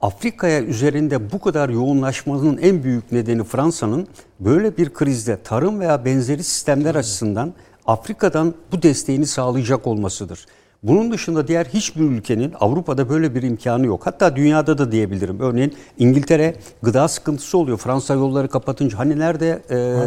[0.00, 4.08] Afrika'ya üzerinde bu kadar yoğunlaşmanın en büyük nedeni Fransa'nın
[4.40, 7.54] böyle bir krizde tarım veya benzeri sistemler açısından
[7.86, 10.46] Afrika'dan bu desteğini sağlayacak olmasıdır.
[10.86, 14.06] Bunun dışında diğer hiçbir ülkenin Avrupa'da böyle bir imkanı yok.
[14.06, 15.40] Hatta dünyada da diyebilirim.
[15.40, 17.78] Örneğin İngiltere gıda sıkıntısı oluyor.
[17.78, 19.62] Fransa yolları kapatınca hani nerede?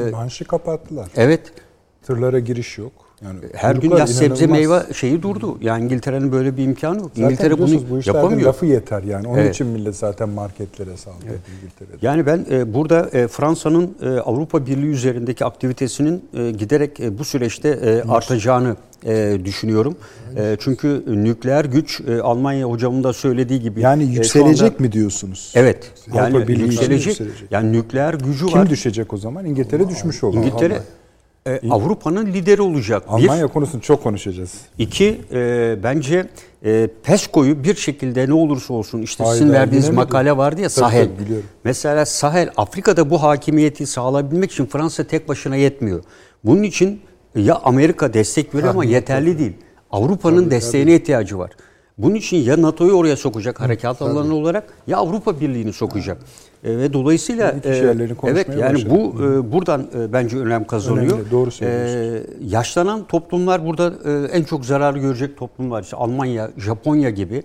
[0.07, 1.07] E, Manşi kapattılar.
[1.15, 1.53] Evet.
[2.03, 2.91] Tırlara giriş yok.
[3.25, 5.57] Yani her gün ya sebze meyve şeyi durdu.
[5.61, 7.11] Yani İngiltere'nin böyle bir imkanı yok.
[7.13, 8.47] Zaten İngiltere bunu bu yapamıyor.
[8.47, 9.27] lafı yeter yani.
[9.27, 9.55] Onun evet.
[9.55, 11.39] için millet zaten marketlere saldırdı evet.
[11.57, 12.05] İngiltere'de.
[12.05, 17.25] Yani ben e, burada e, Fransa'nın e, Avrupa Birliği üzerindeki aktivitesinin e, giderek e, bu
[17.25, 19.95] süreçte e, artacağını e, düşünüyorum.
[20.37, 23.81] E, çünkü nükleer güç e, Almanya hocamın da söylediği gibi.
[23.81, 25.51] Yani yükselecek e, anda, mi diyorsunuz?
[25.55, 25.91] Evet.
[26.13, 27.51] Yani yükselecek, yükselecek.
[27.51, 28.63] Yani nükleer gücü Kim var.
[28.63, 29.45] Kim düşecek o zaman?
[29.45, 30.37] İngiltere Allah, düşmüş olur.
[30.37, 30.98] İngiltere Allah
[31.47, 33.03] e, Avrupa'nın lideri olacak.
[33.07, 34.53] Almanya bir, konusunu çok konuşacağız.
[34.77, 36.29] İki, e, bence
[36.65, 41.05] e, PESCO'yu bir şekilde ne olursa olsun işte Hayda, sizin verdiğiniz makale vardı ya Sahel.
[41.05, 41.45] Tabii, biliyorum.
[41.63, 46.03] Mesela Sahel, Afrika'da bu hakimiyeti sağlayabilmek için Fransa tek başına yetmiyor.
[46.43, 47.01] Bunun için
[47.35, 49.53] ya Amerika destek veriyor ama yeterli değil.
[49.91, 51.01] Avrupa'nın desteğine tabii.
[51.01, 51.51] ihtiyacı var.
[51.97, 56.21] Bunun için ya NATO'yu oraya sokacak harekat alanı olarak ya Avrupa Birliği'ni sokacak.
[56.63, 61.13] E, ve dolayısıyla konuşmaya evet yani bu e, buradan e, bence önem kazanıyor.
[61.13, 62.31] Önemli, doğru söylüyorsunuz.
[62.41, 65.83] E, yaşlanan toplumlar burada e, en çok zarar görecek toplumlar.
[65.83, 67.43] İşte Almanya, Japonya gibi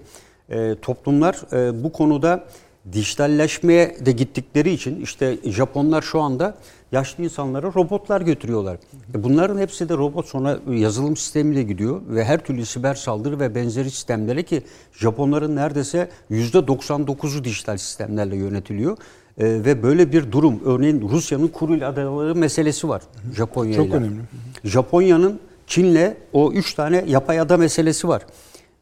[0.50, 2.44] e, toplumlar e, bu konuda
[2.92, 6.54] dijitalleşmeye de gittikleri için işte Japonlar şu anda
[6.92, 8.76] yaşlı insanlara robotlar götürüyorlar.
[9.14, 13.54] E bunların hepsi de robot sonra yazılım sistemiyle gidiyor ve her türlü siber saldırı ve
[13.54, 14.62] benzeri sistemlere ki
[14.92, 18.96] Japonların neredeyse %99'u dijital sistemlerle yönetiliyor.
[19.38, 23.02] E, ve böyle bir durum örneğin Rusya'nın Kuril adaları meselesi var
[23.36, 24.20] Japonya Çok önemli.
[24.64, 28.22] Japonya'nın Çin'le o üç tane yapay ada meselesi var.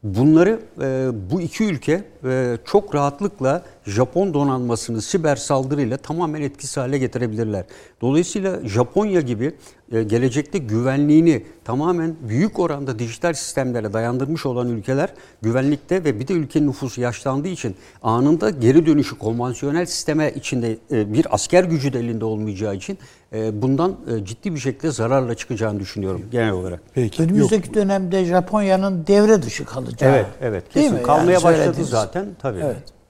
[0.03, 6.97] Bunları e, bu iki ülke e, çok rahatlıkla Japon donanmasını siber saldırıyla tamamen etkisiz hale
[6.97, 7.65] getirebilirler.
[8.01, 9.53] Dolayısıyla Japonya gibi
[9.91, 15.09] e, gelecekte güvenliğini tamamen büyük oranda dijital sistemlere dayandırmış olan ülkeler
[15.41, 21.13] güvenlikte ve bir de ülkenin nüfusu yaşlandığı için anında geri dönüşü konvansiyonel sisteme içinde e,
[21.13, 22.97] bir asker gücü de elinde olmayacağı için
[23.33, 26.79] e, bundan ciddi bir şekilde zararla çıkacağını düşünüyorum genel olarak.
[26.93, 27.21] Peki.
[27.21, 27.31] Yok.
[27.31, 30.09] Önümüzdeki dönemde Japonya'nın devre dışı kalacağı.
[30.11, 30.75] Evet, evet.
[30.75, 31.03] Değil Kesin mi?
[31.03, 32.59] kalmaya Yani başladı zaten tabii.
[32.63, 33.02] Evet.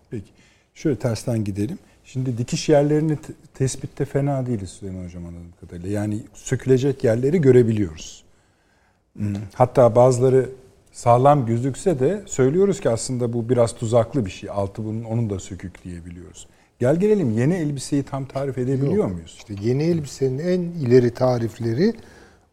[0.76, 1.80] Şöyle tersten gidelim.
[2.06, 5.90] Şimdi dikiş yerlerini te- tespitte fena değiliz Süleyman Hocam anladığım kadarıyla.
[5.90, 8.24] Yani sökülecek yerleri görebiliyoruz.
[9.18, 9.36] Hmm.
[9.54, 10.50] Hatta bazıları
[10.92, 14.50] sağlam gözükse de söylüyoruz ki aslında bu biraz tuzaklı bir şey.
[14.50, 16.48] Altı bunun onun da sökük diyebiliyoruz.
[16.80, 19.36] Gel gelelim yeni elbiseyi tam tarif edebiliyor muyuz?
[19.38, 21.94] İşte yeni elbisenin en ileri tarifleri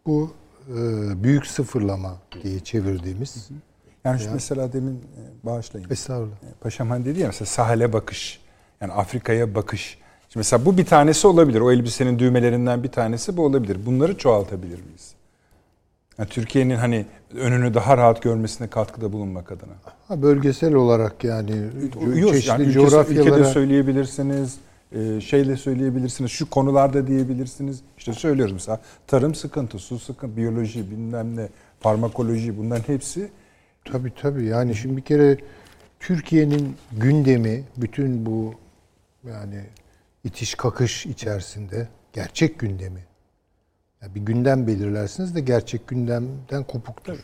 [0.07, 0.31] bu
[0.69, 0.75] e,
[1.23, 3.49] büyük sıfırlama diye çevirdiğimiz.
[4.05, 5.87] Yani şu mesela demin e, bağışlayın.
[5.91, 6.35] Estağfurullah.
[6.61, 8.41] Paşam hani dedi ya mesela sahile bakış.
[8.81, 9.99] Yani Afrika'ya bakış.
[10.21, 11.61] Şimdi mesela bu bir tanesi olabilir.
[11.61, 13.79] O elbisenin düğmelerinden bir tanesi bu olabilir.
[13.87, 15.15] Bunları çoğaltabilir miyiz?
[16.19, 19.73] Yani Türkiye'nin hani önünü daha rahat görmesine katkıda bulunmak adına.
[20.09, 21.53] Ha, bölgesel olarak yani
[22.17, 24.57] Yok, çeşitli yani ülkesi- coğrafyalara ülkede söyleyebilirsiniz.
[24.93, 26.31] e, Şeyle söyleyebilirsiniz.
[26.31, 27.81] Şu konularda diyebilirsiniz.
[27.99, 31.49] İşte söylüyoruz mesela tarım sıkıntı, su sıkıntı, biyoloji bilmem ne,
[31.81, 33.29] farmakoloji bunların hepsi
[33.85, 34.47] Tabii tabii.
[34.47, 35.37] Yani şimdi bir kere
[36.01, 38.55] Türkiye'nin gündemi bütün bu
[39.29, 39.65] yani
[40.25, 43.05] itiş kakış içerisinde gerçek gündemi.
[44.03, 47.19] Yani bir gündem belirlersiniz de gerçek gündemden kopuktur.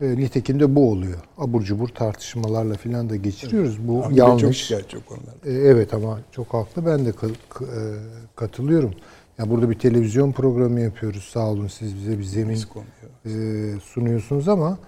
[0.00, 1.18] E, nitekim de bu oluyor.
[1.38, 3.88] Abur cubur tartışmalarla filan da geçiriyoruz.
[3.88, 4.62] Bu çok yanlış.
[4.62, 5.50] şikayetçi o konularda.
[5.50, 6.86] E, Evet ama çok haklı.
[6.86, 7.12] Ben de e,
[8.36, 8.94] katılıyorum.
[9.38, 11.24] Ya burada bir televizyon programı yapıyoruz.
[11.24, 12.56] Sağ olun siz bize bir zemin
[13.26, 13.30] e,
[13.80, 14.78] sunuyorsunuz ama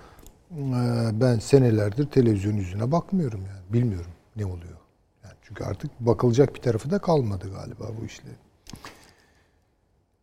[1.21, 3.73] ben senelerdir televizyon yüzüne bakmıyorum yani.
[3.73, 4.79] Bilmiyorum ne oluyor.
[5.25, 8.39] Yani çünkü artık bakılacak bir tarafı da kalmadı galiba bu işlerin.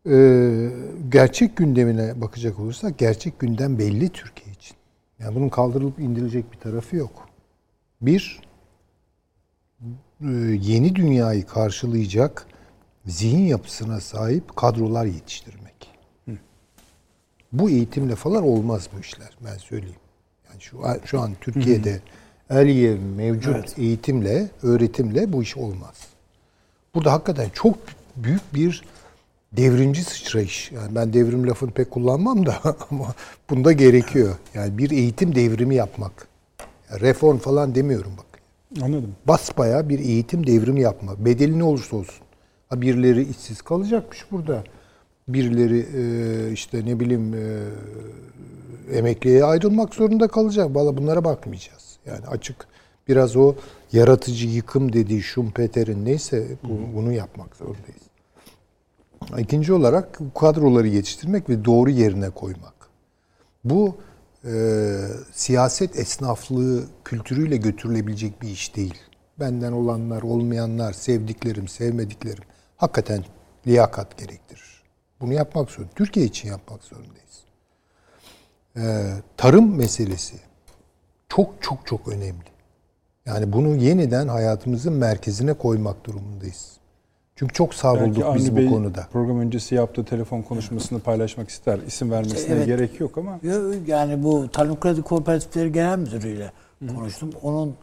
[0.09, 0.17] E,
[1.09, 4.77] gerçek gündemine bakacak olursak gerçek gündem belli Türkiye için.
[5.19, 7.29] Yani bunun kaldırılıp indirilecek bir tarafı yok.
[8.01, 8.41] Bir,
[10.21, 12.47] e, yeni dünyayı karşılayacak
[13.05, 15.95] zihin yapısına sahip kadrolar yetiştirmek.
[17.51, 19.99] Bu eğitimle falan olmaz bu işler ben söyleyeyim.
[20.59, 22.01] Şu şu an Türkiye'de
[22.49, 25.95] Aliye mevcut eğitimle, öğretimle bu iş olmaz.
[26.95, 27.77] Burada hakikaten çok
[28.15, 28.83] büyük bir
[29.51, 30.71] devrimci sıçrayış.
[30.71, 32.55] Yani ben devrim lafını pek kullanmam da
[32.91, 33.15] ama
[33.49, 34.35] bunda gerekiyor.
[34.53, 36.27] Yani bir eğitim devrimi yapmak.
[36.91, 38.25] Reform falan demiyorum bak
[38.83, 39.15] Anladım.
[39.25, 41.25] basbaya bir eğitim devrimi yapma.
[41.25, 42.25] Bedeli ne olursa olsun.
[42.69, 44.63] Ha birileri işsiz kalacakmış burada.
[45.27, 47.63] Birileri e, işte ne bileyim e,
[48.97, 50.75] emekliye ayrılmak zorunda kalacak.
[50.75, 51.97] Valla bunlara bakmayacağız.
[52.05, 52.67] Yani açık
[53.07, 53.55] biraz o
[53.91, 58.01] yaratıcı yıkım dediği Schumpeter'in neyse bu- bunu yapmak zorundayız.
[59.37, 62.73] İkinci olarak kadroları yetiştirmek ve doğru yerine koymak.
[63.63, 63.95] Bu
[64.45, 64.51] e,
[65.33, 68.95] siyaset esnaflığı kültürüyle götürülebilecek bir iş değil.
[69.39, 72.43] Benden olanlar, olmayanlar, sevdiklerim, sevmediklerim
[72.77, 73.23] hakikaten
[73.67, 74.74] liyakat gerektirir.
[75.21, 75.93] Bunu yapmak zorunda.
[75.95, 77.43] Türkiye için yapmak zorundayız.
[78.77, 78.81] E,
[79.37, 80.35] tarım meselesi
[81.29, 82.55] çok çok çok önemli.
[83.25, 86.71] Yani bunu yeniden hayatımızın merkezine koymak durumundayız.
[87.35, 89.07] Çünkü çok Belki savrulduk biz Avni bu Bey konuda.
[89.11, 91.79] program öncesi yaptığı telefon konuşmasını paylaşmak ister.
[91.87, 92.65] İsim vermesine Evet.
[92.65, 93.39] gerek yok ama
[93.87, 96.51] Yani bu Tarım Kredi Kooperatifleri Genel Müdürü'yle
[96.95, 97.29] konuştum.
[97.41, 97.75] Onun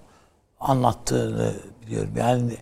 [0.60, 1.54] anlattığını
[1.86, 2.10] biliyorum.
[2.16, 2.52] Yani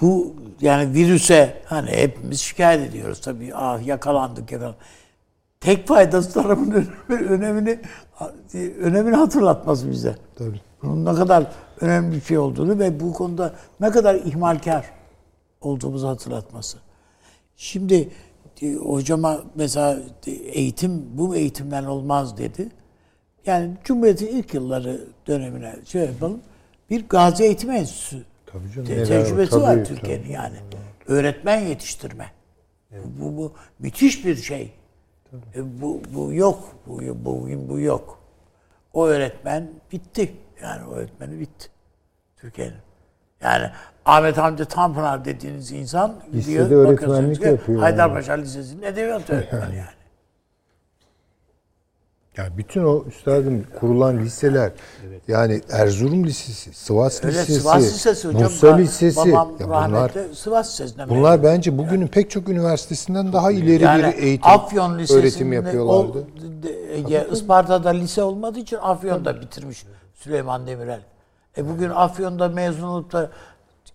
[0.00, 3.54] bu yani virüse hani hepimiz şikayet ediyoruz tabii.
[3.54, 4.80] Ah yakalandık yakalandık.
[5.60, 7.78] Tek faydası önemi- önemini
[8.80, 10.16] önemini hatırlatması bize.
[10.38, 10.60] Tabii.
[10.82, 11.46] Bunun ne kadar
[11.80, 14.84] önemli bir şey olduğunu ve bu konuda ne kadar ihmalkar
[15.60, 16.78] olduğumuzu hatırlatması.
[17.56, 18.08] Şimdi
[18.62, 22.68] e, hocama mesela e, eğitim bu eğitimden olmaz dedi.
[23.46, 26.40] Yani Cumhuriyet'in ilk yılları dönemine şey yapalım.
[26.90, 28.88] Bir Gazi Eğitim Enstitüsü Tabii canım.
[28.88, 29.84] te- tecrübesi tabii, var.
[29.84, 30.56] Türkiye'nin yani.
[31.06, 32.26] Öğretmen yetiştirme.
[32.90, 34.72] Bu, bu müthiş bir şey.
[35.54, 36.76] E, Bu, bu yok.
[36.86, 38.18] Bu, bugün bu yok.
[38.92, 40.32] O öğretmen bitti.
[40.62, 41.68] Yani o öğretmeni bitti.
[42.36, 42.76] Türkiye'nin.
[43.42, 43.70] Yani
[44.04, 49.62] Ahmet Hamdi Tanpınar dediğiniz insan Lisede gidiyor, öğretmenlik bakıyorsunuz ki yapıyor Haydarpaşa Lisesi'nin edebiyat öğretmeni
[49.76, 49.99] yani.
[52.36, 54.72] Yani bütün o üstadım kurulan liseler
[55.28, 58.42] yani Erzurum Lisesi, Sivas Öyle Lisesi, Sivas Lisesi hocam.
[58.42, 59.28] Ba- Lisesi.
[59.28, 61.44] Ya bunlar Sivas Lisesi'nden bunlar mezun.
[61.44, 66.26] bence bugünün pek çok üniversitesinden daha ileri yani bir eğitim Afyon öğretim yapıyorlardı.
[67.06, 69.84] O, ya Isparta'da lise olmadığı için Afyon'da bitirmiş
[70.14, 71.00] Süleyman Demirel.
[71.58, 73.30] E bugün Afyon'da mezun olup da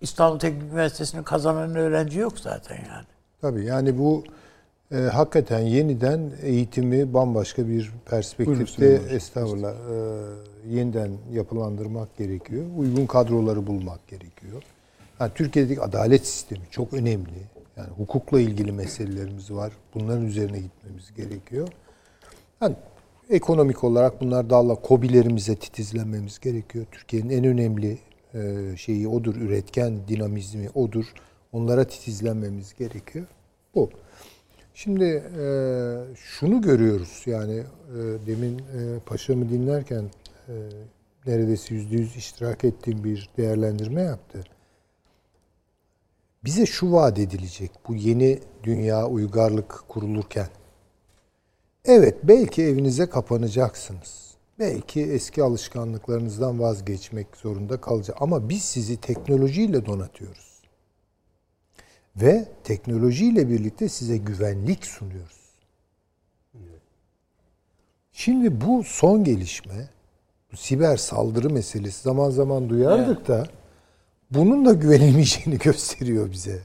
[0.02, 3.06] İstanbul Teknik Üniversitesi'ni kazanan öğrenci yok zaten yani.
[3.42, 4.24] Tabii yani bu
[4.92, 12.66] e, hakikaten yeniden eğitimi bambaşka bir perspektifte estağfurullah e, yeniden yapılandırmak gerekiyor.
[12.78, 14.64] Uygun kadroları bulmak gerekiyor.
[15.20, 17.56] Yani Türkiye'deki adalet sistemi çok önemli.
[17.78, 19.74] Yani hukukla ilgili meselelerimiz var.
[19.94, 21.68] Bunların üzerine gitmemiz gerekiyor.
[22.62, 22.76] Yani
[23.30, 26.86] ekonomik olarak bunlar dalla kobilerimize titizlenmemiz gerekiyor.
[26.92, 27.98] Türkiye'nin en önemli
[28.34, 31.06] e, şeyi odur, üretken dinamizmi odur.
[31.54, 33.26] Onlara titizlenmemiz gerekiyor.
[33.76, 33.90] Bu.
[34.78, 35.46] Şimdi e,
[36.16, 37.98] şunu görüyoruz yani e,
[38.28, 40.12] demin e, paşamı dinlerken
[40.48, 40.54] e,
[41.26, 44.44] neredeyse yüzde yüz iştirak ettiğim bir değerlendirme yaptı.
[46.44, 50.48] Bize şu vaat edilecek bu yeni dünya uygarlık kurulurken.
[51.86, 54.36] Evet belki evinize kapanacaksınız.
[54.60, 58.18] Belki eski alışkanlıklarınızdan vazgeçmek zorunda kalacak.
[58.20, 60.55] Ama biz sizi teknolojiyle donatıyoruz.
[62.16, 65.46] Ve teknolojiyle birlikte size güvenlik sunuyoruz.
[68.12, 69.90] Şimdi bu son gelişme,
[70.52, 73.48] bu siber saldırı meselesi zaman zaman duyardık da
[74.32, 76.60] bunun da güvenilmeyeceğini gösteriyor bize.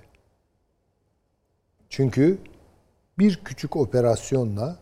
[1.88, 2.38] Çünkü
[3.18, 4.78] bir küçük operasyonla,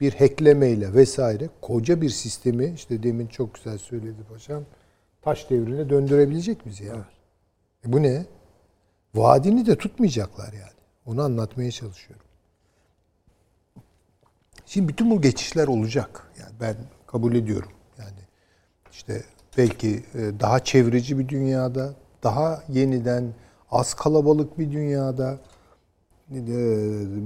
[0.00, 4.64] bir hacklemeyle vesaire koca bir sistemi işte demin çok güzel söyledi paşam
[5.22, 7.08] taş devrine döndürebilecek bizi ya.
[7.86, 8.26] E bu ne?
[9.14, 10.80] Vaadini de tutmayacaklar yani.
[11.06, 12.26] Onu anlatmaya çalışıyorum.
[14.66, 16.32] Şimdi bütün bu geçişler olacak.
[16.40, 16.76] Yani ben
[17.06, 17.70] kabul ediyorum.
[17.98, 18.20] Yani
[18.92, 19.24] işte
[19.58, 23.34] belki e, daha çevreci bir dünyada, daha yeniden
[23.70, 25.38] az kalabalık bir dünyada,
[26.30, 26.40] e,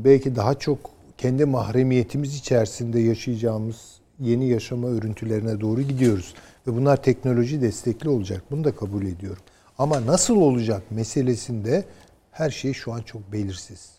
[0.04, 0.78] belki daha çok
[1.18, 6.34] kendi mahremiyetimiz içerisinde yaşayacağımız yeni yaşama örüntülerine doğru gidiyoruz.
[6.66, 8.42] Ve bunlar teknoloji destekli olacak.
[8.50, 9.42] Bunu da kabul ediyorum.
[9.78, 11.84] Ama nasıl olacak meselesinde
[12.32, 13.90] her şey şu an çok belirsiz.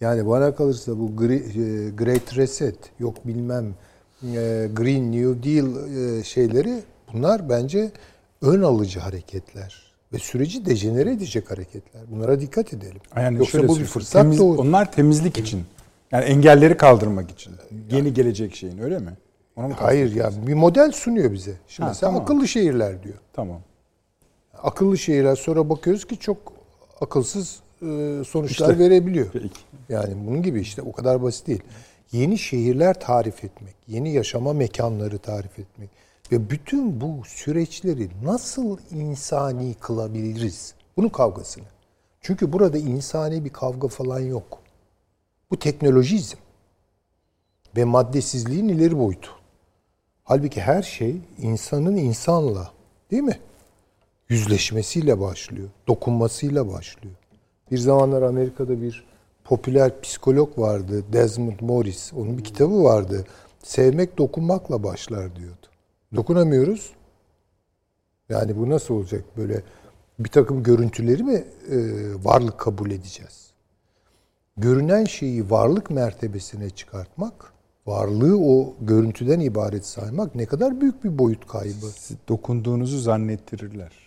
[0.00, 1.38] Yani bana kalırsa bu e,
[1.90, 3.74] Great Reset, yok bilmem
[4.22, 5.68] e, Green New Deal
[6.18, 7.90] e, şeyleri bunlar bence
[8.42, 12.02] ön alıcı hareketler ve süreci dejenere edecek hareketler.
[12.10, 13.00] Bunlara dikkat edelim.
[13.16, 14.60] Yani Yoksa şöyle bu bir fırsat temiz- doğru.
[14.60, 15.64] Onlar temizlik için.
[16.12, 17.52] Yani engelleri kaldırmak için.
[17.90, 19.16] Yeni gelecek şeyin öyle mi?
[19.56, 21.54] Ona mı Hayır ya bir model sunuyor bize.
[21.68, 22.22] Şimdi Ha, mesela tamam.
[22.22, 23.18] akıllı şehirler diyor.
[23.32, 23.60] Tamam.
[24.62, 26.52] Akıllı şehirler sonra bakıyoruz ki çok
[27.00, 27.86] akılsız e,
[28.28, 28.78] sonuçlar İşte.
[28.78, 29.26] verebiliyor.
[29.32, 29.48] Peki.
[29.88, 31.62] Yani bunun gibi işte o kadar basit değil.
[32.12, 35.90] Yeni şehirler tarif etmek, yeni yaşama mekanları tarif etmek
[36.32, 40.74] ve bütün bu süreçleri nasıl insani kılabiliriz?
[40.96, 41.64] Bunun kavgasını.
[42.20, 44.58] Çünkü burada insani bir kavga falan yok.
[45.50, 46.36] Bu teknolojizm
[47.76, 49.30] ve maddesizliğin ileri boyutu.
[50.24, 52.70] Halbuki her şey insanın insanla
[53.10, 53.38] değil mi?
[54.28, 57.14] Yüzleşmesiyle başlıyor, dokunmasıyla başlıyor.
[57.70, 59.04] Bir zamanlar Amerika'da bir
[59.44, 62.12] popüler psikolog vardı, Desmond Morris.
[62.12, 63.24] Onun bir kitabı vardı.
[63.62, 65.66] Sevmek dokunmakla başlar diyordu.
[66.14, 66.92] Dokunamıyoruz.
[68.28, 69.24] Yani bu nasıl olacak?
[69.36, 69.62] Böyle
[70.18, 71.76] bir takım görüntüleri mi e,
[72.24, 73.50] varlık kabul edeceğiz?
[74.56, 77.52] Görünen şeyi varlık mertebesine çıkartmak,
[77.86, 81.86] varlığı o görüntüden ibaret saymak ne kadar büyük bir boyut kaybı.
[81.96, 84.05] Siz dokunduğunuzu zannettirirler.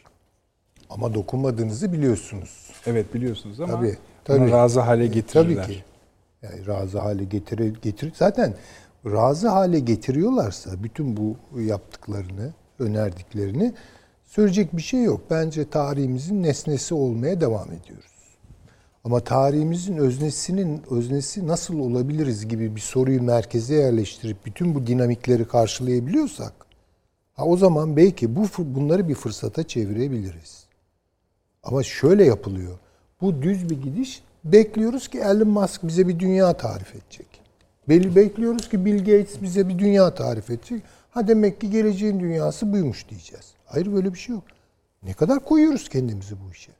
[0.90, 2.72] Ama dokunmadığınızı biliyorsunuz.
[2.86, 4.52] Evet biliyorsunuz ama Tabii, tabii.
[4.52, 5.64] razı hale getirirler.
[5.64, 5.84] Tabii ki.
[6.42, 8.54] Yani razı hale getire, getir zaten
[9.06, 13.74] razı hale getiriyorlarsa bütün bu yaptıklarını, önerdiklerini
[14.26, 15.22] söyleyecek bir şey yok.
[15.30, 18.10] Bence tarihimizin nesnesi olmaya devam ediyoruz.
[19.04, 26.54] Ama tarihimizin öznesinin öznesi nasıl olabiliriz gibi bir soruyu merkeze yerleştirip bütün bu dinamikleri karşılayabiliyorsak
[27.34, 30.69] ha o zaman belki bu bunları bir fırsata çevirebiliriz.
[31.64, 32.80] Ama şöyle yapılıyor.
[33.22, 34.24] Bu düz bir gidiş.
[34.44, 37.28] Bekliyoruz ki Elon Musk bize bir dünya tarif edecek.
[37.90, 40.82] Bekliyoruz ki Bill Gates bize bir dünya tarif edecek.
[41.12, 43.54] Ha demek ki geleceğin dünyası buymuş diyeceğiz.
[43.66, 44.44] Hayır böyle bir şey yok.
[45.04, 46.72] Ne kadar koyuyoruz kendimizi bu işe?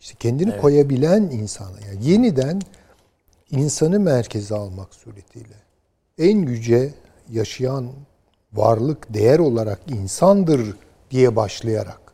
[0.00, 0.60] İşte kendini evet.
[0.60, 2.60] koyabilen insana yani yeniden
[3.50, 5.56] insanı merkeze almak suretiyle
[6.18, 6.94] en yüce
[7.32, 7.90] yaşayan
[8.52, 10.76] varlık değer olarak insandır
[11.10, 12.07] diye başlayarak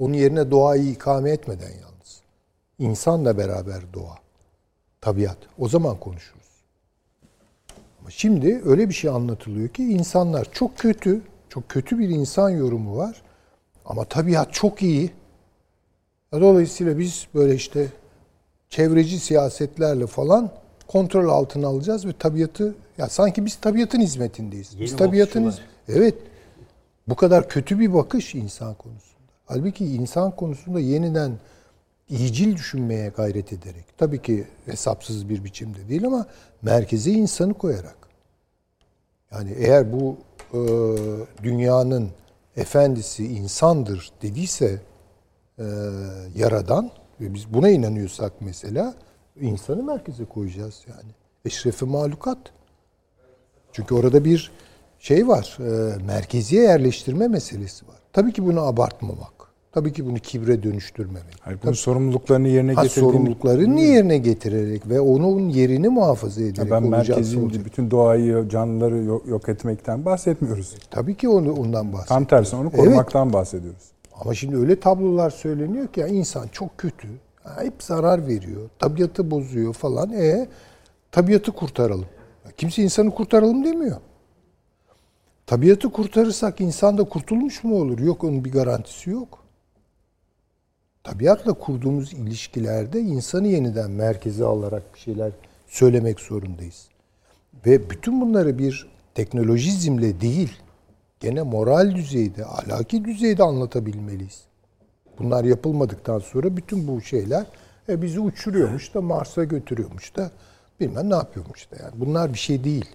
[0.00, 2.20] onun yerine doğayı ikame etmeden yalnız.
[2.78, 4.18] İnsanla beraber doğa,
[5.00, 5.38] tabiat.
[5.58, 6.40] O zaman konuşuruz.
[8.00, 12.96] Ama şimdi öyle bir şey anlatılıyor ki insanlar çok kötü, çok kötü bir insan yorumu
[12.96, 13.22] var.
[13.84, 15.10] Ama tabiat çok iyi.
[16.32, 17.86] Dolayısıyla biz böyle işte
[18.68, 20.50] çevreci siyasetlerle falan
[20.86, 24.72] kontrol altına alacağız ve tabiatı ya sanki biz tabiatın hizmetindeyiz.
[24.72, 25.54] Yeni biz tabiatın
[25.88, 26.14] evet
[27.08, 29.09] bu kadar kötü bir bakış insan konusunda.
[29.50, 31.32] Halbuki insan konusunda yeniden
[32.08, 36.26] iyicil düşünmeye gayret ederek tabii ki hesapsız bir biçimde değil ama
[36.62, 37.96] merkeze insanı koyarak
[39.32, 40.16] yani eğer bu
[40.52, 40.60] e,
[41.42, 42.10] dünyanın
[42.56, 44.82] efendisi insandır dediyse
[45.58, 45.64] e,
[46.36, 46.90] yaradan
[47.20, 48.94] ve biz buna inanıyorsak mesela
[49.40, 51.10] insanı merkeze koyacağız yani.
[51.44, 52.38] Eşrefi mahlukat.
[53.72, 54.52] Çünkü orada bir
[54.98, 55.58] şey var.
[55.60, 58.00] E, merkeziye yerleştirme meselesi var.
[58.12, 59.39] Tabii ki bunu abartmamak.
[59.72, 61.36] Tabii ki bunu kibre dönüştürmemek.
[61.40, 62.88] Hayır, bunun Tabii, sorumluluklarını yerine ha.
[62.88, 69.28] Sorumluluklarını yerine getirerek ve onun yerini muhafaza ederek ya ben merkezin bütün doğayı, canlıları yok,
[69.28, 70.74] yok etmekten bahsetmiyoruz.
[70.90, 72.08] Tabii ki onu ondan bahsediyoruz.
[72.08, 73.34] Tam tersi onu korumaktan evet.
[73.34, 73.82] bahsediyoruz.
[74.20, 77.08] Ama şimdi öyle tablolar söyleniyor ki ya insan çok kötü.
[77.58, 78.60] Hep zarar veriyor.
[78.78, 80.12] Tabiatı bozuyor falan.
[80.12, 80.48] E
[81.12, 82.06] tabiatı kurtaralım.
[82.56, 83.96] Kimse insanı kurtaralım demiyor.
[85.46, 87.98] Tabiatı kurtarırsak insan da kurtulmuş mu olur?
[87.98, 89.39] Yok onun bir garantisi yok.
[91.04, 95.32] Tabiatla kurduğumuz ilişkilerde insanı yeniden merkeze alarak bir şeyler
[95.66, 96.88] söylemek zorundayız.
[97.66, 100.52] Ve bütün bunları bir teknolojizmle değil,
[101.20, 104.44] gene moral düzeyde, ahlaki düzeyde anlatabilmeliyiz.
[105.18, 107.46] Bunlar yapılmadıktan sonra bütün bu şeyler
[107.88, 110.30] e, bizi uçuruyormuş da Mars'a götürüyormuş da
[110.80, 111.92] bilmem ne yapıyormuş da yani.
[111.94, 112.86] Bunlar bir şey değil.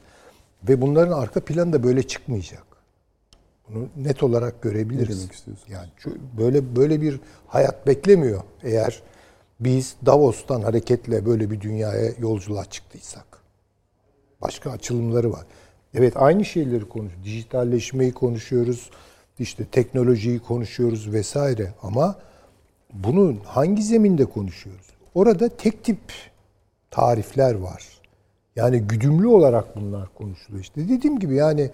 [0.70, 2.75] Ve bunların arka planı da böyle çıkmayacak.
[3.70, 5.30] Bunu net olarak görebiliriz.
[5.70, 9.02] Yani şu, böyle böyle bir hayat beklemiyor eğer
[9.60, 13.26] biz Davos'tan hareketle böyle bir dünyaya yolculuğa çıktıysak.
[14.42, 15.46] Başka açılımları var.
[15.94, 17.26] Evet aynı şeyleri konuşuyoruz.
[17.26, 18.90] Dijitalleşmeyi konuşuyoruz.
[19.40, 22.16] İşte teknolojiyi konuşuyoruz vesaire ama
[22.94, 24.88] bunu hangi zeminde konuşuyoruz?
[25.16, 26.00] Orada tek tip
[26.92, 27.84] tarifler var.
[28.56, 30.64] Yani güdümlü olarak bunlar konuşuluyor.
[30.64, 31.72] İşte dediğim gibi yani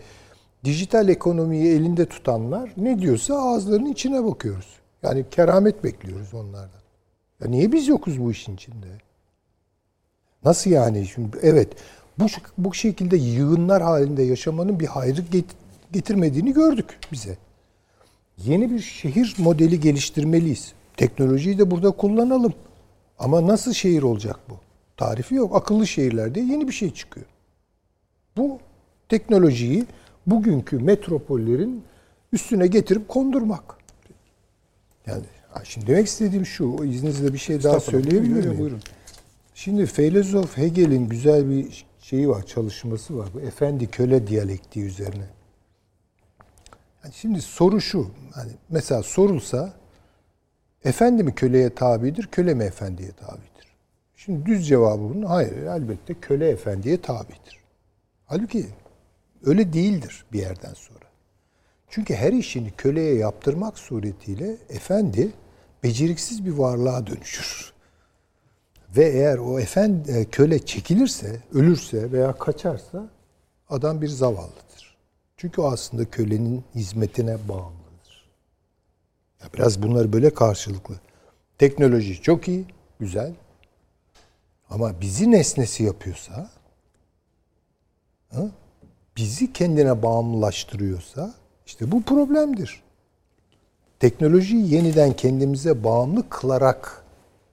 [0.66, 4.68] dijital ekonomiyi elinde tutanlar ne diyorsa ağızlarının içine bakıyoruz.
[5.04, 6.82] Yani keramet bekliyoruz onlardan.
[7.44, 8.88] Ya niye biz yokuz bu işin içinde?
[10.46, 11.08] Nasıl yani?
[11.08, 11.74] Şimdi evet
[12.20, 12.26] bu
[12.58, 15.24] bu şekilde yığınlar halinde yaşamanın bir hayrı
[15.92, 17.38] getirmediğini gördük bize.
[18.38, 20.74] Yeni bir şehir modeli geliştirmeliyiz.
[20.98, 22.54] Teknolojiyi de burada kullanalım.
[23.20, 24.54] Ama nasıl şehir olacak bu?
[24.98, 25.56] Tarifi yok.
[25.56, 27.26] Akıllı şehirlerde yeni bir şey çıkıyor.
[28.38, 28.60] Bu
[29.10, 29.86] teknolojiyi
[30.27, 31.84] bugünkü metropollerin
[32.34, 33.64] üstüne getirip kondurmak.
[35.07, 35.23] Yani
[35.64, 38.60] şimdi demek istediğim şu, izninizle bir şey daha söyleyebilir miyim?
[38.60, 38.81] Buyurun.
[39.56, 43.30] Şimdi filozof Hegel'in güzel bir şeyi var, çalışması var.
[43.34, 45.27] Bu efendi köle diyalektiği üzerine.
[47.03, 49.73] Yani şimdi soru şu, hani mesela sorulsa
[50.84, 53.68] efendi mi köleye tabidir, köle mi efendiye tabidir?
[54.15, 57.60] Şimdi düz cevabı bunun hayır elbette köle efendiye tabidir.
[58.26, 58.65] Halbuki
[59.45, 61.05] öyle değildir bir yerden sonra.
[61.89, 65.31] Çünkü her işini köleye yaptırmak suretiyle efendi
[65.84, 67.73] beceriksiz bir varlığa dönüşür.
[68.97, 73.09] Ve eğer o efendi e, köle çekilirse, ölürse veya kaçarsa
[73.69, 74.97] adam bir zavallıdır.
[75.38, 78.30] Çünkü o aslında kölenin hizmetine bağımlıdır.
[79.41, 80.99] Ya biraz bunları böyle karşılıklı.
[81.57, 82.65] Teknoloji çok iyi,
[82.99, 83.34] güzel.
[84.69, 86.49] Ama bizi nesnesi yapıyorsa,
[89.22, 91.34] bizi kendine bağımlılaştırıyorsa,
[91.65, 92.84] işte bu problemdir.
[93.99, 97.06] Teknolojiyi yeniden kendimize bağımlı kılarak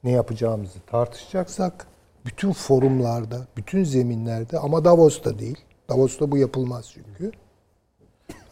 [0.05, 1.87] ne yapacağımızı tartışacaksak,
[2.27, 5.59] bütün forumlarda, bütün zeminlerde ama Davos'ta değil.
[5.89, 7.33] Davos'ta bu yapılmaz çünkü.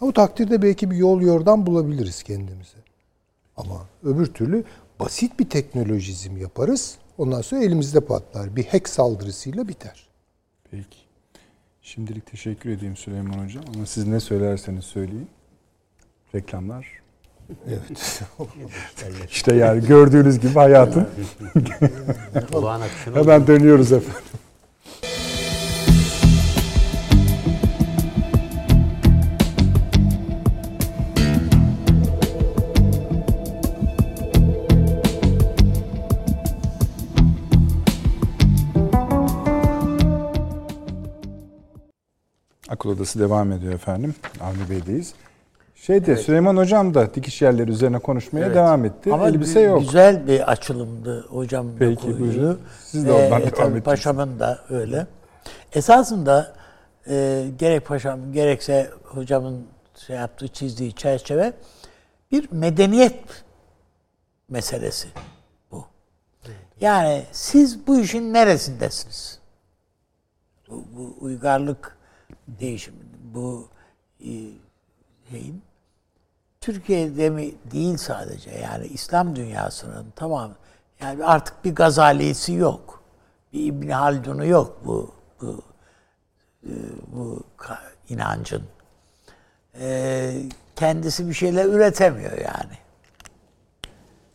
[0.01, 2.79] O takdirde belki bir yol yordan bulabiliriz kendimize.
[3.57, 4.65] Ama öbür türlü
[5.01, 6.99] basit bir teknolojizm yaparız.
[7.19, 8.57] Ondan sonra elimizde patlar.
[8.57, 10.07] Bir hack saldırısıyla biter.
[10.71, 11.06] Peki.
[11.87, 13.65] Şimdilik teşekkür edeyim Süleyman Hocam.
[13.75, 15.29] Ama siz ne söylerseniz söyleyin.
[16.35, 16.87] Reklamlar.
[17.69, 18.23] Evet.
[19.31, 21.09] İşte yani gördüğünüz gibi hayatın.
[23.15, 24.23] Hemen dönüyoruz efendim.
[42.87, 44.15] Akıl Odası devam ediyor efendim.
[44.41, 45.15] Avni Bey'deyiz.
[45.75, 49.13] Şeyde Süleyman Hocam da dikiş yerleri üzerine konuşmaya devam etti.
[49.13, 49.81] Ama Elbise yok.
[49.81, 51.67] güzel bir açılımdı hocam.
[51.79, 52.61] Peki, buyurun.
[52.85, 53.83] Siz de oradan devam tabii edeceksiniz.
[53.85, 55.07] Paşamın da öyle.
[55.73, 56.53] Esasında
[57.09, 59.67] e, gerek paşam gerekse hocamın
[60.07, 61.53] şey yaptığı çizdiği çerçeve
[62.33, 63.45] bir medeniyet
[64.49, 65.09] meselesi
[65.73, 65.85] bu.
[66.81, 69.39] Yani siz bu işin neresindesiniz?
[70.71, 71.96] Bu, bu uygarlık
[72.49, 72.97] değişimi,
[73.35, 73.69] bu
[74.21, 74.33] e,
[75.31, 75.63] şeyin
[76.61, 80.55] Türkiye'de mi değil sadece yani İslam dünyasının tamam
[81.01, 83.03] yani artık bir Gazali'si yok.
[83.53, 85.63] Bir İbn Haldun'u yok bu bu
[86.65, 86.73] e,
[87.13, 87.43] bu
[88.09, 88.63] inancın.
[89.81, 90.43] Ee,
[90.77, 92.79] kendisi bir şeyler üretemiyor yani.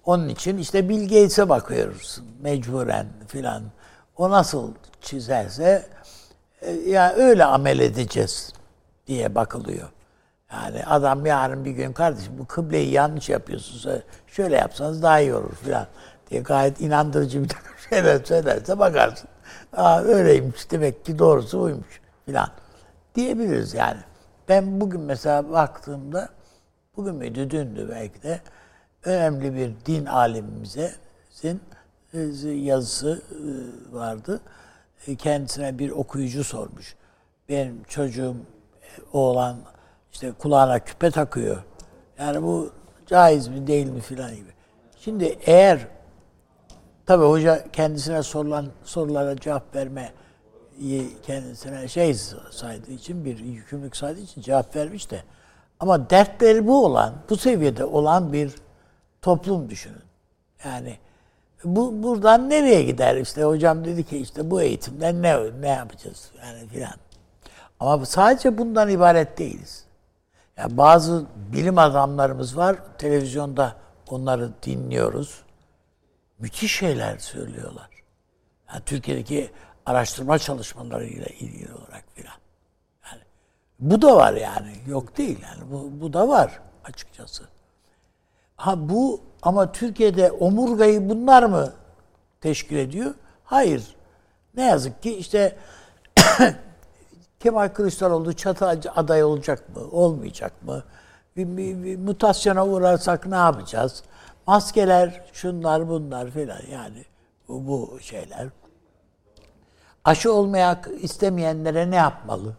[0.06, 3.64] Onun için işte Bill Gates'e bakıyoruz mecburen filan.
[4.18, 5.86] O nasıl çizerse
[6.62, 8.54] e, ya öyle amel edeceğiz
[9.08, 9.90] diye bakılıyor.
[10.54, 14.04] Yani adam yarın bir gün kardeşim bu kıbleyi yanlış yapıyorsunuz.
[14.28, 15.88] Şöyle yapsanız daha iyi olur filan
[16.30, 19.30] diye gayet inandırıcı bir takım şeyler söylerse bakarsın.
[19.74, 22.50] Aa öyleymiş demek ki doğrusu buymuş filan
[23.16, 24.00] diyebiliriz yani.
[24.50, 26.30] Ben bugün mesela baktığımda
[26.98, 28.42] bugün müydü dündü belki de
[29.04, 31.62] önemli bir din alimimizin
[32.14, 34.42] e, yazısı e, vardı.
[35.08, 36.96] E, Kendisine bir okuyucu sormuş.
[37.50, 38.36] Benim çocuğum
[38.82, 39.58] e, oğlan
[40.12, 41.64] işte kulağına küpe takıyor.
[42.20, 42.72] Yani bu
[43.08, 44.50] caiz mi değil mi filan gibi.
[45.00, 45.88] Şimdi eğer
[47.06, 50.12] tabii hoca kendisine sorulan sorulara cevap verme
[51.24, 52.14] kendisine şey
[52.52, 55.24] saydığı için bir yükümlülük saydığı için cevap vermiş de
[55.80, 58.56] ama dertleri bu olan, bu seviyede olan bir
[59.22, 60.04] toplum düşünün.
[60.66, 60.98] Yani
[61.66, 66.68] bu buradan nereye gider işte hocam dedi ki işte bu eğitimden ne ne yapacağız yani
[66.68, 66.96] filan.
[67.80, 69.86] Ama sadece bundan ibaret değiliz.
[70.58, 73.76] Yani bazı bilim adamlarımız var televizyonda
[74.10, 75.44] onları dinliyoruz.
[76.40, 77.90] Müthiş şeyler söylüyorlar.
[78.74, 79.52] Yani Türkiye'deki
[79.86, 82.36] araştırma çalışmalarıyla ilgili olarak filan.
[83.06, 83.22] Yani
[83.80, 84.74] bu da var yani.
[84.88, 85.72] Yok değil yani.
[85.72, 87.44] Bu, bu da var açıkçası.
[88.56, 91.74] Ha bu ama Türkiye'de omurgayı bunlar mı
[92.42, 93.14] teşkil ediyor?
[93.44, 93.96] Hayır.
[94.56, 95.58] Ne yazık ki işte
[97.40, 99.82] Kemal Kılıçdaroğlu çatı aday olacak mı?
[99.92, 100.84] Olmayacak mı?
[101.38, 104.04] Bir, bir, bir mutasyona uğrarsak ne yapacağız?
[104.48, 107.06] Maskeler, şunlar bunlar filan yani
[107.48, 108.48] bu, bu şeyler.
[110.04, 112.56] Aşı olmayak istemeyenlere ne yapmalı?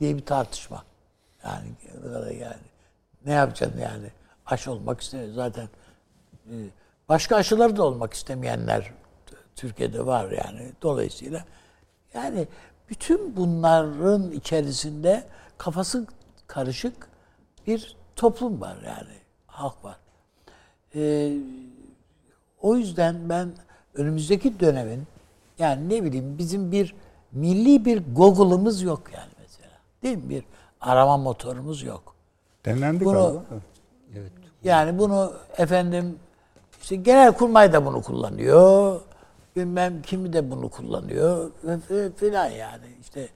[0.00, 0.84] diye bir tartışma.
[1.44, 1.68] Yani
[2.40, 2.56] yani
[3.26, 4.10] ne yapacaksın yani?
[4.46, 5.68] Aşı olmak istemiyor zaten.
[6.50, 6.54] e,
[7.08, 8.92] Başka aşıları da olmak istemeyenler
[9.56, 10.72] Türkiye'de var yani.
[10.82, 11.44] Dolayısıyla
[12.14, 12.48] yani
[12.88, 15.24] bütün bunların içerisinde
[15.58, 16.06] kafası
[16.46, 17.08] karışık
[17.66, 19.16] bir toplum var yani.
[19.46, 19.96] Halk var.
[20.94, 21.32] Ee,
[22.62, 23.52] o yüzden ben
[23.94, 25.04] önümüzdeki dönemin
[25.58, 26.94] yani ne bileyim bizim bir
[27.32, 29.70] milli bir Google'ımız yok yani mesela.
[30.02, 30.30] Değil mi?
[30.30, 30.44] Bir
[30.80, 32.14] arama motorumuz yok.
[32.64, 33.44] Denendi Bunu- galiba.
[34.16, 34.32] Evet.
[34.64, 36.18] Yani bunu efendim
[36.82, 39.00] işte genelkurmay da bunu kullanıyor.
[39.56, 41.50] Bilmem kimi de bunu kullanıyor
[42.16, 43.28] filan yani işte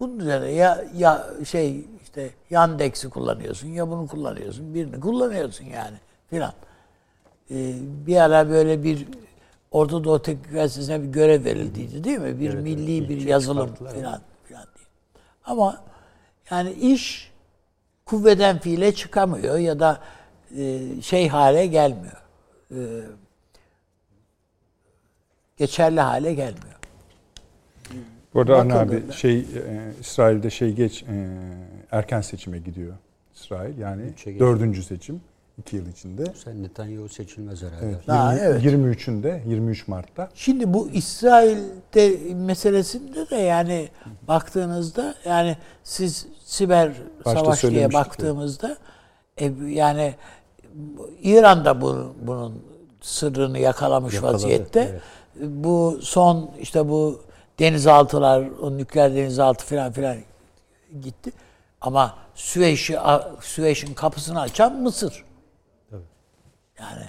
[0.00, 5.96] bunun üzerine ya ya şey işte Yandex'i kullanıyorsun ya bunu kullanıyorsun birini kullanıyorsun yani
[6.30, 6.52] filan.
[7.50, 7.74] Ee,
[8.06, 9.06] bir ara böyle bir
[9.70, 12.40] Orta Doğu Teknik Üniversitesi'ne bir görev verildiydi değil mi?
[12.40, 13.08] Bir Evet, milli evet.
[13.08, 14.58] bir İlk yazılım filan filan diye.
[15.44, 15.84] Ama
[16.50, 17.33] yani iş
[18.06, 20.00] kuvveden fiile çıkamıyor ya da
[20.58, 22.22] e, şey hale gelmiyor.
[22.70, 22.78] E,
[25.56, 26.74] geçerli hale gelmiyor.
[28.34, 29.44] Bu arada Avni Bakıldığında- abi şey e,
[30.00, 31.28] İsrail'de şey geç e,
[31.90, 32.94] erken seçime gidiyor
[33.34, 33.78] İsrail.
[33.78, 34.02] Yani
[34.38, 35.20] dördüncü seçim
[35.58, 36.24] iki yıl içinde.
[36.44, 37.86] Sen Netanyahu seçilmez herhalde.
[37.86, 38.64] Evet, Ha, 20 evet.
[38.64, 40.28] 23'ünde 23 Mart'ta.
[40.34, 43.88] Şimdi bu İsrail'de meselesinde de yani
[44.28, 46.92] baktığınızda yani siz siber
[47.24, 48.76] Başta savaş diye baktığımızda
[49.36, 50.14] e, yani
[51.22, 52.62] İran'da bu, bunun
[53.00, 54.80] sırrını yakalamış Yakaladı, vaziyette.
[54.80, 55.02] evet.
[55.40, 57.22] Bu son işte bu
[57.58, 60.16] denizaltılar, o nükleer denizaltı falan filan
[61.02, 61.32] gitti.
[61.80, 62.98] Ama Süveyş'i
[63.40, 65.24] Süveyş'in kapısını açan Mısır.
[66.78, 67.04] Yani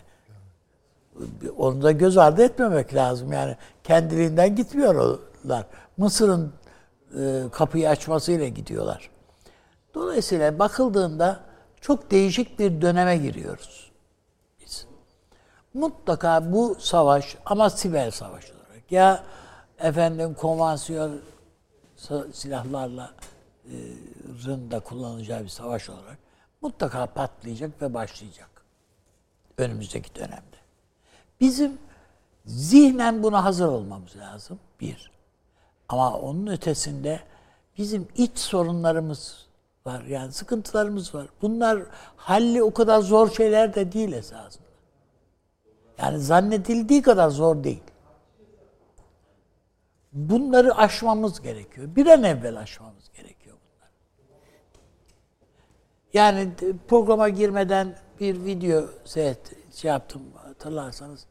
[1.58, 3.32] onu da göz ardı etmemek lazım.
[3.32, 5.66] Yani kendiliğinden gitmiyorlar.
[5.98, 6.54] Mısır'ın
[7.20, 9.10] e, kapıyı açmasıyla gidiyorlar.
[9.94, 11.40] Dolayısıyla bakıldığında
[11.82, 13.92] çok değişik bir döneme giriyoruz
[14.60, 14.88] biz.
[15.74, 19.24] Mutlaka bu savaş ama siber savaş olarak ya
[19.80, 21.22] efendim konvansiyon
[22.34, 23.12] silahlarla
[23.66, 23.74] e,
[24.72, 26.18] da kullanacağı bir savaş olarak
[26.62, 28.55] mutlaka patlayacak ve başlayacak.
[29.58, 30.58] Önümüzdeki dönemde.
[31.40, 31.78] Bizim
[32.46, 34.60] zihnen buna hazır olmamız lazım.
[34.82, 35.12] Bir.
[35.90, 37.20] Ama onun ötesinde
[37.78, 39.48] bizim iç sorunlarımız
[39.86, 40.04] var.
[40.04, 41.28] Yani sıkıntılarımız var.
[41.42, 41.84] Bunlar
[42.16, 44.66] halli o kadar zor şeyler de değil esasında.
[45.98, 47.84] Yani zannedildiği kadar zor değil.
[50.14, 51.96] Bunları aşmamız gerekiyor.
[51.96, 53.56] Bir an evvel aşmamız gerekiyor.
[56.14, 56.50] Yani
[56.88, 61.26] programa girmeden bir video seyret, şey yaptım hatırlarsanız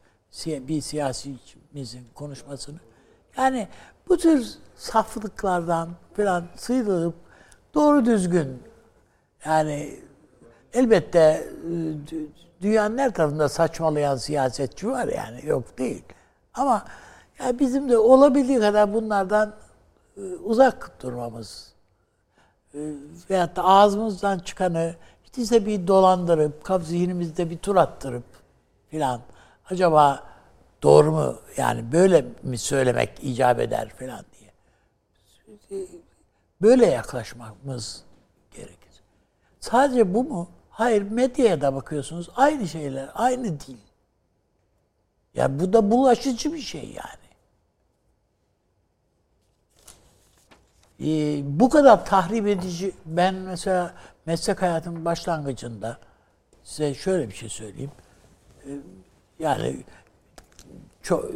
[0.45, 2.79] bir siyasimizin konuşmasını.
[3.37, 3.67] Yani
[4.07, 7.15] bu tür saflıklardan falan sıyrılıp
[7.73, 8.63] doğru düzgün
[9.45, 9.99] yani
[10.73, 11.47] elbette
[12.11, 12.27] dü-
[12.61, 16.03] dünyanın her tarafında saçmalayan siyasetçi var yani yok değil.
[16.53, 16.85] Ama
[17.39, 19.55] ya bizim de olabildiği kadar bunlardan
[20.17, 21.73] e, uzak durmamız
[22.73, 22.79] e,
[23.29, 24.95] veyahut da ağzımızdan çıkanı
[25.37, 28.23] ise bir dolandırıp, zihnimizde bir tur attırıp
[28.89, 29.21] filan
[29.69, 30.23] acaba
[30.83, 34.51] doğru mu yani böyle mi söylemek icap eder filan diye.
[36.61, 38.03] Böyle yaklaşmamız
[38.51, 39.01] gerekir.
[39.59, 40.49] Sadece bu mu?
[40.69, 43.77] Hayır medyaya da bakıyorsunuz aynı şeyler, aynı dil.
[45.33, 47.24] Ya bu da bulaşıcı bir şey yani.
[50.99, 53.93] Ee, bu kadar tahrip edici ben mesela
[54.25, 55.97] meslek hayatımın başlangıcında
[56.63, 57.91] size şöyle bir şey söyleyeyim.
[58.65, 58.69] Ee,
[59.39, 59.83] yani
[61.01, 61.31] çok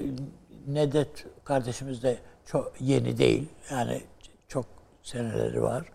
[0.68, 3.49] Nedet kardeşimiz de çok yeni değil.
[3.72, 4.02] Yani
[4.48, 4.65] çok
[5.03, 5.86] seneleri var.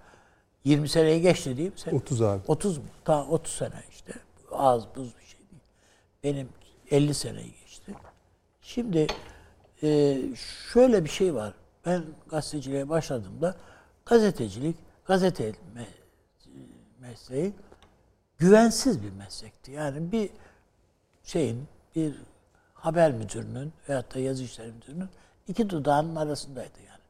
[0.64, 1.78] 20 seneyi geçti değil mi?
[1.78, 1.92] Sen?
[1.92, 2.42] 30 abi.
[2.46, 2.84] 30 mu?
[3.06, 4.12] Daha 30 sene işte.
[4.52, 5.62] Az buz bir şey değil.
[6.24, 6.48] Benim
[6.90, 7.94] 50 seneyi geçti.
[8.62, 9.06] Şimdi
[9.82, 10.18] e,
[10.72, 11.54] şöyle bir şey var.
[11.86, 13.55] Ben gazeteciliğe başladığımda
[14.06, 15.94] gazetecilik, gazete me-
[17.01, 17.52] mesleği
[18.39, 19.73] güvensiz bir meslekti.
[19.73, 20.31] Yani bir
[21.24, 22.15] şeyin, bir
[22.74, 25.09] haber müdürünün veyahut da yazı işleri müdürünün
[25.48, 27.01] iki dudağının arasındaydı yani.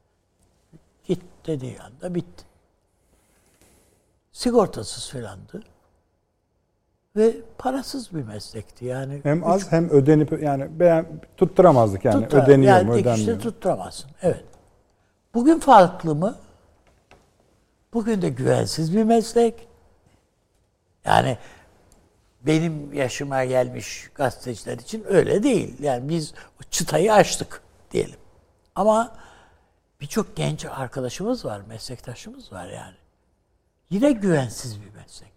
[1.05, 2.45] Git dediği anda bitti.
[4.33, 5.63] Sigortasız filandı.
[7.17, 9.21] Ve parasız bir meslekti yani.
[9.23, 11.07] Hem az hem ödenip yani beğen,
[11.37, 12.25] tutturamazdık yani.
[12.25, 13.43] Tutturar- Ödeniyor yani mu ödenmiyor mu?
[13.43, 14.11] tutturamazsın.
[14.23, 14.45] Evet.
[15.35, 16.37] Bugün farklı mı?
[17.93, 19.69] Bugün de güvensiz bir meslek.
[21.05, 21.39] Yani
[22.43, 25.83] benim yaşıma gelmiş gazeteciler için öyle değil.
[25.83, 26.35] Yani biz
[26.71, 28.19] çıtayı aştık diyelim.
[28.75, 29.17] Ama
[30.01, 32.97] birçok genç arkadaşımız var, meslektaşımız var yani.
[33.91, 35.33] Yine güvensiz bir meslek.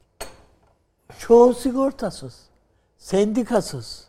[1.19, 2.39] Çoğu sigortasız,
[2.97, 4.07] sendikasız.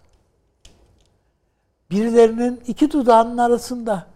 [1.90, 4.06] Birilerinin iki dudağının arasında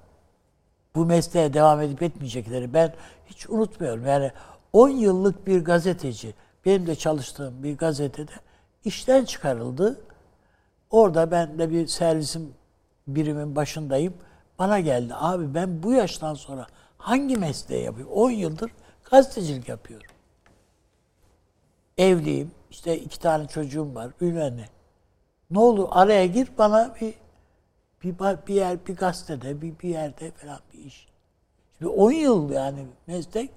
[0.95, 2.95] bu mesleğe devam edip etmeyecekleri ben
[3.27, 4.07] hiç unutmuyorum.
[4.07, 4.31] Yani
[4.73, 8.33] 10 yıllık bir gazeteci, benim de çalıştığım bir gazetede
[8.85, 10.01] işten çıkarıldı.
[10.91, 12.55] Orada ben de bir servisim
[13.07, 14.15] birimin başındayım.
[14.59, 16.67] Bana geldi abi ben bu yaştan sonra
[16.99, 18.13] hangi mesleği yapıyorum?
[18.15, 18.71] 10 yıldır
[19.11, 20.07] gazetecilik yapıyorum.
[21.99, 22.51] Evliyim.
[22.71, 24.11] işte iki tane çocuğum var.
[24.21, 24.69] Bilmem ne.
[25.51, 27.15] Ne olur araya gir bana bir
[28.03, 31.09] bir, bir yer bir gazetede bir, bir yerde falan bir iş.
[31.79, 33.51] Şimdi 10 yıl yani meslek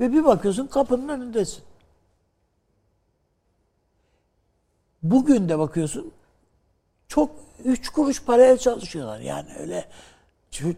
[0.00, 1.64] ve bir bakıyorsun kapının önündesin.
[5.02, 6.12] Bugün de bakıyorsun
[7.08, 7.30] çok
[7.64, 9.20] üç kuruş paraya çalışıyorlar.
[9.20, 9.88] Yani öyle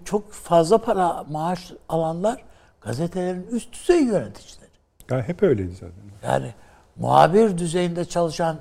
[0.04, 2.44] çok fazla para maaş alanlar
[2.80, 4.70] gazetelerin üst düzey yöneticileri.
[5.10, 5.94] Ya hep öyleydi zaten.
[6.22, 6.54] Yani
[6.96, 8.58] muhabir düzeyinde çalışan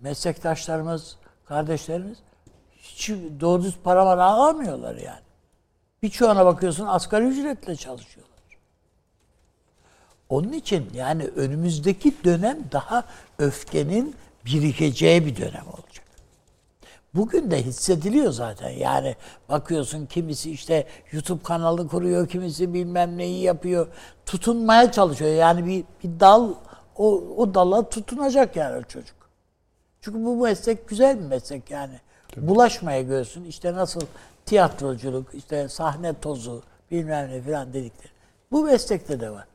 [0.00, 2.18] meslektaşlarımız, kardeşlerimiz
[2.96, 3.10] hiç
[3.40, 5.20] doğru düz para var alamıyorlar yani.
[6.02, 8.36] Birçoğuna bakıyorsun asgari ücretle çalışıyorlar.
[10.28, 13.04] Onun için yani önümüzdeki dönem daha
[13.38, 14.14] öfkenin
[14.46, 16.06] birikeceği bir dönem olacak.
[17.14, 18.70] Bugün de hissediliyor zaten.
[18.70, 19.16] Yani
[19.48, 23.86] bakıyorsun kimisi işte YouTube kanalı kuruyor, kimisi bilmem neyi yapıyor.
[24.26, 25.30] Tutunmaya çalışıyor.
[25.30, 26.52] Yani bir, bir dal,
[26.96, 29.16] o, o dala tutunacak yani o çocuk.
[30.00, 32.00] Çünkü bu meslek güzel bir meslek yani.
[32.36, 33.44] Bulaşmaya görsün.
[33.44, 34.00] İşte nasıl
[34.46, 38.12] tiyatroculuk, işte sahne tozu, bilmem ne falan dedikleri.
[38.52, 39.46] Bu meslekte de var.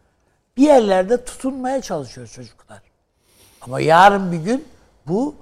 [0.57, 2.81] Bir yerlerde tutunmaya çalışıyor çocuklar.
[3.61, 4.67] Ama yarın bir gün
[5.07, 5.35] bu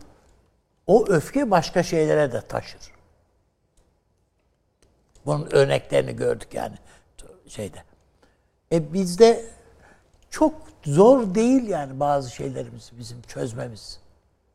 [0.88, 2.82] o öfke başka şeylere de taşır.
[5.26, 6.76] Bunun örneklerini gördük yani
[7.48, 7.84] şeyde.
[8.72, 9.46] E bizde
[10.30, 10.54] çok
[10.86, 14.00] zor değil yani bazı şeylerimizi bizim çözmemiz.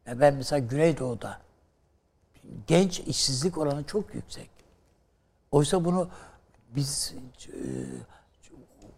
[0.06, 1.38] Ya ben mesela Güneydoğu'da
[2.66, 4.50] genç işsizlik oranı çok yüksek.
[5.50, 6.08] Oysa bunu
[6.76, 7.14] biz
[7.46, 7.58] e,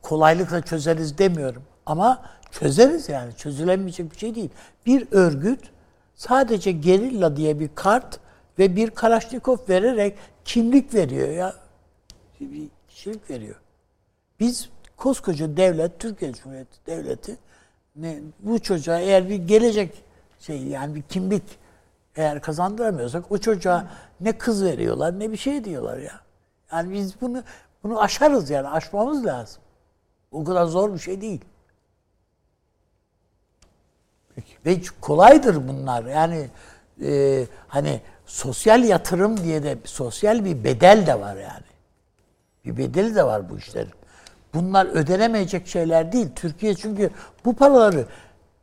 [0.03, 1.63] kolaylıkla çözeriz demiyorum.
[1.87, 3.37] Ama çözeriz yani.
[3.37, 4.51] Çözülemeyecek bir şey değil.
[4.87, 5.61] Bir örgüt
[6.15, 8.21] sadece gerilla diye bir kart
[8.59, 11.55] ve bir Kalaşnikov vererek kimlik veriyor ya.
[12.41, 13.61] Bir kişilik veriyor.
[14.41, 17.37] Biz koskoca devlet, Türkiye Cumhuriyeti Devleti
[17.97, 19.95] ne, bu çocuğa eğer bir gelecek
[20.41, 21.43] şey yani bir kimlik
[22.17, 23.87] eğer kazandıramıyorsak o çocuğa
[24.21, 26.21] ne kız veriyorlar ne bir şey diyorlar ya.
[26.73, 27.43] Yani biz bunu
[27.83, 29.63] bunu aşarız yani aşmamız lazım.
[30.33, 31.45] O kadar zor bir şey değil.
[34.67, 36.05] Ve kolaydır bunlar.
[36.05, 36.49] Yani
[37.03, 41.65] e, hani sosyal yatırım diye de sosyal bir bedel de var yani.
[42.65, 43.93] Bir bedeli de var bu işlerin.
[44.55, 46.29] Bunlar ödenemeyecek şeyler değil.
[46.37, 47.11] Türkiye çünkü
[47.45, 48.07] bu paraları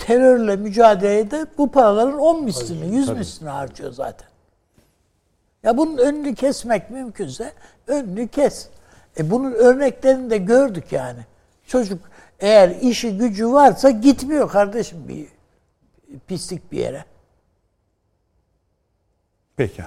[0.06, 4.28] terörle mücadelede bu paraların 10 mislini, 100 mislini harcıyor zaten.
[5.64, 7.54] Ya bunun önünü kesmek mümkünse
[7.88, 8.68] önünü kes.
[9.20, 11.20] E bunun örneklerini de gördük yani.
[11.68, 12.00] Çocuk
[12.40, 15.28] eğer işi gücü varsa gitmiyor kardeşim bir
[16.28, 17.06] pislik bir yere.
[19.58, 19.84] Peki.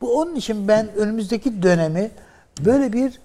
[0.00, 2.10] Bu onun için ben önümüzdeki dönemi
[2.60, 3.20] böyle bir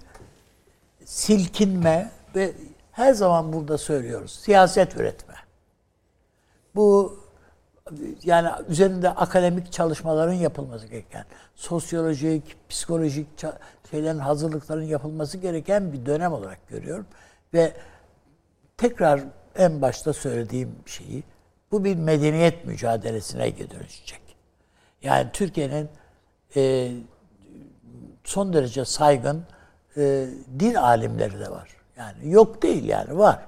[1.04, 2.52] silkinme ve
[2.92, 4.40] her zaman burada söylüyoruz.
[4.44, 5.31] Siyaset üretme.
[6.74, 7.18] Bu
[8.24, 11.24] yani üzerinde akademik çalışmaların yapılması gereken,
[11.54, 13.26] sosyolojik, psikolojik
[13.90, 17.06] şeylerin hazırlıkların yapılması gereken bir dönem olarak görüyorum.
[17.54, 17.72] Ve
[18.76, 19.20] tekrar
[19.56, 21.22] en başta söylediğim şeyi,
[21.72, 24.20] bu bir medeniyet mücadelesine dönüşecek.
[25.02, 25.88] Yani Türkiye'nin
[26.56, 26.92] e,
[28.24, 29.44] son derece saygın
[29.96, 30.26] e,
[30.58, 31.76] din alimleri de var.
[31.96, 33.46] Yani yok değil yani var.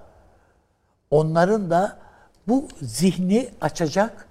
[1.11, 2.04] Onların da
[2.49, 4.29] bu zihni açacak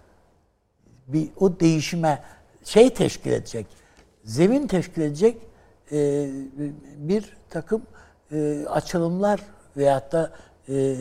[1.08, 2.24] bir o değişime
[2.64, 3.68] şey teşkil edecek,
[4.24, 5.38] zemin teşkil edecek
[5.92, 6.30] e,
[6.98, 7.82] bir takım
[8.32, 9.40] e, açılımlar
[9.78, 10.32] veyahut da
[10.70, 10.96] e,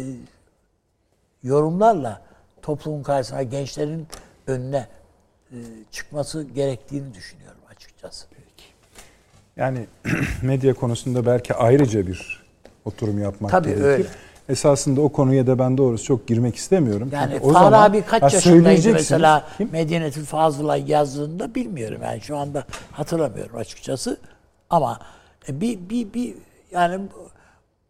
[1.43, 2.23] yorumlarla
[2.63, 4.07] toplumun karşısına gençlerin
[4.47, 4.89] önüne
[5.51, 5.57] e,
[5.91, 8.27] çıkması gerektiğini düşünüyorum açıkçası.
[9.57, 9.87] Yani
[10.43, 12.43] medya konusunda belki ayrıca bir
[12.85, 13.85] oturum yapmak Tabii gerekir.
[13.85, 14.09] öyle.
[14.53, 17.11] Esasında o konuya da ben doğrusu çok girmek istemiyorum.
[17.13, 19.45] Yani Çünkü o Farabi zaman- kaç yaşındaydı mesela?
[19.73, 24.17] Medeniyetül Fazıl'a yazdığında bilmiyorum yani şu anda hatırlamıyorum açıkçası.
[24.71, 24.99] Ama
[25.49, 26.35] e, bir bir bir
[26.73, 27.01] yani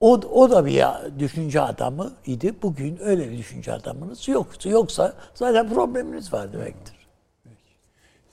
[0.00, 0.84] o, o da bir
[1.18, 2.54] düşünce adamı idi.
[2.62, 4.68] Bugün öyle bir düşünce adamınız yoktu.
[4.68, 6.96] Yoksa zaten probleminiz var demektir.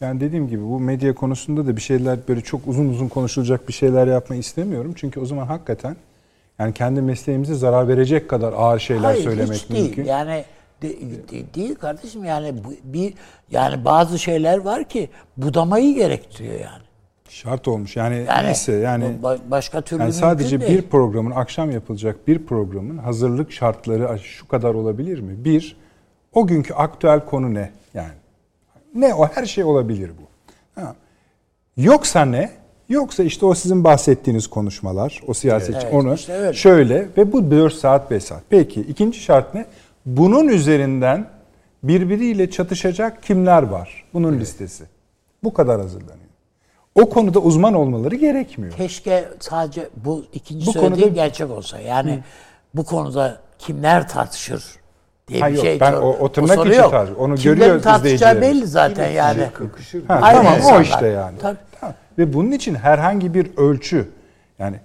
[0.02, 3.74] Yani dediğim gibi bu medya konusunda da bir şeyler böyle çok uzun uzun konuşulacak bir
[3.74, 4.94] şeyler yapmayı istemiyorum.
[4.96, 5.96] Çünkü o zaman hakikaten
[6.60, 9.84] yani kendi mesleğimize zarar verecek kadar ağır şeyler Hayır söylemek hiç değil.
[9.86, 10.04] mümkün.
[10.06, 10.46] Yani
[10.82, 13.14] de- de- değil kardeşim yani bu, bir
[13.52, 16.84] yani bazı şeyler var ki budamayı gerektiriyor yani.
[17.30, 17.96] Şart olmuş.
[17.96, 19.18] Yani, Yani neyse yani
[19.48, 20.78] başka türlü yani sadece değil.
[20.78, 25.46] bir programın akşam yapılacak bir programın hazırlık şartları şu kadar olabilir mi?
[25.46, 25.78] Bir,
[26.34, 27.72] o günkü aktüel konu ne?
[27.94, 28.12] Yani
[28.96, 30.28] ne o her şey olabilir bu.
[30.82, 30.96] Ha.
[31.78, 32.50] Yoksa ne?
[32.90, 36.54] Yoksa işte o sizin bahsettiğiniz konuşmalar, o siyasetçi Evet, onu işte öyle.
[36.54, 38.42] şöyle ve bu 4 saat 5 saat.
[38.50, 39.66] Peki ikinci şart ne?
[40.06, 41.26] Bunun üzerinden
[41.84, 44.04] birbiriyle çatışacak kimler var?
[44.14, 44.84] Bunun listesi.
[45.44, 46.16] Bu kadar hazırlanıyor.
[46.96, 48.74] O konuda uzman olmaları gerekmiyor.
[48.74, 51.80] Keşke sadece bu ikinci Bu söylediğim konuda- gerçek olsa.
[51.80, 52.20] Yani
[52.74, 54.64] bu konuda kimler tartışır
[55.28, 55.80] diye Ha bir yok, şey.
[55.80, 56.92] ben sor- o- o tırnak içi yok.
[56.92, 59.42] tarz- onu Kimlerin görüyoruz tartışacağı belli zaten yani.
[60.08, 61.38] Ha, Aynı tamam o işte yani.
[61.42, 61.58] Tabii.
[62.20, 64.08] Ve bunun için herhangi bir ölçü
[64.60, 64.80] yani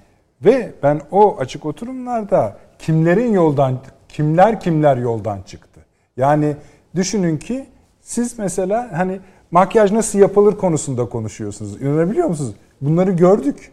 [0.45, 3.79] ve ben o açık oturumlarda kimlerin yoldan
[4.09, 5.81] kimler kimler yoldan çıktı.
[6.17, 6.57] Yani
[6.95, 7.67] düşünün ki
[8.01, 9.21] siz mesela hani
[9.51, 11.83] makyaj nasıl yapılır konusunda konuşuyorsunuz.
[11.83, 12.55] İnanabiliyor musunuz?
[12.81, 13.73] Bunları gördük.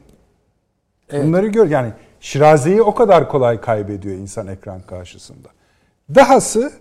[1.13, 5.47] Bunları gör yani Şiraze'yi o kadar kolay kaybediyor insan ekran karşısında.
[6.15, 6.71] Dahası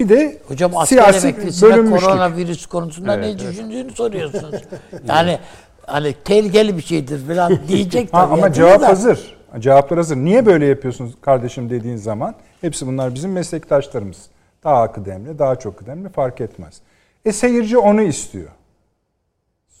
[0.00, 2.00] bir de Hocam siyasi bölünmüşlük.
[2.00, 4.62] koronavirüs konusunda ne düşündüğünü soruyorsunuz.
[5.08, 5.38] yani
[5.86, 8.20] hani tehlikeli bir şeydir falan diyecek tabii.
[8.32, 8.54] ama yani.
[8.54, 9.36] cevap Da- hazır.
[9.58, 10.16] Cevaplar hazır.
[10.16, 12.34] Niye böyle yapıyorsunuz kardeşim dediğin zaman?
[12.60, 14.26] Hepsi bunlar bizim meslektaşlarımız.
[14.64, 16.80] Daha kıdemli, daha çok kıdemli fark etmez.
[17.24, 18.48] E seyirci onu istiyor.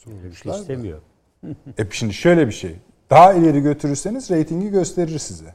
[0.06, 0.98] Bir şey istemiyor.
[1.78, 2.76] E şimdi şöyle bir şey.
[3.10, 5.54] Daha ileri götürürseniz reytingi gösterir size.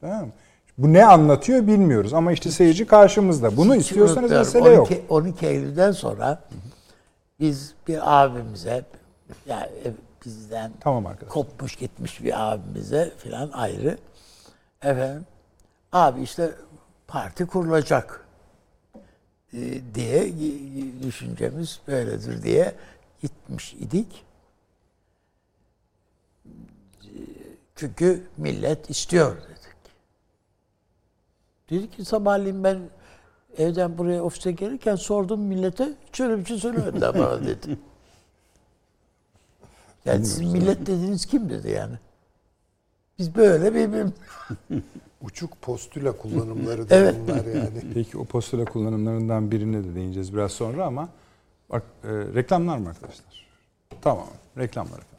[0.00, 0.32] Tamam mı?
[0.78, 3.56] Bu ne anlatıyor bilmiyoruz ama işte seyirci karşımızda.
[3.56, 4.90] Bunu Hiç istiyorsanız mesele yok.
[4.90, 6.42] 12, 12 Eylül'den sonra
[7.40, 8.84] biz bir abimize
[9.46, 9.92] yani e,
[10.24, 11.34] bizden Tamam arkadaşlar.
[11.34, 13.98] kopmuş gitmiş bir abimize filan ayrı.
[14.82, 15.26] Efendim
[15.92, 16.52] abi işte
[17.06, 18.26] parti kurulacak
[19.52, 20.32] e, diye
[21.02, 22.74] düşüncemiz böyledir diye
[23.22, 24.24] gitmiş idik.
[27.76, 29.58] Çünkü millet istiyor dedik.
[31.70, 32.78] Dedi ki sabahleyin ben
[33.58, 37.78] evden buraya ofise gelirken sordum millete hiç öyle bir şey söylemediler bana dedi.
[40.04, 41.94] Yani sizin millet dediğiniz kim dedi yani.
[43.18, 44.12] Biz böyle birbirimiz.
[45.22, 47.14] Uçuk postüle kullanımları da Evet.
[47.26, 47.82] bunlar yani.
[47.94, 51.08] Peki o postula kullanımlarından birine de değineceğiz biraz sonra ama
[51.70, 53.46] bak e, reklamlar mı arkadaşlar?
[54.00, 54.26] Tamam.
[54.58, 55.17] Reklamlar efendim.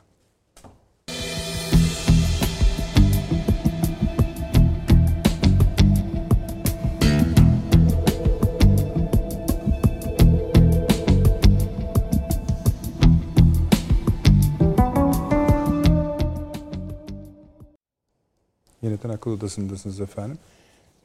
[18.81, 20.37] Yeniden akıl odasındasınız efendim.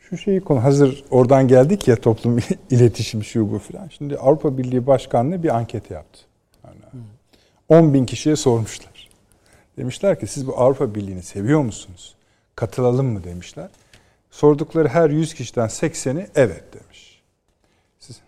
[0.00, 2.38] Şu şeyi konu hazır oradan geldik ya toplum
[2.70, 3.88] iletişim şu bu filan.
[3.88, 6.20] Şimdi Avrupa Birliği Başkanlığı bir anket yaptı.
[6.64, 7.04] Yani
[7.68, 9.10] 10 bin kişiye sormuşlar.
[9.76, 12.14] Demişler ki siz bu Avrupa Birliği'ni seviyor musunuz?
[12.56, 13.68] Katılalım mı demişler.
[14.30, 16.93] Sordukları her 100 kişiden 80'i evet demiş.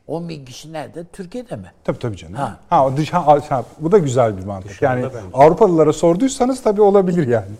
[0.07, 1.05] 10 bin kişi nerede?
[1.13, 1.73] Türkiye'de mi?
[1.85, 2.35] Tabii tabii canım.
[2.35, 2.59] Ha.
[2.71, 4.71] Ha, dış, ha, ha, bu da güzel bir mantık.
[4.71, 5.27] Dışarıda Yani bence.
[5.37, 7.53] Avrupalılara sorduysanız tabii olabilir yani.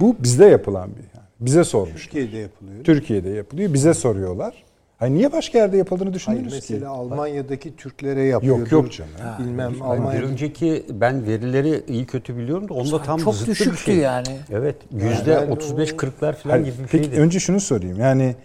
[0.00, 1.26] Bu bizde yapılan bir yani.
[1.40, 2.02] Bize sormuş.
[2.02, 2.84] Türkiye'de yapılıyor.
[2.84, 3.74] Türkiye'de yapılıyor.
[3.74, 4.64] Bize soruyorlar.
[4.98, 6.86] Hani niye başka yerde yapıldığını Hayır, düşündünüz mesela ki?
[6.86, 8.60] Almanya'daki Türklere yapıyordur.
[8.60, 9.10] Yok yok canım.
[9.38, 13.96] Bilmem Hayır, bir önceki ben verileri iyi kötü biliyorum da onda tam Çok düşüktü şey.
[13.96, 14.38] yani.
[14.52, 17.20] Evet yüzde Yani 35-40'lar falan Hayır, gibi bir peki şeydi.
[17.20, 18.00] önce şunu sorayım.
[18.00, 18.36] Yani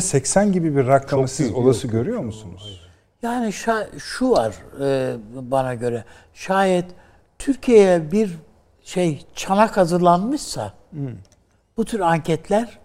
[0.00, 2.80] 80 gibi bir rakamı Çok siz olası görüyor musunuz?
[3.22, 5.14] Yani şa- şu var e,
[5.50, 6.04] bana göre.
[6.34, 6.84] Şayet
[7.38, 8.38] Türkiye'ye bir
[8.82, 10.72] şey çanak hazırlanmışsa
[11.76, 12.78] bu tür anketler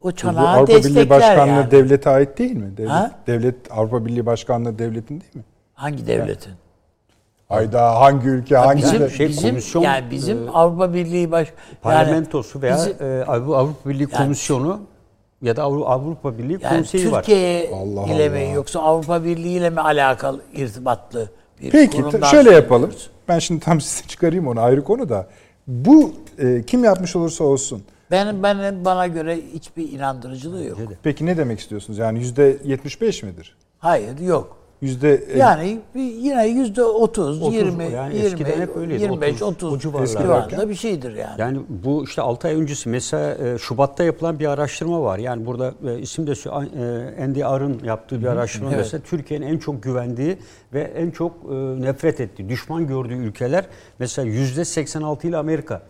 [0.00, 1.70] o Bu çanağı Avrupa Birliği Başkanlığı yani.
[1.70, 2.76] devlete ait değil mi?
[2.76, 3.10] Devlet, Ha?
[3.26, 5.44] devlet Avrupa Birliği Başkanlığı devletin değil mi?
[5.74, 6.52] Hangi devletin?
[7.48, 9.12] Hayda hangi ülke hangi Bizim, devlet?
[9.16, 11.52] şey, bizim komisyon, yani bizim e, Avrupa Birliği baş
[11.82, 14.80] Parlamentosu veya bizim- e, Avru- Avrupa Birliği Yani- Komisyonu
[15.42, 17.22] ya da Avru- Avrupa Birliği yani Konseyi var.
[17.22, 17.70] Türkiye
[18.14, 21.30] ile mi yoksa Avrupa Birliği ile mi alakalı irtibatlı
[21.62, 22.92] bir Peki şöyle yapalım.
[23.28, 25.26] Ben şimdi tam size çıkarayım onu ayrı konu da.
[25.66, 27.82] Bu e, kim yapmış olursa olsun.
[28.10, 30.78] Benim benim bana göre hiçbir inandırıcılığı yok.
[31.02, 31.98] Peki ne demek istiyorsunuz?
[31.98, 33.56] Yani yüzde 75 midir?
[33.78, 34.57] Hayır yok.
[34.80, 39.42] Yüzde e, Yani yine yüzde 30, 30, 20, yani 20, eskiden hep öyleydi, 25, 30,
[39.42, 40.22] 30, o civarlarda.
[40.22, 41.40] civarında bir şeydir yani.
[41.40, 45.18] Yani bu işte 6 ay öncesi mesela e, Şubat'ta yapılan bir araştırma var.
[45.18, 46.50] Yani burada e, isim de
[47.22, 48.78] Andy Ar'ın yaptığı bir araştırma Evet.
[48.78, 50.38] mesela Türkiye'nin en çok güvendiği
[50.72, 53.64] ve en çok nefret ettiği, düşman gördüğü ülkeler
[53.98, 55.82] mesela %86 ile Amerika.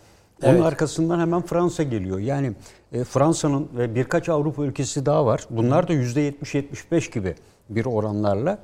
[0.43, 0.65] Onun Evet.
[0.65, 2.19] arkasından hemen Fransa geliyor.
[2.19, 2.52] Yani
[2.93, 5.47] e, Fransa'nın ve birkaç Avrupa ülkesi daha var.
[5.51, 7.35] Bunlar da %70-75 gibi
[7.69, 8.59] bir oranlarla.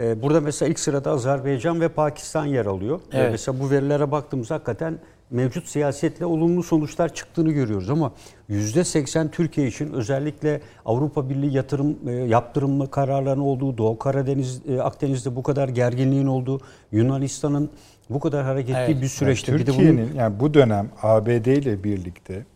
[0.00, 3.00] E, Burada mesela ilk sırada Azerbaycan ve Pakistan yer alıyor.
[3.12, 3.30] E, Evet.
[3.30, 4.98] Mesela bu verilere baktığımızda hakikaten
[5.30, 8.12] mevcut siyasetle olumlu sonuçlar çıktığını görüyoruz ama
[8.50, 15.36] %80 Türkiye için özellikle Avrupa Birliği yatırım e, yaptırımlı kararların olduğu, Doğu Karadeniz, e, Akdeniz'de
[15.36, 16.60] bu kadar gerginliğin olduğu,
[16.92, 17.70] Yunanistan'ın
[18.10, 19.02] bu kadar hareketli Evet.
[19.02, 22.46] bir süreçte bir de bunun Türkiye'nin yani bu dönem ABD ile birlikte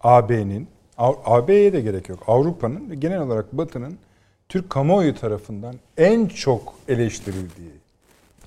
[0.00, 0.68] AB'nin
[1.24, 2.18] AB'ye de gerek yok.
[2.26, 3.98] Avrupa'nın genel olarak Batı'nın
[4.50, 7.70] Türk kamuoyu tarafından en çok eleştirildiği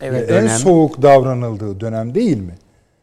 [0.02, 0.30] Evet.
[0.30, 2.56] ve en dönem- soğuk davranıldığı dönem değil mi?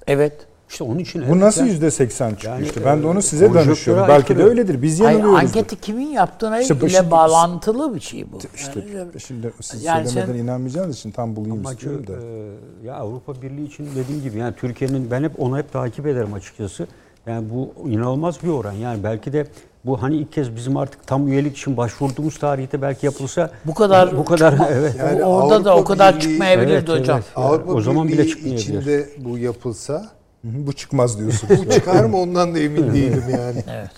[0.07, 0.33] Evet.
[0.71, 2.85] işte onun için Bu evet nasıl yüzde seksen çıkıyor Yani, işte?
[2.85, 4.09] Ben de onu e, size danışıyorum.
[4.09, 4.83] Belki de öyledir.
[4.83, 5.49] Biz Hayır, yanılıyoruz.
[5.49, 8.39] anketi kimin yaptığına İşte ile şimdi- bağlantılı bir şey bu.
[8.55, 12.13] İşte Yani- şimdi siz Yani söylemeden sen- inanmayacağınız için tam bulayım Amacı istiyorum da.
[12.13, 16.35] e, ya Avrupa Birliği için dediğim gibi yani Türkiye'nin ben hep onu hep takip ederim
[16.35, 16.87] açıkçası.
[17.27, 18.73] Yani bu inanılmaz bir oran.
[18.73, 19.47] Yani belki de
[19.85, 24.17] bu hani ilk kez bizim artık tam üyelik için başvurduğumuz tarihte belki yapılsa Bu kadar
[24.19, 24.95] bu kadar çıkma- evet.
[24.99, 27.17] Yani orada da o kadar Birliği- çıkmayabilirdi Evet, hocam.
[27.19, 27.33] evet.
[27.37, 28.63] Avrupa O zaman bile çıkmayabilir.
[28.63, 30.11] içinde bu yapılsa
[30.43, 31.67] Hı hı, Bu çıkmaz diyorsunuz.
[31.67, 33.65] bu çıkar mı ondan da emin değilim yani.
[33.71, 33.91] Evet.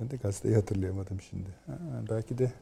[0.00, 1.48] Ben de gazeteyi hatırlayamadım şimdi.
[1.66, 1.72] Ha,
[2.10, 2.52] belki de.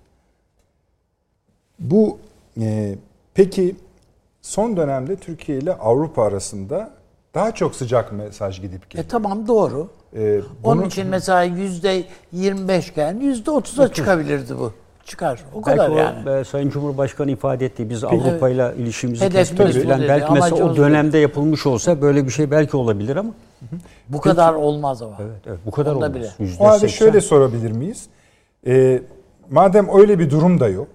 [1.78, 2.19] Bu
[2.61, 2.95] e,
[3.35, 3.77] peki
[4.43, 6.91] son dönemde Türkiye ile Avrupa arasında
[7.35, 9.09] daha çok sıcak mesaj gidip E geliyor.
[9.09, 9.89] tamam doğru.
[10.15, 14.73] E, Onun için mesela yüzde 25 iken yüzde 30'a çıkabilirdi bu.
[15.05, 15.41] Çıkar.
[15.55, 16.31] O kadar belki yani.
[16.31, 17.91] o e, Sayın Cumhurbaşkanı ifade etti.
[17.91, 20.01] Biz Avrupa ile ilişkimizi Hedefimiz bu falan.
[20.01, 20.82] dedi, Belki mesela o amacımız bu.
[20.82, 23.31] dönemde yapılmış olsa böyle bir şey belki olabilir ama
[24.09, 25.16] Bu kadar olmaz ama.
[25.20, 26.15] evet, evet bu kadar Onda olmaz.
[26.39, 26.57] bile.
[26.61, 28.07] O halde şöyle sorabilir miyiz?
[28.66, 29.03] E,
[29.51, 30.89] madem öyle bir durum da yok,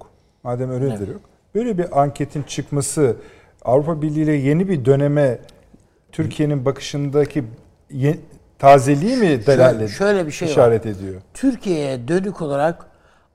[0.44, 1.22] madem öyle bir yok,
[1.56, 3.16] böyle bir anketin çıkması
[3.66, 5.40] Avrupa Birliği ile yeni bir döneme
[6.12, 7.44] Türkiye'nin bakışındaki
[7.92, 8.20] ye-
[8.60, 10.52] tazeliği mi delalet şöyle bir şey var.
[10.52, 11.22] işaret ediyor?
[11.34, 12.86] Türkiye'ye dönük olarak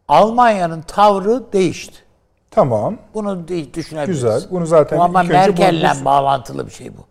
[0.08, 1.94] Almanya'nın tavrı değişti.
[2.50, 2.96] Tamam.
[3.14, 4.06] Bunu düşünebiliriz.
[4.22, 4.42] Güzel.
[4.50, 7.04] Bunu zaten Bu ama Merkel'le bu- bağlantılı bir şey bu.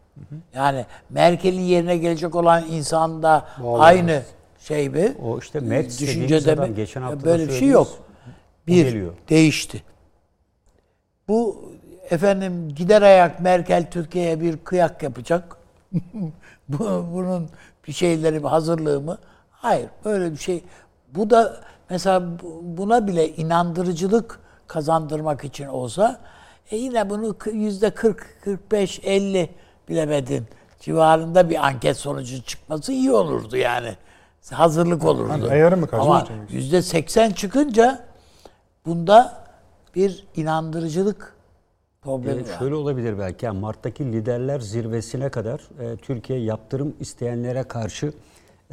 [0.56, 3.46] Yani Merkel'in yerine gelecek olan insan da
[3.80, 4.22] aynı
[4.60, 5.14] şey mi?
[5.24, 7.88] O işte Merz Düşünce dediğimiz deme- adam geçen hafta böyle bir şey yok.
[8.68, 9.14] Bir geliyor.
[9.30, 9.84] değişti.
[11.28, 11.72] Bu
[12.10, 15.58] efendim gider ayak Merkel Türkiye'ye bir kıyak yapacak.
[16.70, 17.50] Bu, bunun
[17.88, 19.18] bir şeyleri hazırlığı mı?
[19.52, 20.64] Hayır, böyle bir şey.
[21.16, 21.58] Bu da
[21.90, 26.20] mesela bu- buna bile inandırıcılık kazandırmak için olsa
[26.72, 29.50] e yine bunu yüzde 40, 45, 50
[29.90, 30.48] bilemedin
[30.80, 33.96] civarında bir anket sonucu çıkması iyi olurdu yani.
[34.52, 35.48] Hazırlık olurdu.
[35.52, 38.06] Ayarı mı Ama yüzde 80 çıkınca
[38.86, 39.44] bunda
[39.96, 41.33] bir inandırıcılık
[42.04, 42.58] problemi Ee, var.
[42.60, 43.46] şöyle olabilir belki.
[43.46, 48.14] Yani Mart'taki liderler zirvesine kadar e, Türkiye yaptırım isteyenlere karşı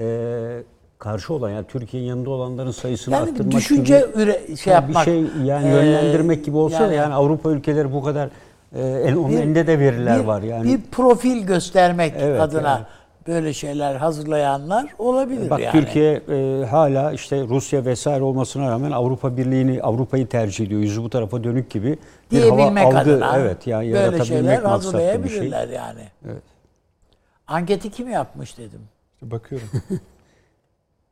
[0.01, 0.63] e,
[0.99, 5.07] karşı olan yani Türkiye'nin yanında olanların sayısını Yani arttırmak düşünce gibi üre, şey yapmak.
[5.07, 8.29] bir şey yani e, yönlendirmek gibi olsa yani, yani Avrupa ülkeleri bu kadar
[8.75, 10.65] e, el, onun bir- elinde de veriler bir, var yani.
[10.65, 12.85] Bir profil göstermek Evet, adına yani.
[13.27, 15.73] Böyle şeyler hazırlayanlar olabilir Bak yani.
[15.73, 20.81] Türkiye e, hala işte Rusya vesaire olmasına rağmen Avrupa Birliği'ni Avrupa'yı tercih ediyor.
[20.81, 21.99] Yüzü bu tarafa dönük gibi
[22.33, 24.65] bir hava algı adına evet yani böyle yaratabilmek şeyler şey.
[24.65, 26.09] hazırlayabilirler yani.
[26.25, 26.43] Evet.
[27.47, 28.81] Anketi kim yapmış dedim.
[29.15, 29.69] İşte bakıyorum.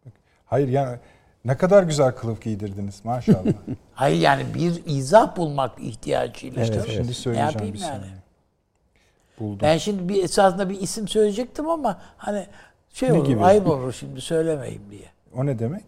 [0.07, 0.13] Bak-
[0.47, 0.99] Hayır yani
[1.45, 3.53] ne kadar güzel kılıf giydirdiniz maşallah.
[3.95, 6.75] Hayır yani bir izah bulmak ihtiyacıyla işte.
[6.75, 7.91] Evet, Şimdi Ne söyleyeceğim yapayım bir yani?
[7.91, 8.13] saniye.
[9.41, 9.59] Buldum.
[9.63, 12.47] Ben şimdi bir esasında bir isim söyleyecektim ama hani
[12.93, 13.41] şey Ne olur, gibi?
[13.45, 15.09] ayıp olur şimdi söylemeyeyim diye.
[15.35, 15.85] O ne demek?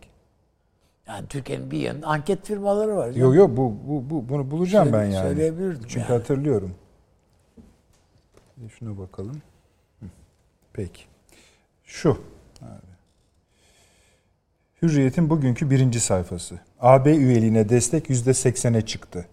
[1.09, 3.11] Yani Türkiye'nin bir yanında anket firmaları var.
[3.11, 5.29] Yok yok bu, bu, bu bunu bulacağım Söyle- ben yani.
[5.29, 6.19] söyleyebilirdim Çünkü yani.
[6.19, 6.75] hatırlıyorum.
[8.79, 9.43] Şuna bakalım.
[10.73, 11.03] Peki.
[11.85, 12.11] Şu.
[12.63, 12.91] Abi.
[14.83, 16.61] Hürriyet'in bugünkü birinci sayfası.
[16.81, 19.27] AB üyeliğine destek %80'e çıktı.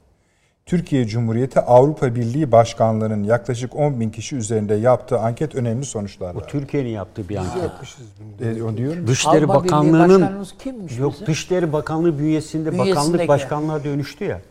[0.67, 6.39] Türkiye Cumhuriyeti Avrupa Birliği başkanlarının yaklaşık 10 bin kişi üzerinde yaptığı anket önemli sonuçlar Bu
[6.39, 6.51] verdi.
[6.51, 7.63] Türkiye'nin yaptığı bir anket.
[7.63, 8.05] Yapmışız
[8.39, 8.47] bunu.
[8.47, 9.07] E, o diyorum.
[9.07, 11.27] Dışişleri Avrupa Birliği Bakanlığı'nın Başkanımız kimmiş yok bizim?
[11.27, 13.27] Dışişleri Bakanlığı bünyesinde bakanlık Bünyesindeki.
[13.27, 14.41] başkanlığa dönüştü ya.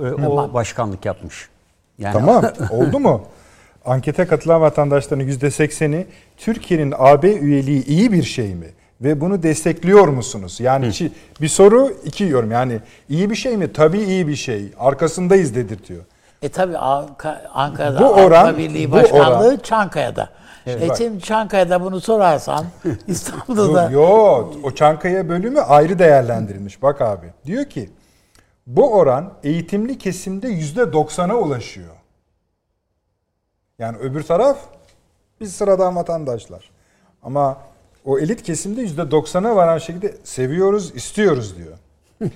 [0.00, 0.54] e, O Tamam.
[0.54, 1.48] başkanlık yapmış.
[1.98, 3.22] Yani Tamam oldu mu?
[3.84, 8.66] Ankete katılan vatandaşların %80'i Türkiye'nin AB üyeliği iyi bir şey mi?
[9.00, 10.60] Ve bunu destekliyor musunuz?
[10.60, 12.50] Yani içi- bir soru iki yorum.
[12.50, 13.72] Yani iyi bir şey mi?
[13.72, 14.72] Tabii iyi bir şey.
[14.78, 16.04] Arkasındayız dedirtiyor.
[16.42, 20.30] E tabi Ankara'da Bu Avrupa oran- Birliği bu Başkanlığı oran- Çankaya'da.
[20.66, 20.96] e bak.
[20.98, 22.64] şimdi Çankaya'da bunu sorarsan
[23.06, 24.54] İstanbul'da Yok, yok.
[24.62, 26.82] O Çankaya bölümü ayrı değerlendirilmiş.
[26.82, 27.26] Bak abi.
[27.46, 27.90] Diyor ki
[28.66, 31.94] bu oran eğitimli kesimde %90'a ulaşıyor.
[33.78, 34.58] Yani öbür taraf
[35.40, 36.70] biz sıradan vatandaşlar.
[37.22, 37.58] Ama
[38.06, 41.78] o elit kesimde %90'a varan şekilde seviyoruz, istiyoruz diyor.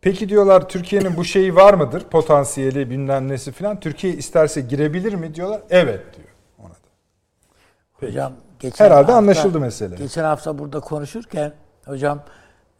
[0.00, 2.00] Peki diyorlar Türkiye'nin bu şeyi var mıdır?
[2.00, 3.80] Potansiyeli bilmem nesi falan.
[3.80, 5.60] Türkiye isterse girebilir mi diyorlar.
[5.70, 6.28] Evet diyor
[6.58, 8.06] ona da.
[8.06, 9.94] hocam geçen Herhalde hafta- anlaşıldı mesele.
[9.96, 11.52] Geçen hafta burada konuşurken
[11.84, 12.22] hocam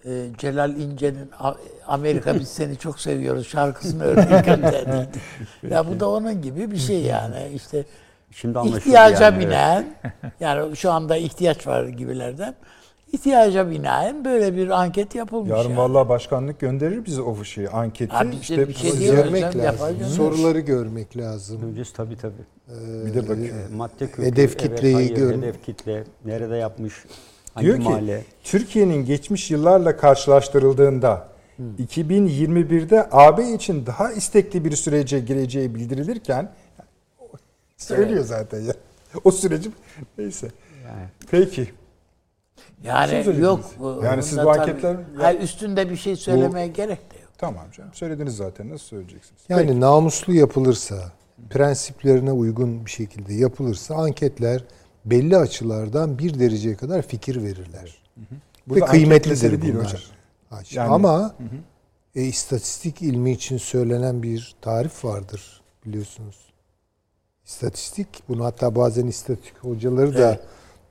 [0.04, 1.30] e, Celal İnce'nin
[1.86, 5.08] Amerika biz seni çok seviyoruz şarkısını örnek gönderdi.
[5.70, 7.84] ya bu da onun gibi bir şey yani işte
[8.30, 9.48] Şimdi ihtiyaca yani, evet.
[9.48, 9.86] binaen
[10.40, 12.54] yani şu anda ihtiyaç var gibilerden
[13.12, 15.50] ihtiyaca binaen böyle bir anket yapılmış.
[15.50, 15.76] Yarın yani.
[15.76, 18.14] vallahi başkanlık gönderir bize o şeyi, anketi.
[18.22, 19.10] Biz de işte bir şey.
[19.10, 19.96] Görmek lazım.
[20.06, 21.62] Soruları görmek lazım.
[21.62, 22.32] Öncesi tabii tabii.
[23.06, 23.56] bir de bakıyor.
[23.72, 25.42] E, Madde kökü, Hedef evet, kitleyi hayır, görün.
[25.42, 26.94] Hedef kitle, nerede yapmış,
[27.54, 28.22] hangi Diyor ki mahalle.
[28.44, 31.28] Türkiye'nin geçmiş yıllarla karşılaştırıldığında
[31.78, 36.52] 2021'de AB için daha istekli bir sürece gireceği bildirilirken
[37.76, 38.72] söylüyor zaten ya.
[39.24, 39.70] O süreci
[40.18, 40.50] neyse.
[40.84, 41.08] Yani.
[41.30, 41.68] Peki.
[42.84, 43.64] Yani yok.
[44.04, 47.30] Yani siz bu tabii- anketler- Hayır, üstünde bir şey söylemeye gerek de yok.
[47.38, 47.90] Tamam canım.
[47.94, 48.70] Söylediniz zaten.
[48.70, 49.40] Nasıl söyleyeceksiniz?
[49.48, 51.12] Yani namuslu yapılırsa,
[51.50, 54.64] prensiplerine uygun bir şekilde yapılırsa anketler
[55.04, 58.02] belli açılardan bir dereceye kadar fikir verirler.
[58.66, 59.86] Burada Ve anket kıymetlidir değil bunlar.
[59.86, 60.00] hocam.
[60.70, 61.34] Yani- Ama
[62.14, 66.36] e, istatistik ilmi için söylenen bir tarif vardır biliyorsunuz.
[67.46, 70.40] İstatistik, bunu hatta bazen istatistik hocaları da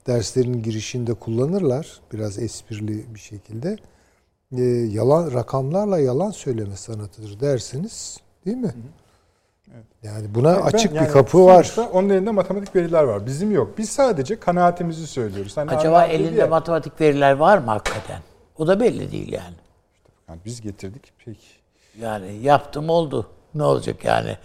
[0.06, 2.00] derslerin girişinde kullanırlar.
[2.12, 3.76] Biraz esprili bir şekilde.
[4.52, 8.74] E, yalan rakamlarla yalan söyleme sanatıdır dersiniz, değil mi?
[10.02, 11.76] Yani buna Ben- açık yani bir kapı var.
[11.92, 13.26] Onun elinde matematik veriler var.
[13.26, 13.78] Bizim yok.
[13.78, 15.56] Biz sadece kanaatimizi söylüyoruz.
[15.56, 18.20] Hani Acaba elinde ya, matematik veriler var mı hakikaten?
[18.58, 19.56] O da belli değil yani.
[20.28, 21.12] yani biz getirdik.
[21.24, 21.46] Peki.
[22.00, 23.26] Yani yaptım oldu.
[23.54, 24.36] Ne olacak yani?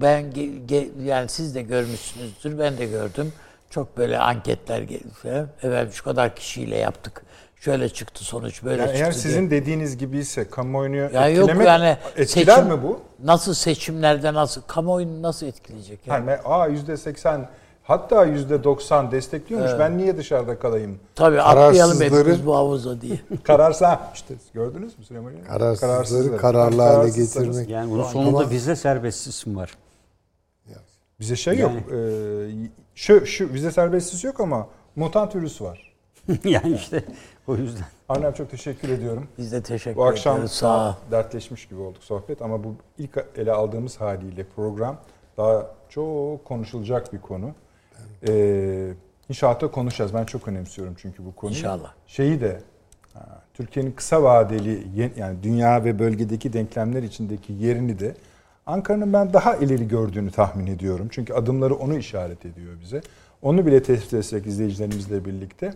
[0.00, 2.58] Ben ge- ge- yani siz de görmüşsünüzdür.
[2.58, 3.32] Ben de gördüm.
[3.70, 4.84] Çok böyle anketler
[5.22, 5.48] falan.
[5.62, 7.22] Evet şu kadar kişiyle yaptık.
[7.60, 9.02] Şöyle çıktı sonuç böyle Yani çıktı.
[9.04, 9.22] eğer diye.
[9.22, 13.00] sizin dediğiniz gibi ise kamuoyunu ya yok etkilemek yani etkiler seçim- mi bu?
[13.24, 16.30] Nasıl seçimlerde nasıl kamuoyunu nasıl etkileyecek yani?
[16.30, 17.48] Yani aa yüzde seksen
[17.82, 19.70] Hatta %90 destekliyormuş.
[19.78, 20.98] Ben niye dışarıda kalayım?
[21.14, 23.20] Tabii atlayalım Kararsızları- hepimiz bu havuza diye.
[23.44, 25.76] Kararsa işte gördünüz mü Süleyman Hocam?
[25.76, 27.68] Kararsızları kararlı hale getirmek.
[27.68, 29.70] Yani bunun sonunda vize serbestisi var.
[31.20, 31.72] Bize şey yok.
[31.72, 32.48] Ee,
[32.94, 35.92] şu, şu vize serbestisi yok ama mutant virüs var.
[36.44, 37.04] yani işte
[37.46, 37.84] o yüzden.
[38.08, 39.28] Abi çok teşekkür ediyorum.
[39.38, 40.50] Biz de teşekkür Bu akşam ederiz.
[40.50, 44.96] Sağ dertleşmiş gibi olduk sohbet ama bu ilk ele aldığımız haliyle program
[45.36, 47.54] daha çok konuşulacak bir konu.
[48.28, 48.92] Ee,
[49.28, 50.14] inşaatta konuşacağız.
[50.14, 51.56] Ben çok önemsiyorum çünkü bu konuyu.
[51.56, 51.92] İnşallah.
[52.06, 52.60] Şeyi de
[53.54, 54.86] Türkiye'nin kısa vadeli
[55.16, 58.14] yani dünya ve bölgedeki denklemler içindeki yerini de
[58.66, 61.08] Ankara'nın ben daha ileri gördüğünü tahmin ediyorum.
[61.10, 63.00] Çünkü adımları onu işaret ediyor bize.
[63.42, 65.74] Onu bile tespit etsek izleyicilerimizle birlikte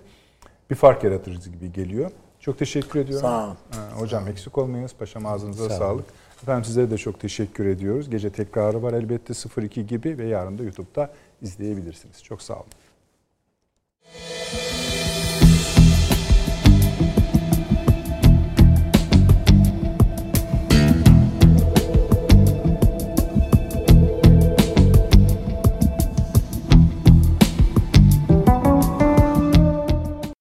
[0.70, 2.10] bir fark yaratırız gibi geliyor.
[2.40, 3.28] Çok teşekkür ediyorum.
[3.28, 3.50] Sağ ol.
[3.50, 4.94] Ha, hocam eksik olmayınız.
[4.94, 6.04] Paşam ağzınıza sağlık.
[6.42, 8.10] Efendim sizlere de çok teşekkür ediyoruz.
[8.10, 11.10] Gece tekrarı var elbette 02 gibi ve yarın da YouTube'da
[11.42, 12.24] izleyebilirsiniz.
[12.24, 12.66] Çok sağ olun.